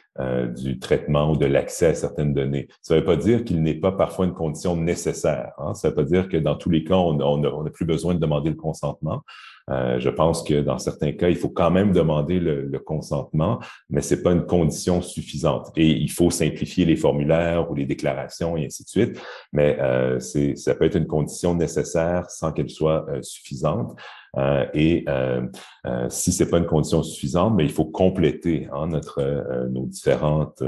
[0.57, 2.67] du traitement ou de l'accès à certaines données.
[2.83, 5.53] Ça ne veut pas dire qu'il n'est pas parfois une condition nécessaire.
[5.59, 5.75] Hein.
[5.75, 8.19] Ça ne veut pas dire que dans tous les cas, on n'a plus besoin de
[8.19, 9.23] demander le consentement.
[9.71, 13.59] Euh, je pense que dans certains cas, il faut quand même demander le, le consentement,
[13.91, 15.71] mais c'est pas une condition suffisante.
[15.77, 19.21] Et il faut simplifier les formulaires ou les déclarations et ainsi de suite,
[19.53, 23.99] mais euh, ça peut être une condition nécessaire sans qu'elle soit euh, suffisante.
[24.37, 25.47] Euh, et euh,
[25.87, 30.63] euh, si c'est pas une condition suffisante, mais il faut compléter hein, notre nos différentes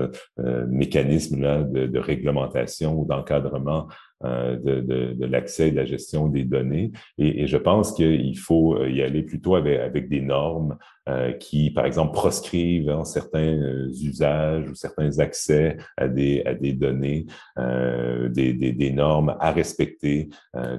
[0.69, 3.89] mécanismes là, de, de réglementation ou d'encadrement
[4.25, 4.81] euh, de,
[5.15, 6.93] de, l'accès et de la gestion des données.
[7.19, 10.77] Et, je pense qu'il faut y aller plutôt avec, avec des normes
[11.11, 13.59] euh, qui, par exemple, proscrivent hein, certains
[13.89, 17.27] usages ou certains accès à des, à des données,
[17.59, 20.29] euh, des, des, normes à respecter,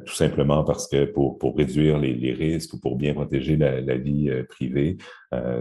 [0.06, 4.30] tout simplement parce que pour, pour réduire les, risques ou pour bien protéger la, vie
[4.50, 4.98] privée.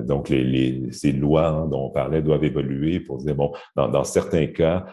[0.03, 4.05] donc, les, les, ces lois hein, dont on parlait doivent évoluer pour dire, bon, dans,
[4.05, 4.87] certains cas,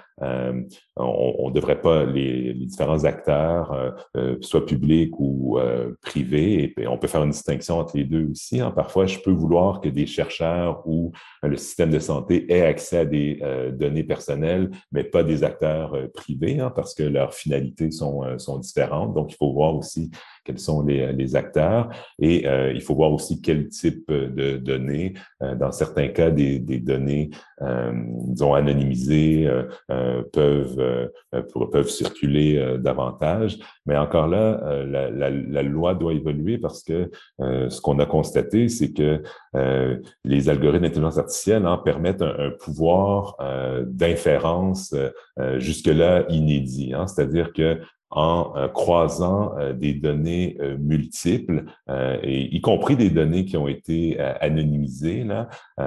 [1.00, 6.74] on ne devrait pas les, les différents acteurs, euh, euh, soit publics ou euh, privés,
[6.88, 8.60] on peut faire une distinction entre les deux aussi.
[8.60, 8.72] Hein.
[8.72, 11.12] Parfois, je peux vouloir que des chercheurs ou
[11.44, 13.40] le système de santé aient accès à des
[13.74, 19.14] données personnelles, mais pas des acteurs privés, hein, parce que leurs finalités sont, sont différentes.
[19.14, 20.12] Donc, il faut voir aussi
[20.44, 21.90] quels sont les, les acteurs.
[22.20, 25.14] Et euh, il faut voir aussi quel type de données.
[25.44, 27.30] Euh, dans certains cas, des, des données,
[27.62, 27.92] euh,
[28.28, 29.48] disons, anonymisées
[29.92, 31.12] euh, peuvent,
[31.72, 33.60] peuvent circuler davantage.
[33.86, 39.22] Mais encore là, la, loi doit évoluer parce que ce qu'on a constaté, c'est que
[40.24, 43.38] les algorithmes d'intelligence artificielle hein, permettent un, pouvoir
[43.86, 44.96] d'inférence
[45.58, 46.94] jusque-là inédit.
[46.94, 47.80] Hein, C'est-à-dire que
[48.16, 51.66] euh, croisant euh, des données euh, multiples,
[52.24, 55.26] y compris des données qui ont été anonymisées,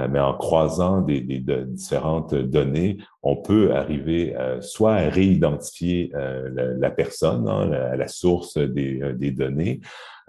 [0.09, 8.07] mais en croisant différentes données, on peut arriver soit à réidentifier la, personne, hein, la,
[8.07, 9.81] source des données,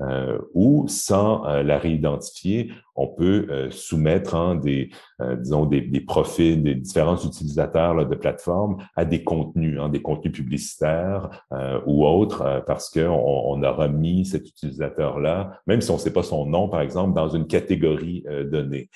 [0.03, 4.91] euh, ou sans euh, la réidentifier, on peut euh, soumettre hein, des,
[5.39, 10.03] disons, des, des, profils des différents utilisateurs là, de plateformes à des contenus, hein, des
[10.03, 11.31] contenus publicitaires
[11.87, 16.23] ou autres, parce qu'on on aura mis cet utilisateur-là, même si on ne sait pas
[16.23, 18.91] son nom, par exemple, dans une catégorie donnée,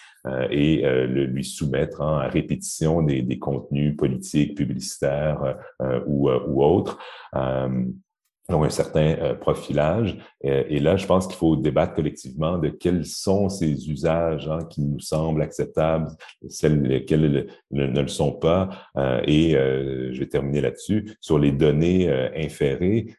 [0.50, 5.56] et le, lui soumettre hein, à répétition des, des, contenus politiques, publicitaires
[6.06, 6.98] ou, ou autres
[8.48, 10.16] donc un certain euh, profilage.
[10.42, 14.82] Et, là, je pense qu'il faut débattre collectivement de quels sont ces usages hein, qui
[14.82, 16.08] nous semblent acceptables,
[16.48, 18.68] celles lesquels ne, le sont pas.
[18.96, 21.16] Euh, et euh, je vais terminer là-dessus.
[21.20, 23.14] Sur les données inférées,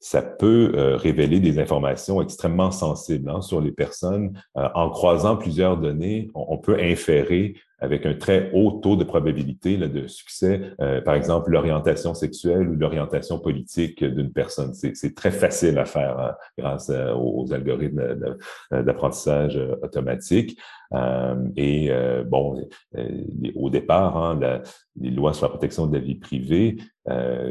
[0.00, 4.38] ça peut révéler des informations extrêmement sensibles hein, sur les personnes.
[4.54, 7.54] en croisant plusieurs données, on peut inférer
[7.84, 12.74] avec un très haut taux de probabilité de succès, euh, par exemple l'orientation sexuelle ou
[12.74, 14.74] l'orientation politique d'une personne.
[14.74, 18.16] C'est très facile à faire hein, grâce euh, aux algorithmes
[18.70, 20.58] d'apprentissage euh, automatique.
[20.92, 21.90] Euh, et
[22.26, 22.68] bon,
[23.56, 24.38] au départ, hein,
[25.00, 26.76] les lois sur la protection de la vie privée,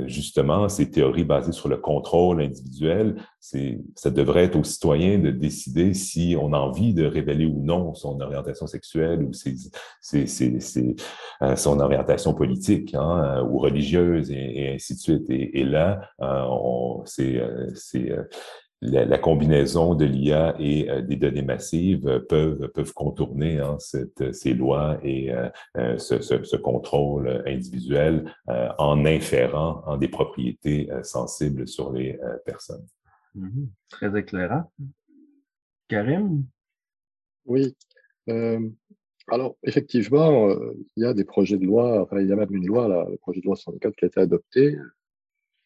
[0.06, 3.16] justement, ces théories basées sur le contrôle individuel,
[3.96, 7.94] ça devrait être aux citoyens de décider si on a envie de révéler ou non
[7.94, 9.32] son orientation sexuelle ou
[10.14, 15.26] euh, son orientation politique hein, ou religieuse et, ainsi de suite.
[15.30, 16.48] Et, là, euh,
[17.06, 18.12] c'est
[18.84, 24.54] euh, la, combinaison de l'IA et euh, des données massives peuvent, peuvent contourner hein, ces
[24.54, 28.34] lois et euh, ce, ce, ce, contrôle individuel
[28.78, 32.86] en inférant en des propriétés sensibles sur les personnes.
[33.36, 33.68] Mm-hmm.
[33.90, 34.72] Très éclairant.
[35.88, 36.46] Karim?
[37.46, 37.76] Oui.
[38.30, 38.70] Euh,
[39.28, 42.54] alors, effectivement, euh, il y a des projets de loi, enfin, il y a même
[42.54, 44.78] une loi, le projet de loi 64 qui a été adopté.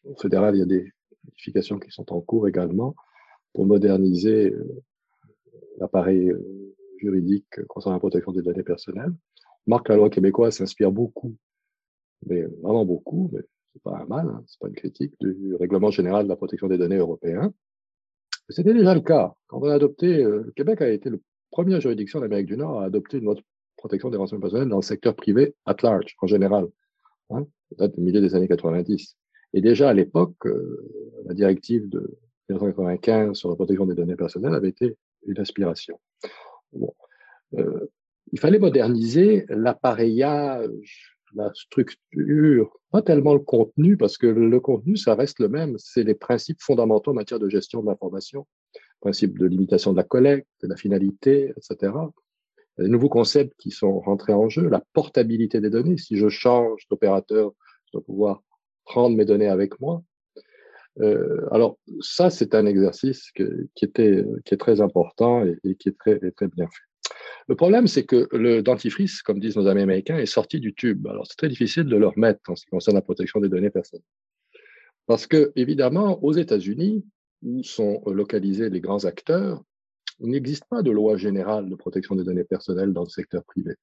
[0.04, 0.92] Au fédéral, il y a des
[1.24, 2.94] modifications qui sont en cours également
[3.52, 4.82] pour moderniser euh,
[5.78, 6.32] l'appareil
[6.98, 9.12] juridique concernant la protection des données personnelles.
[9.66, 11.36] Marc, la loi québécoise s'inspire beaucoup,
[12.26, 13.42] mais vraiment beaucoup, mais
[13.72, 16.68] c'est pas un mal, hein, c'est pas une critique du règlement général de la protection
[16.68, 17.52] des données européen.
[18.48, 19.34] C'était déjà le cas.
[19.46, 21.18] Quand on a adopté, euh, Québec a été la
[21.50, 23.42] première juridiction d'Amérique du Nord à adopter une loi de
[23.76, 26.68] protection des renseignements personnels dans le secteur privé at large, en général.
[27.30, 27.46] Hein,
[27.76, 29.16] date du milieu des années 90.
[29.52, 32.18] Et déjà à l'époque, euh, la directive de
[32.48, 34.96] 1995 sur la protection des données personnelles avait été
[35.26, 36.00] une aspiration.
[37.54, 37.86] Euh,
[38.32, 45.14] il fallait moderniser l'appareillage, la structure, pas tellement le contenu, parce que le contenu, ça
[45.14, 45.76] reste le même.
[45.78, 48.46] C'est les principes fondamentaux en matière de gestion de l'information,
[49.00, 51.92] principe de limitation de la collecte, de la finalité, etc.
[52.78, 55.98] Des nouveaux concepts qui sont rentrés en jeu, la portabilité des données.
[55.98, 57.52] Si je change d'opérateur,
[57.86, 58.42] je dois pouvoir
[58.84, 60.02] prendre mes données avec moi.
[61.00, 63.44] Euh, alors ça, c'est un exercice qui,
[63.84, 66.87] était, qui est très important et, qui est très bien fait.
[67.48, 71.06] Le problème, c'est que le dentifrice, comme disent nos amis américains, est sorti du tube.
[71.06, 73.70] Alors c'est très difficile de le remettre en ce qui concerne la protection des données
[73.70, 74.04] personnelles.
[75.06, 77.04] Parce que, évidemment, aux États-Unis,
[77.42, 79.62] où sont localisés les grands acteurs,
[80.20, 83.74] il n'existe pas de loi générale de protection des données personnelles dans le secteur privé.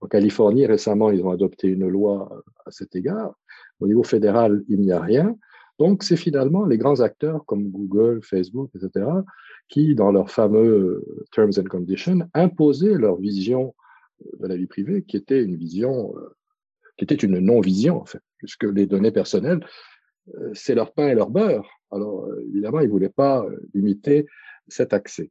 [0.00, 3.34] En Californie, récemment, ils ont adopté une loi à cet égard.
[3.80, 5.36] Au niveau fédéral, il n'y a rien.
[5.78, 9.06] Donc, c'est finalement les grands acteurs comme Google, Facebook, etc.,
[9.68, 13.74] qui, dans leurs fameux euh, Terms and Conditions, imposaient leur vision
[14.40, 16.34] de la vie privée, qui était une vision, euh,
[16.96, 19.64] qui était une non-vision, en fait, puisque les données personnelles,
[20.34, 21.68] euh, c'est leur pain et leur beurre.
[21.90, 24.26] Alors, évidemment, ils ne voulaient pas limiter
[24.68, 25.30] cet accès.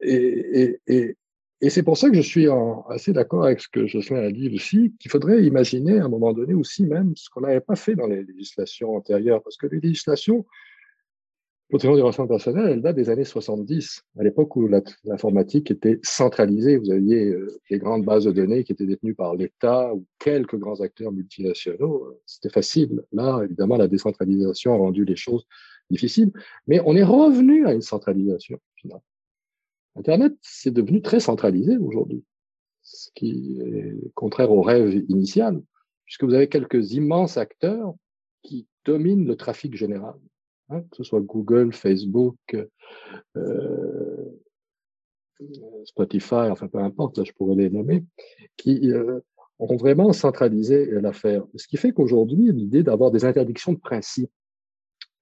[0.00, 2.46] et c'est pour ça que je suis
[2.88, 6.32] assez d'accord avec ce que Jocelyn a dit aussi, qu'il faudrait imaginer à un moment
[6.32, 9.80] donné aussi même ce qu'on n'avait pas fait dans les législations antérieures, parce que les
[9.80, 10.46] législations
[11.70, 14.68] protection des renseignements personnels, elles datent des années 70, à l'époque où
[15.04, 16.76] l'informatique était centralisée.
[16.76, 20.56] Vous aviez euh, les grandes bases de données qui étaient détenues par l'État ou quelques
[20.56, 22.20] grands acteurs multinationaux.
[22.26, 23.02] C'était facile.
[23.12, 25.46] Là, évidemment, la décentralisation a rendu les choses
[25.90, 26.32] difficiles,
[26.66, 29.04] mais on est revenu à une centralisation finalement.
[29.96, 32.24] Internet, c'est devenu très centralisé aujourd'hui,
[32.82, 35.60] ce qui est contraire au rêve initial,
[36.04, 37.94] puisque vous avez quelques immenses acteurs
[38.42, 40.14] qui dominent le trafic général,
[40.70, 42.36] hein, que ce soit Google, Facebook,
[43.36, 44.24] euh,
[45.84, 48.04] Spotify, enfin peu importe, là je pourrais les nommer,
[48.56, 49.20] qui euh,
[49.58, 51.44] ont vraiment centralisé l'affaire.
[51.56, 54.30] Ce qui fait qu'aujourd'hui, l'idée d'avoir des interdictions de principe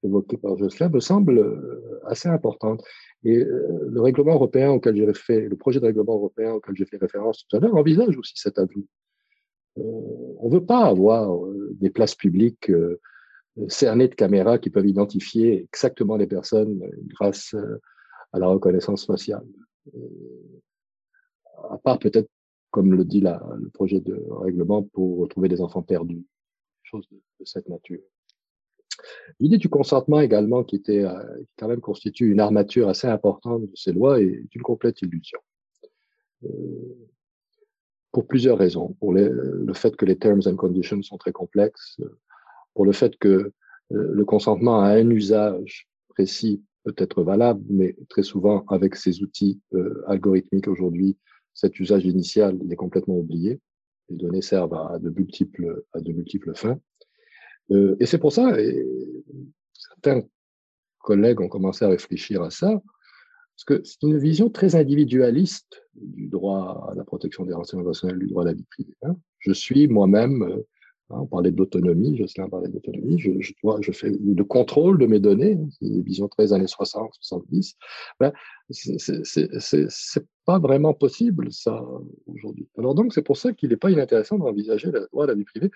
[0.03, 2.85] évoquées par Jocelyn me semble euh, assez importante.
[3.25, 6.87] Et euh, le règlement européen auquel j'ai fait, le projet de règlement européen auquel j'ai
[6.87, 8.87] fait référence tout à l'heure envisage aussi cet avenue.
[9.79, 9.83] Euh,
[10.39, 12.71] on ne veut pas avoir euh, des places publiques
[13.69, 17.55] cernées de caméras qui peuvent identifier exactement les personnes grâce
[18.33, 19.47] à la reconnaissance faciale.
[21.71, 22.29] À part peut-être,
[22.71, 26.25] comme le dit le projet de règlement, pour retrouver des enfants perdus,
[26.83, 28.01] chose de cette nature.
[29.39, 33.77] L'idée du consentement également, qui était euh, quand même constitue une armature assez importante de
[33.77, 35.39] ces lois, est une complète illusion.
[36.45, 37.09] Euh,
[38.11, 38.95] pour plusieurs raisons.
[39.01, 42.01] Pour le fait que les terms and conditions sont très complexes,
[42.79, 43.51] pour le fait que euh,
[43.91, 49.61] le consentement a un usage précis peut être valable, mais très souvent avec ces outils
[50.07, 51.17] algorithmiques aujourd'hui,
[51.55, 53.59] cet usage initial est complètement oublié.
[54.11, 56.79] Les données servent à de multiples, à fins.
[57.73, 58.87] Euh, et c'est pour ça, et
[59.75, 60.23] certains
[61.01, 62.81] collègues ont commencé à réfléchir à ça,
[63.57, 68.21] parce que c'est une vision très individualiste du droit à la protection des renseignements personnels,
[68.21, 68.95] du droit à la vie privée.
[69.03, 69.17] Hein.
[69.41, 70.63] Je suis moi-même, euh,
[71.11, 75.69] on parlait d'autonomie, Jocelyn parlait d'autonomie, je, je, fais le contrôle de mes données, hein,
[75.81, 77.77] vision très années 60, 70.
[78.21, 78.33] Ben,
[78.71, 81.83] c'est pas vraiment possible, ça,
[82.27, 82.69] aujourd'hui.
[82.77, 85.45] Alors donc, c'est pour ça qu'il n'est pas inintéressant d'envisager le droit à la vie
[85.45, 85.71] privée,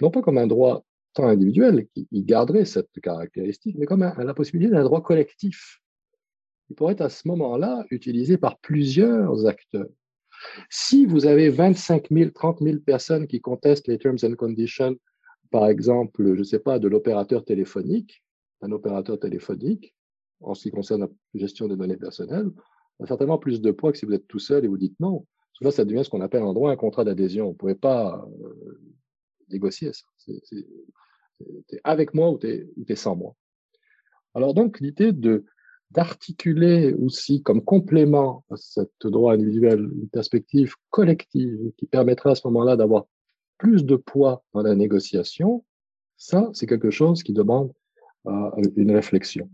[0.00, 0.84] non pas comme un droit
[1.14, 5.80] tant individuel, qui garderait cette caractéristique, mais comme la possibilité d'un droit collectif,
[6.68, 9.88] qui pourrait être à ce moment-là utilisé par plusieurs acteurs.
[10.70, 14.96] Si vous avez 25 000, 30 000 personnes qui contestent les terms and conditions,
[15.50, 18.22] par exemple, je ne sais pas, de l'opérateur téléphonique,
[18.62, 19.94] un opérateur téléphonique,
[20.40, 22.50] en ce qui concerne la gestion des données personnelles,
[23.06, 25.20] certainement plus de poids que si vous êtes tout seul et vous dites non.
[25.20, 27.46] Parce que là, ça devient ce qu'on appelle en droit un contrat d'adhésion.
[27.46, 28.80] Vous ne pouvez pas euh,
[29.48, 30.04] négocier ça.
[30.16, 30.66] C'est
[31.72, 33.34] es avec moi ou tu es, sans moi.
[34.34, 35.44] Alors donc, l'idée de
[35.90, 42.46] d'articuler aussi comme complément à cette droit individuel une perspective collective qui permettra à ce
[42.46, 43.06] moment-là d'avoir
[43.58, 45.64] plus de poids dans la négociation,
[46.16, 47.72] ça, c'est quelque chose qui demande
[48.26, 49.50] euh, une réflexion.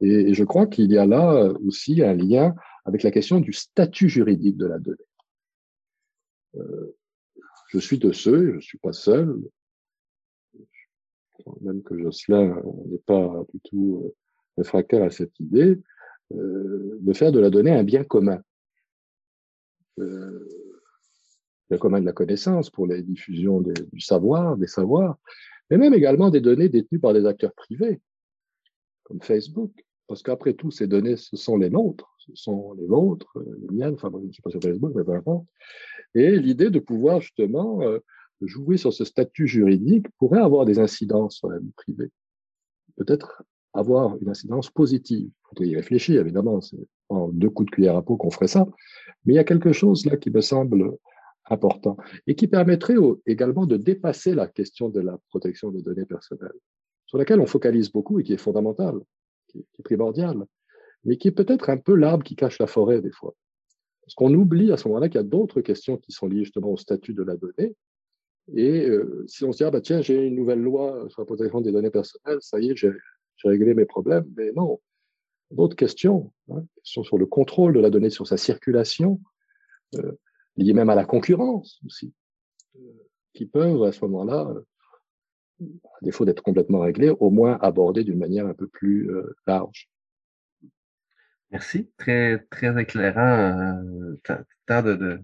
[0.00, 4.08] Et, je crois qu'il y a là aussi un lien avec la question du statut
[4.08, 4.98] juridique de la donnée.
[6.56, 6.96] Euh,
[7.68, 9.40] je suis de ceux, je ne suis pas seul,
[11.60, 14.12] même que Jocelyn n'est pas du tout
[14.58, 15.80] euh, réfractaire à cette idée,
[16.32, 18.42] euh, de faire de la donnée un bien commun.
[19.98, 20.48] Euh,
[21.68, 25.18] bien commun de la connaissance pour la diffusion du savoir, des savoirs,
[25.70, 28.00] mais même également des données détenues par des acteurs privés,
[29.04, 29.72] comme Facebook.
[30.06, 33.94] Parce qu'après tout, ces données, ce sont les nôtres, ce sont les vôtres, les miennes,
[33.94, 35.46] enfin, je ne suis pas sur Facebook, mais peu importe.
[36.14, 37.98] Et l'idée de pouvoir justement euh,
[38.42, 42.10] jouer sur ce statut juridique pourrait avoir des incidences sur la vie privée.
[42.96, 43.42] Peut-être
[43.74, 45.28] avoir une incidence positive.
[45.28, 46.60] Il faudrait y réfléchir, évidemment.
[46.60, 48.66] C'est en deux coups de cuillère à peau qu'on ferait ça.
[49.24, 50.92] Mais il y a quelque chose là qui me semble
[51.50, 51.96] important
[52.26, 52.96] et qui permettrait
[53.26, 56.52] également de dépasser la question de la protection des données personnelles,
[57.06, 59.00] sur laquelle on focalise beaucoup et qui est fondamentale,
[59.48, 60.44] qui est primordiale,
[61.04, 63.34] mais qui est peut-être un peu l'arbre qui cache la forêt des fois.
[64.02, 66.72] Parce qu'on oublie à ce moment-là qu'il y a d'autres questions qui sont liées justement
[66.72, 67.74] au statut de la donnée.
[68.54, 71.26] Et euh, si on se dit, ah bah tiens, j'ai une nouvelle loi sur la
[71.26, 72.90] protection des données personnelles, ça y est, j'ai
[73.48, 74.26] réglé mes problèmes.
[74.36, 74.80] Mais non,
[75.50, 79.20] d'autres questions, hein, questions sur le contrôle de la donnée, sur sa circulation,
[79.94, 80.12] euh,
[80.56, 82.12] liées même à la concurrence aussi,
[82.76, 82.80] euh,
[83.34, 84.48] qui peuvent à ce moment-là,
[85.60, 89.34] euh, à défaut d'être complètement réglées, au moins aborder d'une manière un peu plus euh,
[89.46, 89.88] large.
[91.50, 91.90] Merci.
[91.98, 93.82] Très, très éclairant,
[94.66, 95.20] tant de,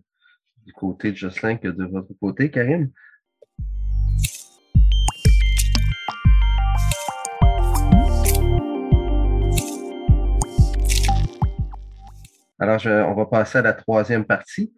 [0.66, 2.90] du côté de Jocelyn que de votre côté, Karim.
[12.58, 14.72] Alors, on va passer à la troisième partie.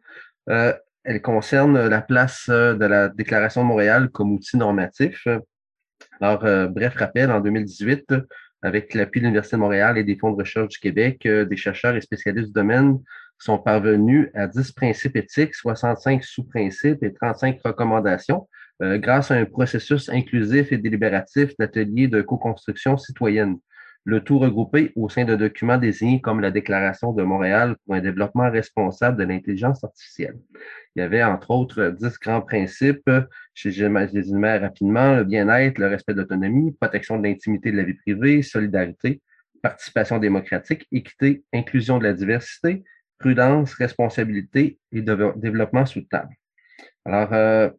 [0.49, 0.73] Euh,
[1.05, 5.27] elle concerne la place euh, de la Déclaration de Montréal comme outil normatif.
[6.21, 6.41] Alors,
[6.71, 8.15] bref rappel, en 2018,
[8.63, 11.57] avec l'appui de l'Université de Montréal et des fonds de recherche du Québec, euh, des
[11.57, 12.99] chercheurs et spécialistes du domaine
[13.39, 18.49] sont parvenus à 10 principes éthiques, 65 sous-principes et 35 recommandations
[18.83, 23.57] euh, grâce à un processus inclusif et délibératif d'atelier de co-construction citoyenne.
[24.05, 28.01] Le tout regroupé au sein de documents désignés comme la Déclaration de Montréal pour un
[28.01, 30.39] développement responsable de l'intelligence artificielle.
[30.97, 33.11] Il y avait entre autres dix grands principes.
[33.55, 35.17] Je les énumère rapidement.
[35.17, 39.21] Le bien-être, le respect de l'autonomie, protection de l'intimité de la vie privée, solidarité,
[39.63, 42.83] participation démocratique, équité, inclusion de la diversité,
[43.19, 46.35] prudence, responsabilité et développement soutenable.
[47.05, 47.71] Alors, euh,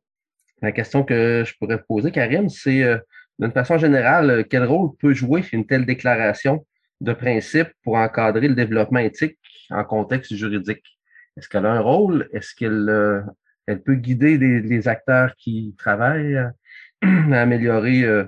[0.62, 2.98] la question que je pourrais poser, Karim, c'est euh,
[3.42, 6.66] d'une façon générale, quel rôle peut jouer une telle déclaration
[7.02, 9.40] de principe pour encadrer le développement éthique
[9.72, 11.00] en contexte juridique?
[11.36, 12.30] Est-ce qu'elle a un rôle?
[12.34, 13.24] Est-ce qu'elle euh,
[13.84, 16.38] peut guider les, acteurs qui travaillent
[17.02, 18.26] à améliorer euh,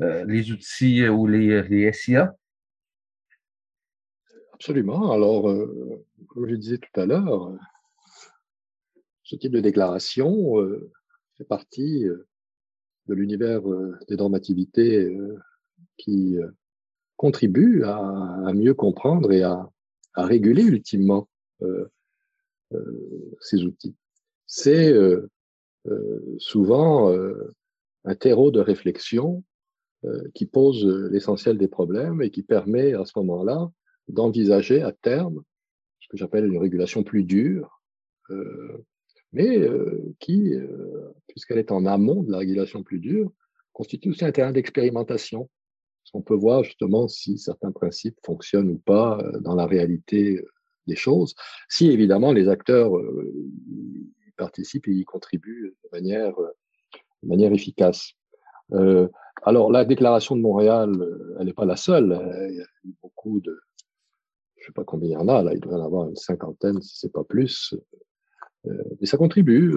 [0.00, 2.32] euh, les outils ou les, les, SIA?
[4.52, 5.10] Absolument.
[5.10, 5.42] Alors,
[6.28, 7.52] comme je disais tout à l'heure,
[9.24, 10.54] ce type de déclaration
[11.36, 12.06] fait partie
[13.06, 13.62] de l'univers
[14.08, 15.16] des normativités
[15.96, 16.38] qui
[17.16, 19.68] contribue à, mieux comprendre et à,
[20.14, 21.28] réguler ultimement
[22.74, 23.94] euh, ces outils.
[24.46, 25.28] C'est euh,
[25.86, 27.12] euh, souvent
[28.04, 29.42] un terreau de réflexion
[30.34, 33.70] qui pose l'essentiel des problèmes et qui permet à ce moment-là
[34.08, 35.42] d'envisager à terme
[36.00, 37.80] ce que j'appelle une régulation plus dure,
[39.32, 39.58] mais
[40.18, 40.52] qui,
[41.28, 43.32] puisqu'elle est en amont de la régulation plus dure,
[43.72, 45.48] constitue aussi un terrain d'expérimentation.
[46.14, 50.44] On peut voir justement si certains principes fonctionnent ou pas dans la réalité
[50.86, 51.34] des choses,
[51.68, 53.32] si évidemment les acteurs euh,
[54.36, 56.50] participent et y contribuent de manière, euh,
[57.22, 58.12] manière efficace.
[58.72, 59.08] Euh,
[59.42, 62.18] alors la déclaration de Montréal, euh, elle n'est pas la seule.
[62.50, 62.66] Il y a
[63.02, 63.58] beaucoup de,
[64.56, 66.16] je sais pas combien il y en a là, il doit y en avoir une
[66.16, 67.98] cinquantaine si c'est pas plus, euh,
[68.64, 69.74] mais ça contribue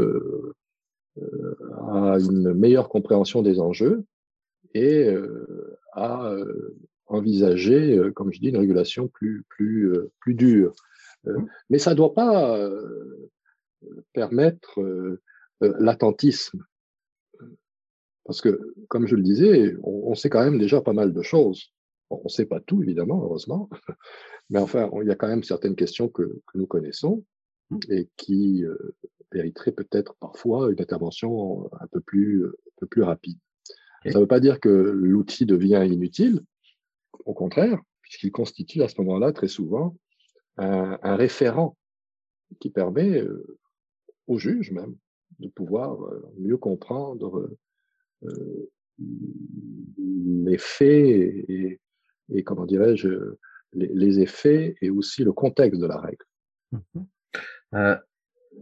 [1.18, 4.04] à une meilleure compréhension des enjeux
[4.74, 5.10] et
[5.94, 6.36] à
[7.08, 10.76] envisager, comme je dis, une régulation plus plus plus dure.
[11.28, 11.40] Euh,
[11.70, 13.30] mais ça ne doit pas euh,
[14.14, 15.22] permettre euh,
[15.62, 16.64] l'attentisme.
[18.26, 21.72] Parce que, comme je le disais, on, sait quand même déjà pas mal de choses.
[22.10, 23.70] on ne sait pas tout, évidemment, heureusement.
[24.50, 27.24] Mais enfin, il y a quand même certaines questions que, que nous connaissons
[27.90, 28.64] et qui
[29.34, 33.40] mériteraient peut-être parfois une intervention un peu plus, un peu plus rapide.
[34.06, 36.42] Ça ne veut pas dire que l'outil devient inutile.
[37.26, 39.96] Au contraire, puisqu'il constitue à ce moment-là très souvent
[40.58, 41.76] un, référent
[42.60, 43.58] qui permet euh,
[44.28, 44.96] aux juges même
[45.40, 47.50] de pouvoir euh, mieux comprendre
[48.24, 48.70] euh,
[49.00, 51.08] les faits
[51.50, 51.82] et,
[52.30, 53.10] et comment dirais-je,
[53.74, 56.26] les, effets et aussi le contexte de la règle.
[57.74, 58.00] Mm-hmm.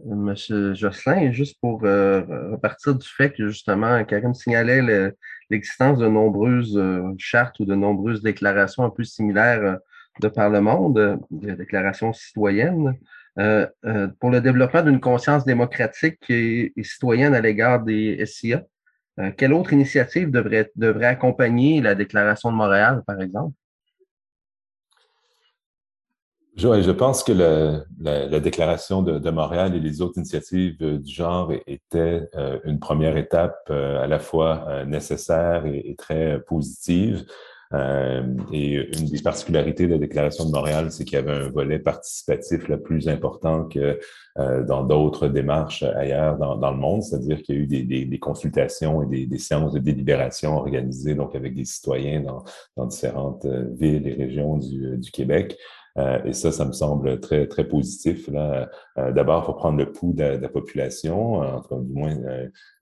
[0.06, 5.12] Monsieur Josselin, juste pour repartir du fait que justement, Karim signalait
[5.50, 6.82] l'existence de nombreuses
[7.16, 9.78] chartes ou de nombreuses déclarations un peu similaires
[10.20, 12.98] de par le monde, des déclarations citoyennes.
[13.40, 18.62] Euh, euh, pour le développement d'une conscience démocratique et, citoyenne à l'égard des SIA.
[19.18, 23.54] Euh, quelle autre initiative devrait accompagner la Déclaration de Montréal, par exemple?
[26.56, 32.28] Je, pense que la, Déclaration de, Montréal et les autres initiatives du genre étaient
[32.64, 37.24] une première étape à la fois nécessaire et très positive.
[37.74, 38.22] Euh,
[38.52, 41.78] et une des particularités de la Déclaration de Montréal, c'est qu'il y avait un volet
[41.78, 43.98] participatif le plus important que
[44.38, 49.02] euh, dans d'autres démarches ailleurs dans, le monde, c'est-à-dire qu'il y a eu des, consultations
[49.02, 52.22] et des, séances de délibération organisées donc avec des citoyens
[52.76, 55.56] dans, différentes euh, villes et régions du Québec.
[55.96, 58.28] Euh, et ça, ça me semble très, très positif.
[58.28, 58.68] Là.
[58.98, 62.16] Euh, D'abord, pour prendre le pouls de, de la population, en tout cas, du moins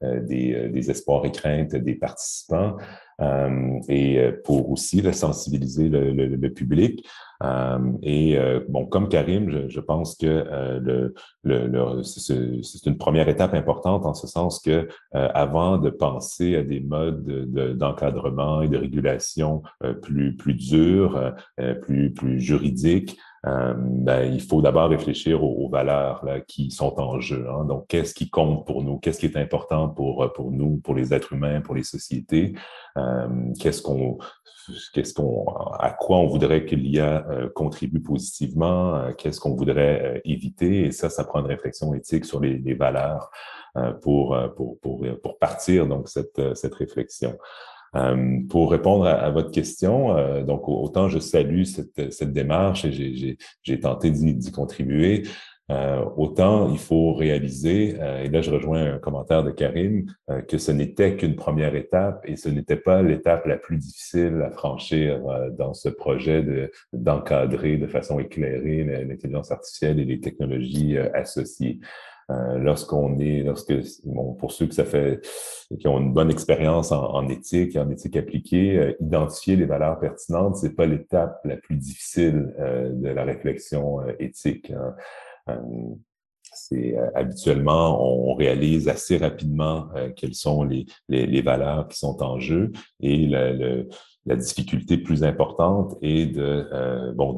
[0.02, 2.76] des, des espoirs et craintes des participants.
[3.20, 7.06] Euh, et euh, pour aussi là, sensibiliser le, le, le public.
[7.42, 10.46] Euh, et bon, comme Karim, je, je pense que
[10.80, 11.12] le,
[11.42, 16.78] le, c'est une première étape importante en ce sens que avant de penser à des
[16.78, 17.24] modes
[17.76, 19.62] d'encadrement et de régulation
[20.02, 21.34] plus plus durs,
[21.82, 27.18] plus plus juridiques, euh, ben, il faut d'abord réfléchir aux, valeurs là, qui sont en
[27.18, 27.46] jeu.
[27.50, 27.64] Hein.
[27.64, 28.98] Donc, qu'est-ce qui compte pour nous?
[28.98, 32.54] Qu'est-ce qui est important pour, pour nous, pour les êtres humains, pour les sociétés?
[32.96, 33.26] Euh,
[33.58, 34.18] qu'est-ce qu'on,
[34.94, 35.44] qu'est-ce qu'on,
[35.78, 38.94] à quoi on voudrait que l'IA euh, contribue positivement?
[38.94, 40.86] Euh, qu'est-ce qu'on voudrait éviter?
[40.86, 43.30] Et ça, ça prend une réflexion éthique sur les, les valeurs
[44.02, 47.38] pour, pour, pour, pour partir donc cette, cette réflexion.
[47.94, 53.36] Euh, pour répondre à, votre question, euh, donc autant je salue cette, cette démarche et
[53.62, 55.24] j'ai tenté d'y contribuer,
[55.70, 60.06] euh, autant il faut réaliser, et là je rejoins un commentaire de Karim,
[60.48, 64.50] que ce n'était qu'une première étape et ce n'était pas l'étape la plus difficile à
[64.50, 65.20] franchir
[65.56, 71.78] dans ce projet d'encadrer de, façon éclairée l'intelligence artificielle et les technologies associées.
[72.30, 73.74] Euh, lorsqu'on est, lorsque,
[74.04, 75.20] bon, pour ceux que ça fait,
[75.78, 79.98] qui ont une bonne expérience en, éthique et en éthique appliquée, euh, identifier les valeurs
[79.98, 84.72] pertinentes, c'est pas l'étape la plus difficile euh, de la réflexion éthique.
[85.46, 85.56] Hein.
[86.54, 92.38] c'est habituellement, on réalise assez rapidement quelles sont les, les, les, valeurs qui sont en
[92.38, 92.70] jeu
[93.00, 93.88] et le, le
[94.24, 97.36] la difficulté plus importante est de euh, bon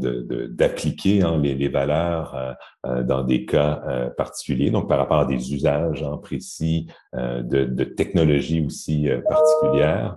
[0.51, 2.53] d'appliquer hein, les, valeurs euh,
[2.87, 8.65] euh, dans des cas particuliers, donc par rapport à des usages en précis de, technologies
[8.65, 10.17] aussi particulières,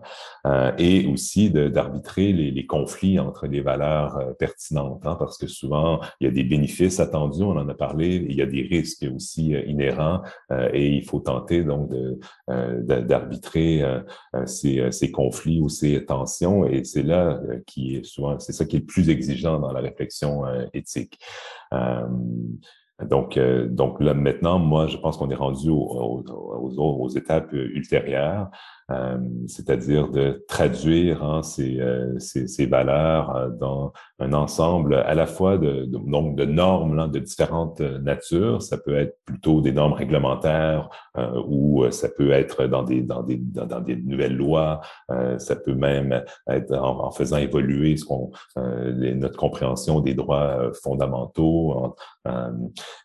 [0.78, 6.28] et aussi d'arbitrer les, conflits entre les valeurs pertinentes, hein, parce que souvent il y
[6.28, 10.22] a des bénéfices attendus, on en a parlé, il y a des risques aussi inhérents,
[10.74, 11.92] et il faut tenter donc
[12.48, 13.84] d'arbitrer
[14.46, 18.78] ces conflits ou ces tensions et c'est là euh, qui est souvent, c'est ça qui
[18.78, 21.20] est le plus exigeant dans la réflexion euh, éthique.
[21.74, 22.08] Euh,
[23.08, 28.50] donc, donc là maintenant, moi, je pense qu'on est rendu aux, étapes ultérieures.
[28.90, 35.14] Euh, c'est-à-dire de traduire hein, ces, euh, ces, ces, valeurs euh, dans un ensemble à
[35.14, 38.62] la fois de, donc de normes de différentes natures.
[38.62, 40.90] Ça peut être plutôt des normes réglementaires
[41.48, 44.82] ou ça peut être dans des, dans des, dans, des nouvelles lois.
[45.38, 51.96] ça peut même être en, faisant évoluer ce qu'on, notre compréhension des droits fondamentaux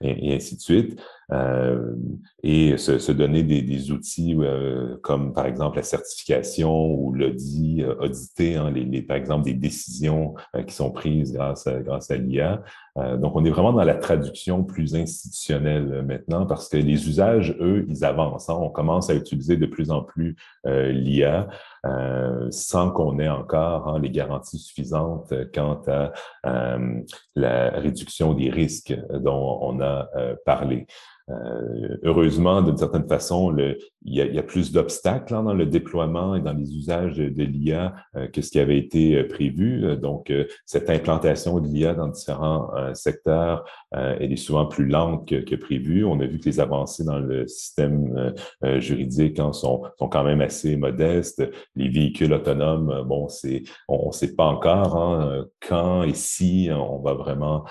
[0.02, 1.00] et, et, ainsi de suite.
[1.32, 1.94] Euh,
[2.42, 7.82] et se, se, donner des, des outils euh, comme par exemple la certification ou l'audit,
[7.82, 10.34] euh, auditer hein, les, par exemple des décisions
[10.66, 12.62] qui sont prises grâce à, grâce à l'IA.
[12.96, 17.86] donc on est vraiment dans la traduction plus institutionnelle maintenant parce que les usages, eux,
[17.88, 18.48] ils avancent.
[18.50, 18.58] Hein.
[18.60, 21.48] On commence à utiliser de plus en plus l'IA.
[21.84, 26.12] Euh, sans qu'on ait encore hein, les garanties suffisantes quant à
[26.46, 27.00] euh,
[27.34, 30.08] la réduction des risques dont on a
[30.46, 30.86] parlé.
[31.28, 35.42] Euh, heureusement, d'une certaine façon, le, il, y a, il, y a, plus d'obstacles hein,
[35.42, 39.16] dans le déploiement et dans les usages de, l'IA euh, que ce qui avait été
[39.16, 39.96] euh, prévu.
[39.96, 40.32] Donc,
[40.66, 46.04] cette implantation de l'IA dans différents secteurs, elle est souvent plus lente que, que, prévu.
[46.04, 48.34] On a vu que les avancées dans le système
[48.78, 51.42] juridique hein, sont, sont quand même assez modestes.
[51.76, 56.98] Les véhicules autonomes, bon, c'est, on ne sait pas encore hein, quand et si on
[57.00, 57.64] va vraiment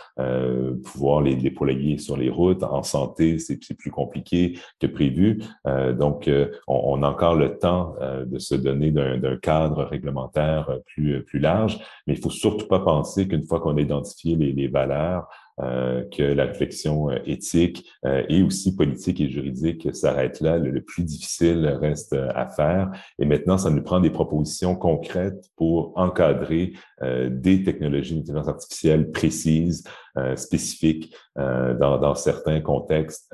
[0.84, 2.64] pouvoir les déployer sur les routes.
[2.64, 5.40] En santé, c'est plus compliqué que prévu.
[5.68, 10.70] Euh, donc, euh, on, a encore le temps euh, de se donner d'un cadre réglementaire
[10.86, 14.68] plus, plus large, mais il faut surtout pas penser qu'une fois qu'on a identifié les,
[14.68, 15.28] valeurs,
[15.62, 20.58] euh, que la réflexion euh, éthique euh, et aussi politique et juridique s'arrête là.
[20.58, 22.90] Le, plus difficile reste à faire.
[23.20, 26.74] Et maintenant, ça nous prend des propositions concrètes pour encadrer
[27.30, 29.84] des technologies d'intelligence artificielle précises,
[30.36, 33.34] spécifiques dans, dans, certains contextes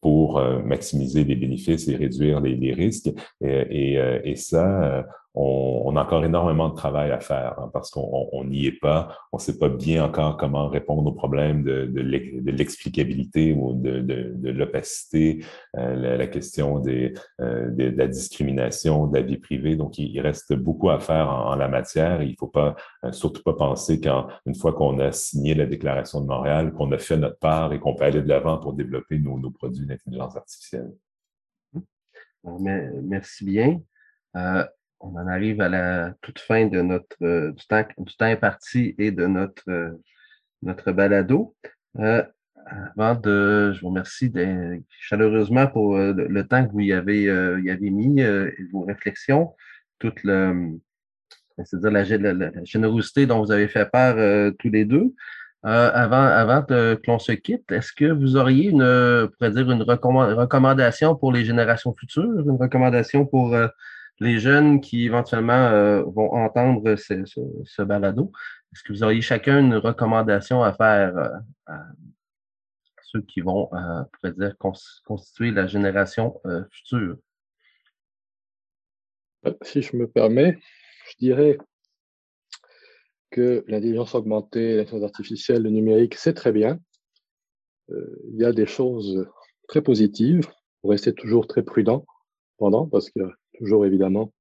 [0.00, 3.10] pour maximiser les bénéfices et réduire les, les risques.
[3.40, 7.90] Et, et, et ça, on, on, a encore énormément de travail à faire hein, parce
[7.90, 9.16] qu'on n'y est pas.
[9.32, 14.00] On ne sait pas bien encore comment répondre aux problèmes de, de l'explicabilité ou de,
[14.00, 15.44] de, de l'opacité,
[15.76, 19.76] euh, la, question des, euh, de, la discrimination, de la vie privée.
[19.76, 22.22] Donc, il, reste beaucoup à faire en, la matière.
[22.22, 26.13] Il ne faut pas euh, surtout pas penser qu'une fois qu'on a signé la Déclaration
[26.20, 29.18] de Montréal, qu'on a fait notre part et qu'on peut aller de l'avant pour développer
[29.18, 30.92] nos, produits d'intelligence artificielle.
[32.44, 33.80] Merci bien.
[34.36, 34.64] Euh,
[35.00, 39.10] on en arrive à la toute fin de notre euh, du, temps, du imparti et
[39.10, 39.90] de notre, euh,
[40.62, 41.54] notre balado.
[41.96, 44.32] Avant de, je vous remercie
[44.88, 49.54] chaleureusement pour le, temps que vous y avez, y avez mis et vos réflexions,
[49.98, 50.54] toute la,
[52.64, 54.16] générosité dont vous avez fait part
[54.58, 55.14] tous les deux.
[55.64, 61.16] Avant avant que l'on se quitte, est-ce que vous auriez une, pourrait dire une recommandation
[61.16, 63.56] pour les générations futures, une recommandation pour
[64.20, 68.32] les jeunes qui éventuellement euh, vont entendre ce, balado,
[68.72, 71.28] est-ce que vous auriez chacun une recommandation à faire euh,
[71.66, 71.82] à
[73.02, 77.16] ceux qui vont, euh, dire, constituer la génération future?
[79.62, 80.58] Si je me permets,
[81.10, 81.58] je dirais
[83.36, 86.78] l'intelligence augmentée, l'intelligence artificielle, le numérique, c'est très bien.
[87.88, 89.26] il y a des choses
[89.68, 90.48] très positives.
[90.80, 92.04] pour rester toujours très prudent
[92.58, 93.20] pendant, parce que
[93.58, 94.32] toujours évidemment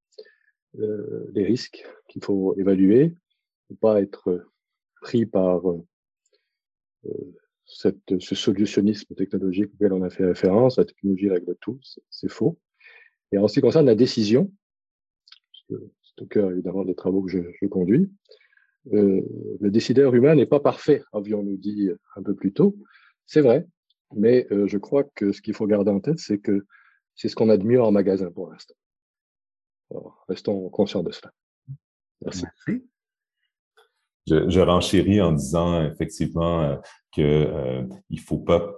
[0.80, 3.16] euh, les risques qu'il faut évaluer,
[3.70, 4.46] ne pas être
[5.02, 5.86] pris par euh,
[7.06, 7.34] euh,
[7.66, 11.80] ce solutionnisme technologique auquel on a fait référence, la technologie règle tout,
[12.10, 12.60] c'est faux.
[13.32, 14.52] Et en ce qui concerne la décision,
[15.70, 18.12] c'est au cœur évidemment des travaux que je conduis,
[18.92, 19.22] euh,
[19.60, 22.76] le décideur humain n'est pas parfait, avions-nous dit un peu plus tôt.
[23.26, 23.66] C'est vrai,
[24.16, 26.66] mais euh, je crois que ce qu'il faut garder en tête, c'est que
[27.16, 28.76] c'est ce qu'on a de mieux en magasin pour l'instant
[30.28, 31.32] restons conscients de cela.
[32.22, 32.46] Merci.
[34.28, 36.78] Je, je, renchéris en disant effectivement euh,
[37.12, 38.74] qu'il il faut pas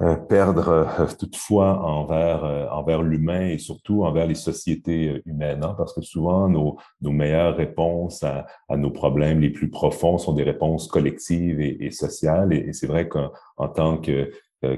[0.00, 0.86] euh, euh, perdre
[1.18, 6.78] toutefois envers envers l'humain et surtout envers les sociétés humaines, hein, parce que souvent nos,
[7.00, 11.84] nos meilleures réponses à, à, nos problèmes les plus profonds sont des réponses collectives et,
[11.84, 12.52] et sociales.
[12.52, 14.30] Et, et c'est vrai qu'en tant que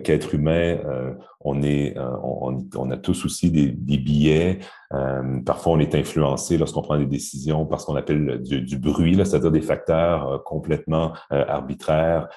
[0.05, 0.79] qu'être humain,
[1.41, 4.61] on est, on, on, a tous aussi des, des billets
[4.95, 9.15] euh, parfois, on est influencé lorsqu'on prend des décisions parce qu'on appelle du, du bruit,
[9.17, 12.29] c'est-à-dire des facteurs euh, complètement euh, arbitraires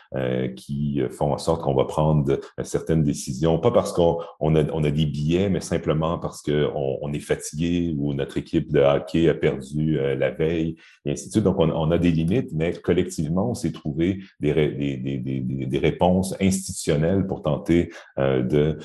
[0.55, 4.83] qui font en sorte qu'on va prendre certaines décisions, pas parce qu'on on a, on
[4.83, 9.29] a des billets, mais simplement parce qu'on on est fatigué ou notre équipe de hockey
[9.29, 11.43] a perdu la veille, et ainsi de suite.
[11.43, 15.79] Donc, on, on a des limites, mais collectivement, on s'est trouvé des, des, des, des,
[15.79, 18.77] réponses institutionnelles pour tenter de,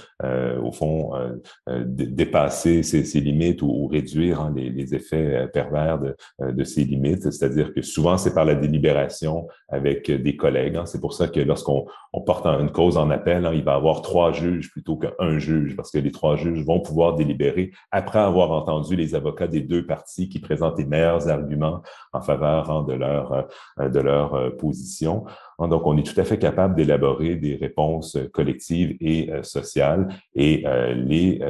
[0.62, 1.12] au fond,
[1.68, 6.84] dépasser ces, ces limites ou, réduire hein, les, effets euh, pervers de, euh, de ces
[6.84, 7.30] limites.
[7.30, 10.76] C'est-à-dire que souvent, c'est par la délibération avec des collègues.
[10.76, 10.86] Hein.
[10.86, 13.76] C'est pour ça que lorsqu'on on porte une cause en appel, hein, il va y
[13.76, 18.18] avoir trois juges plutôt qu'un juge, parce que les trois juges vont pouvoir délibérer après
[18.18, 21.82] avoir entendu les avocats des deux parties qui présentent les meilleurs arguments
[22.12, 23.48] en faveur de leur,
[23.78, 25.24] euh, de leur position.
[25.68, 30.64] Donc, on est tout à fait capable d'élaborer des réponses collectives et sociales et
[30.94, 31.40] les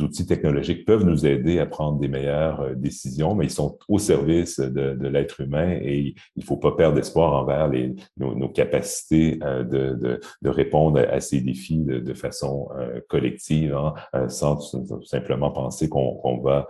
[0.00, 3.98] outils technologiques peuvent nous aider à prendre des meilleures euh, décisions, mais ils sont au
[3.98, 8.48] service de, de l'être humain et il faut pas perdre espoir envers les, nos, nos
[8.48, 13.94] capacités euh, de, de, de, répondre à ces défis de, façon euh, collective, hein,
[14.28, 14.58] sans
[15.04, 16.66] simplement penser qu'on va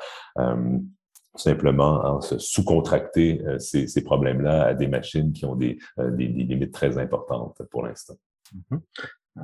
[1.36, 6.72] simplement hein, sous-contracter ces, ces problèmes-là à des machines qui ont des, des, des limites
[6.72, 8.16] très importantes pour l'instant.
[8.54, 8.80] Mm-hmm.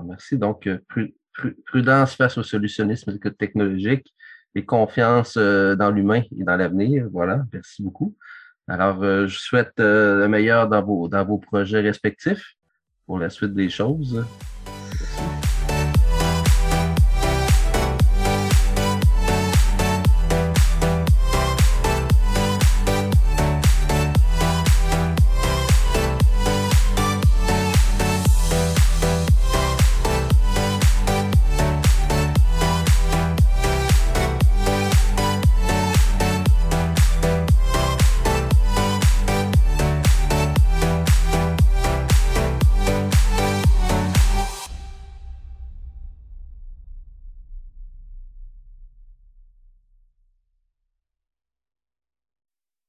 [0.04, 0.38] Merci.
[0.38, 0.68] Donc,
[1.66, 4.12] prudence face au solutionnisme technologique
[4.54, 7.08] et confiance euh, dans l'humain et dans l'avenir.
[7.10, 8.16] Voilà, merci beaucoup.
[8.68, 12.54] Alors, euh, je souhaite euh, le meilleur dans vos, dans vos projets respectifs
[13.06, 14.24] pour la suite des choses.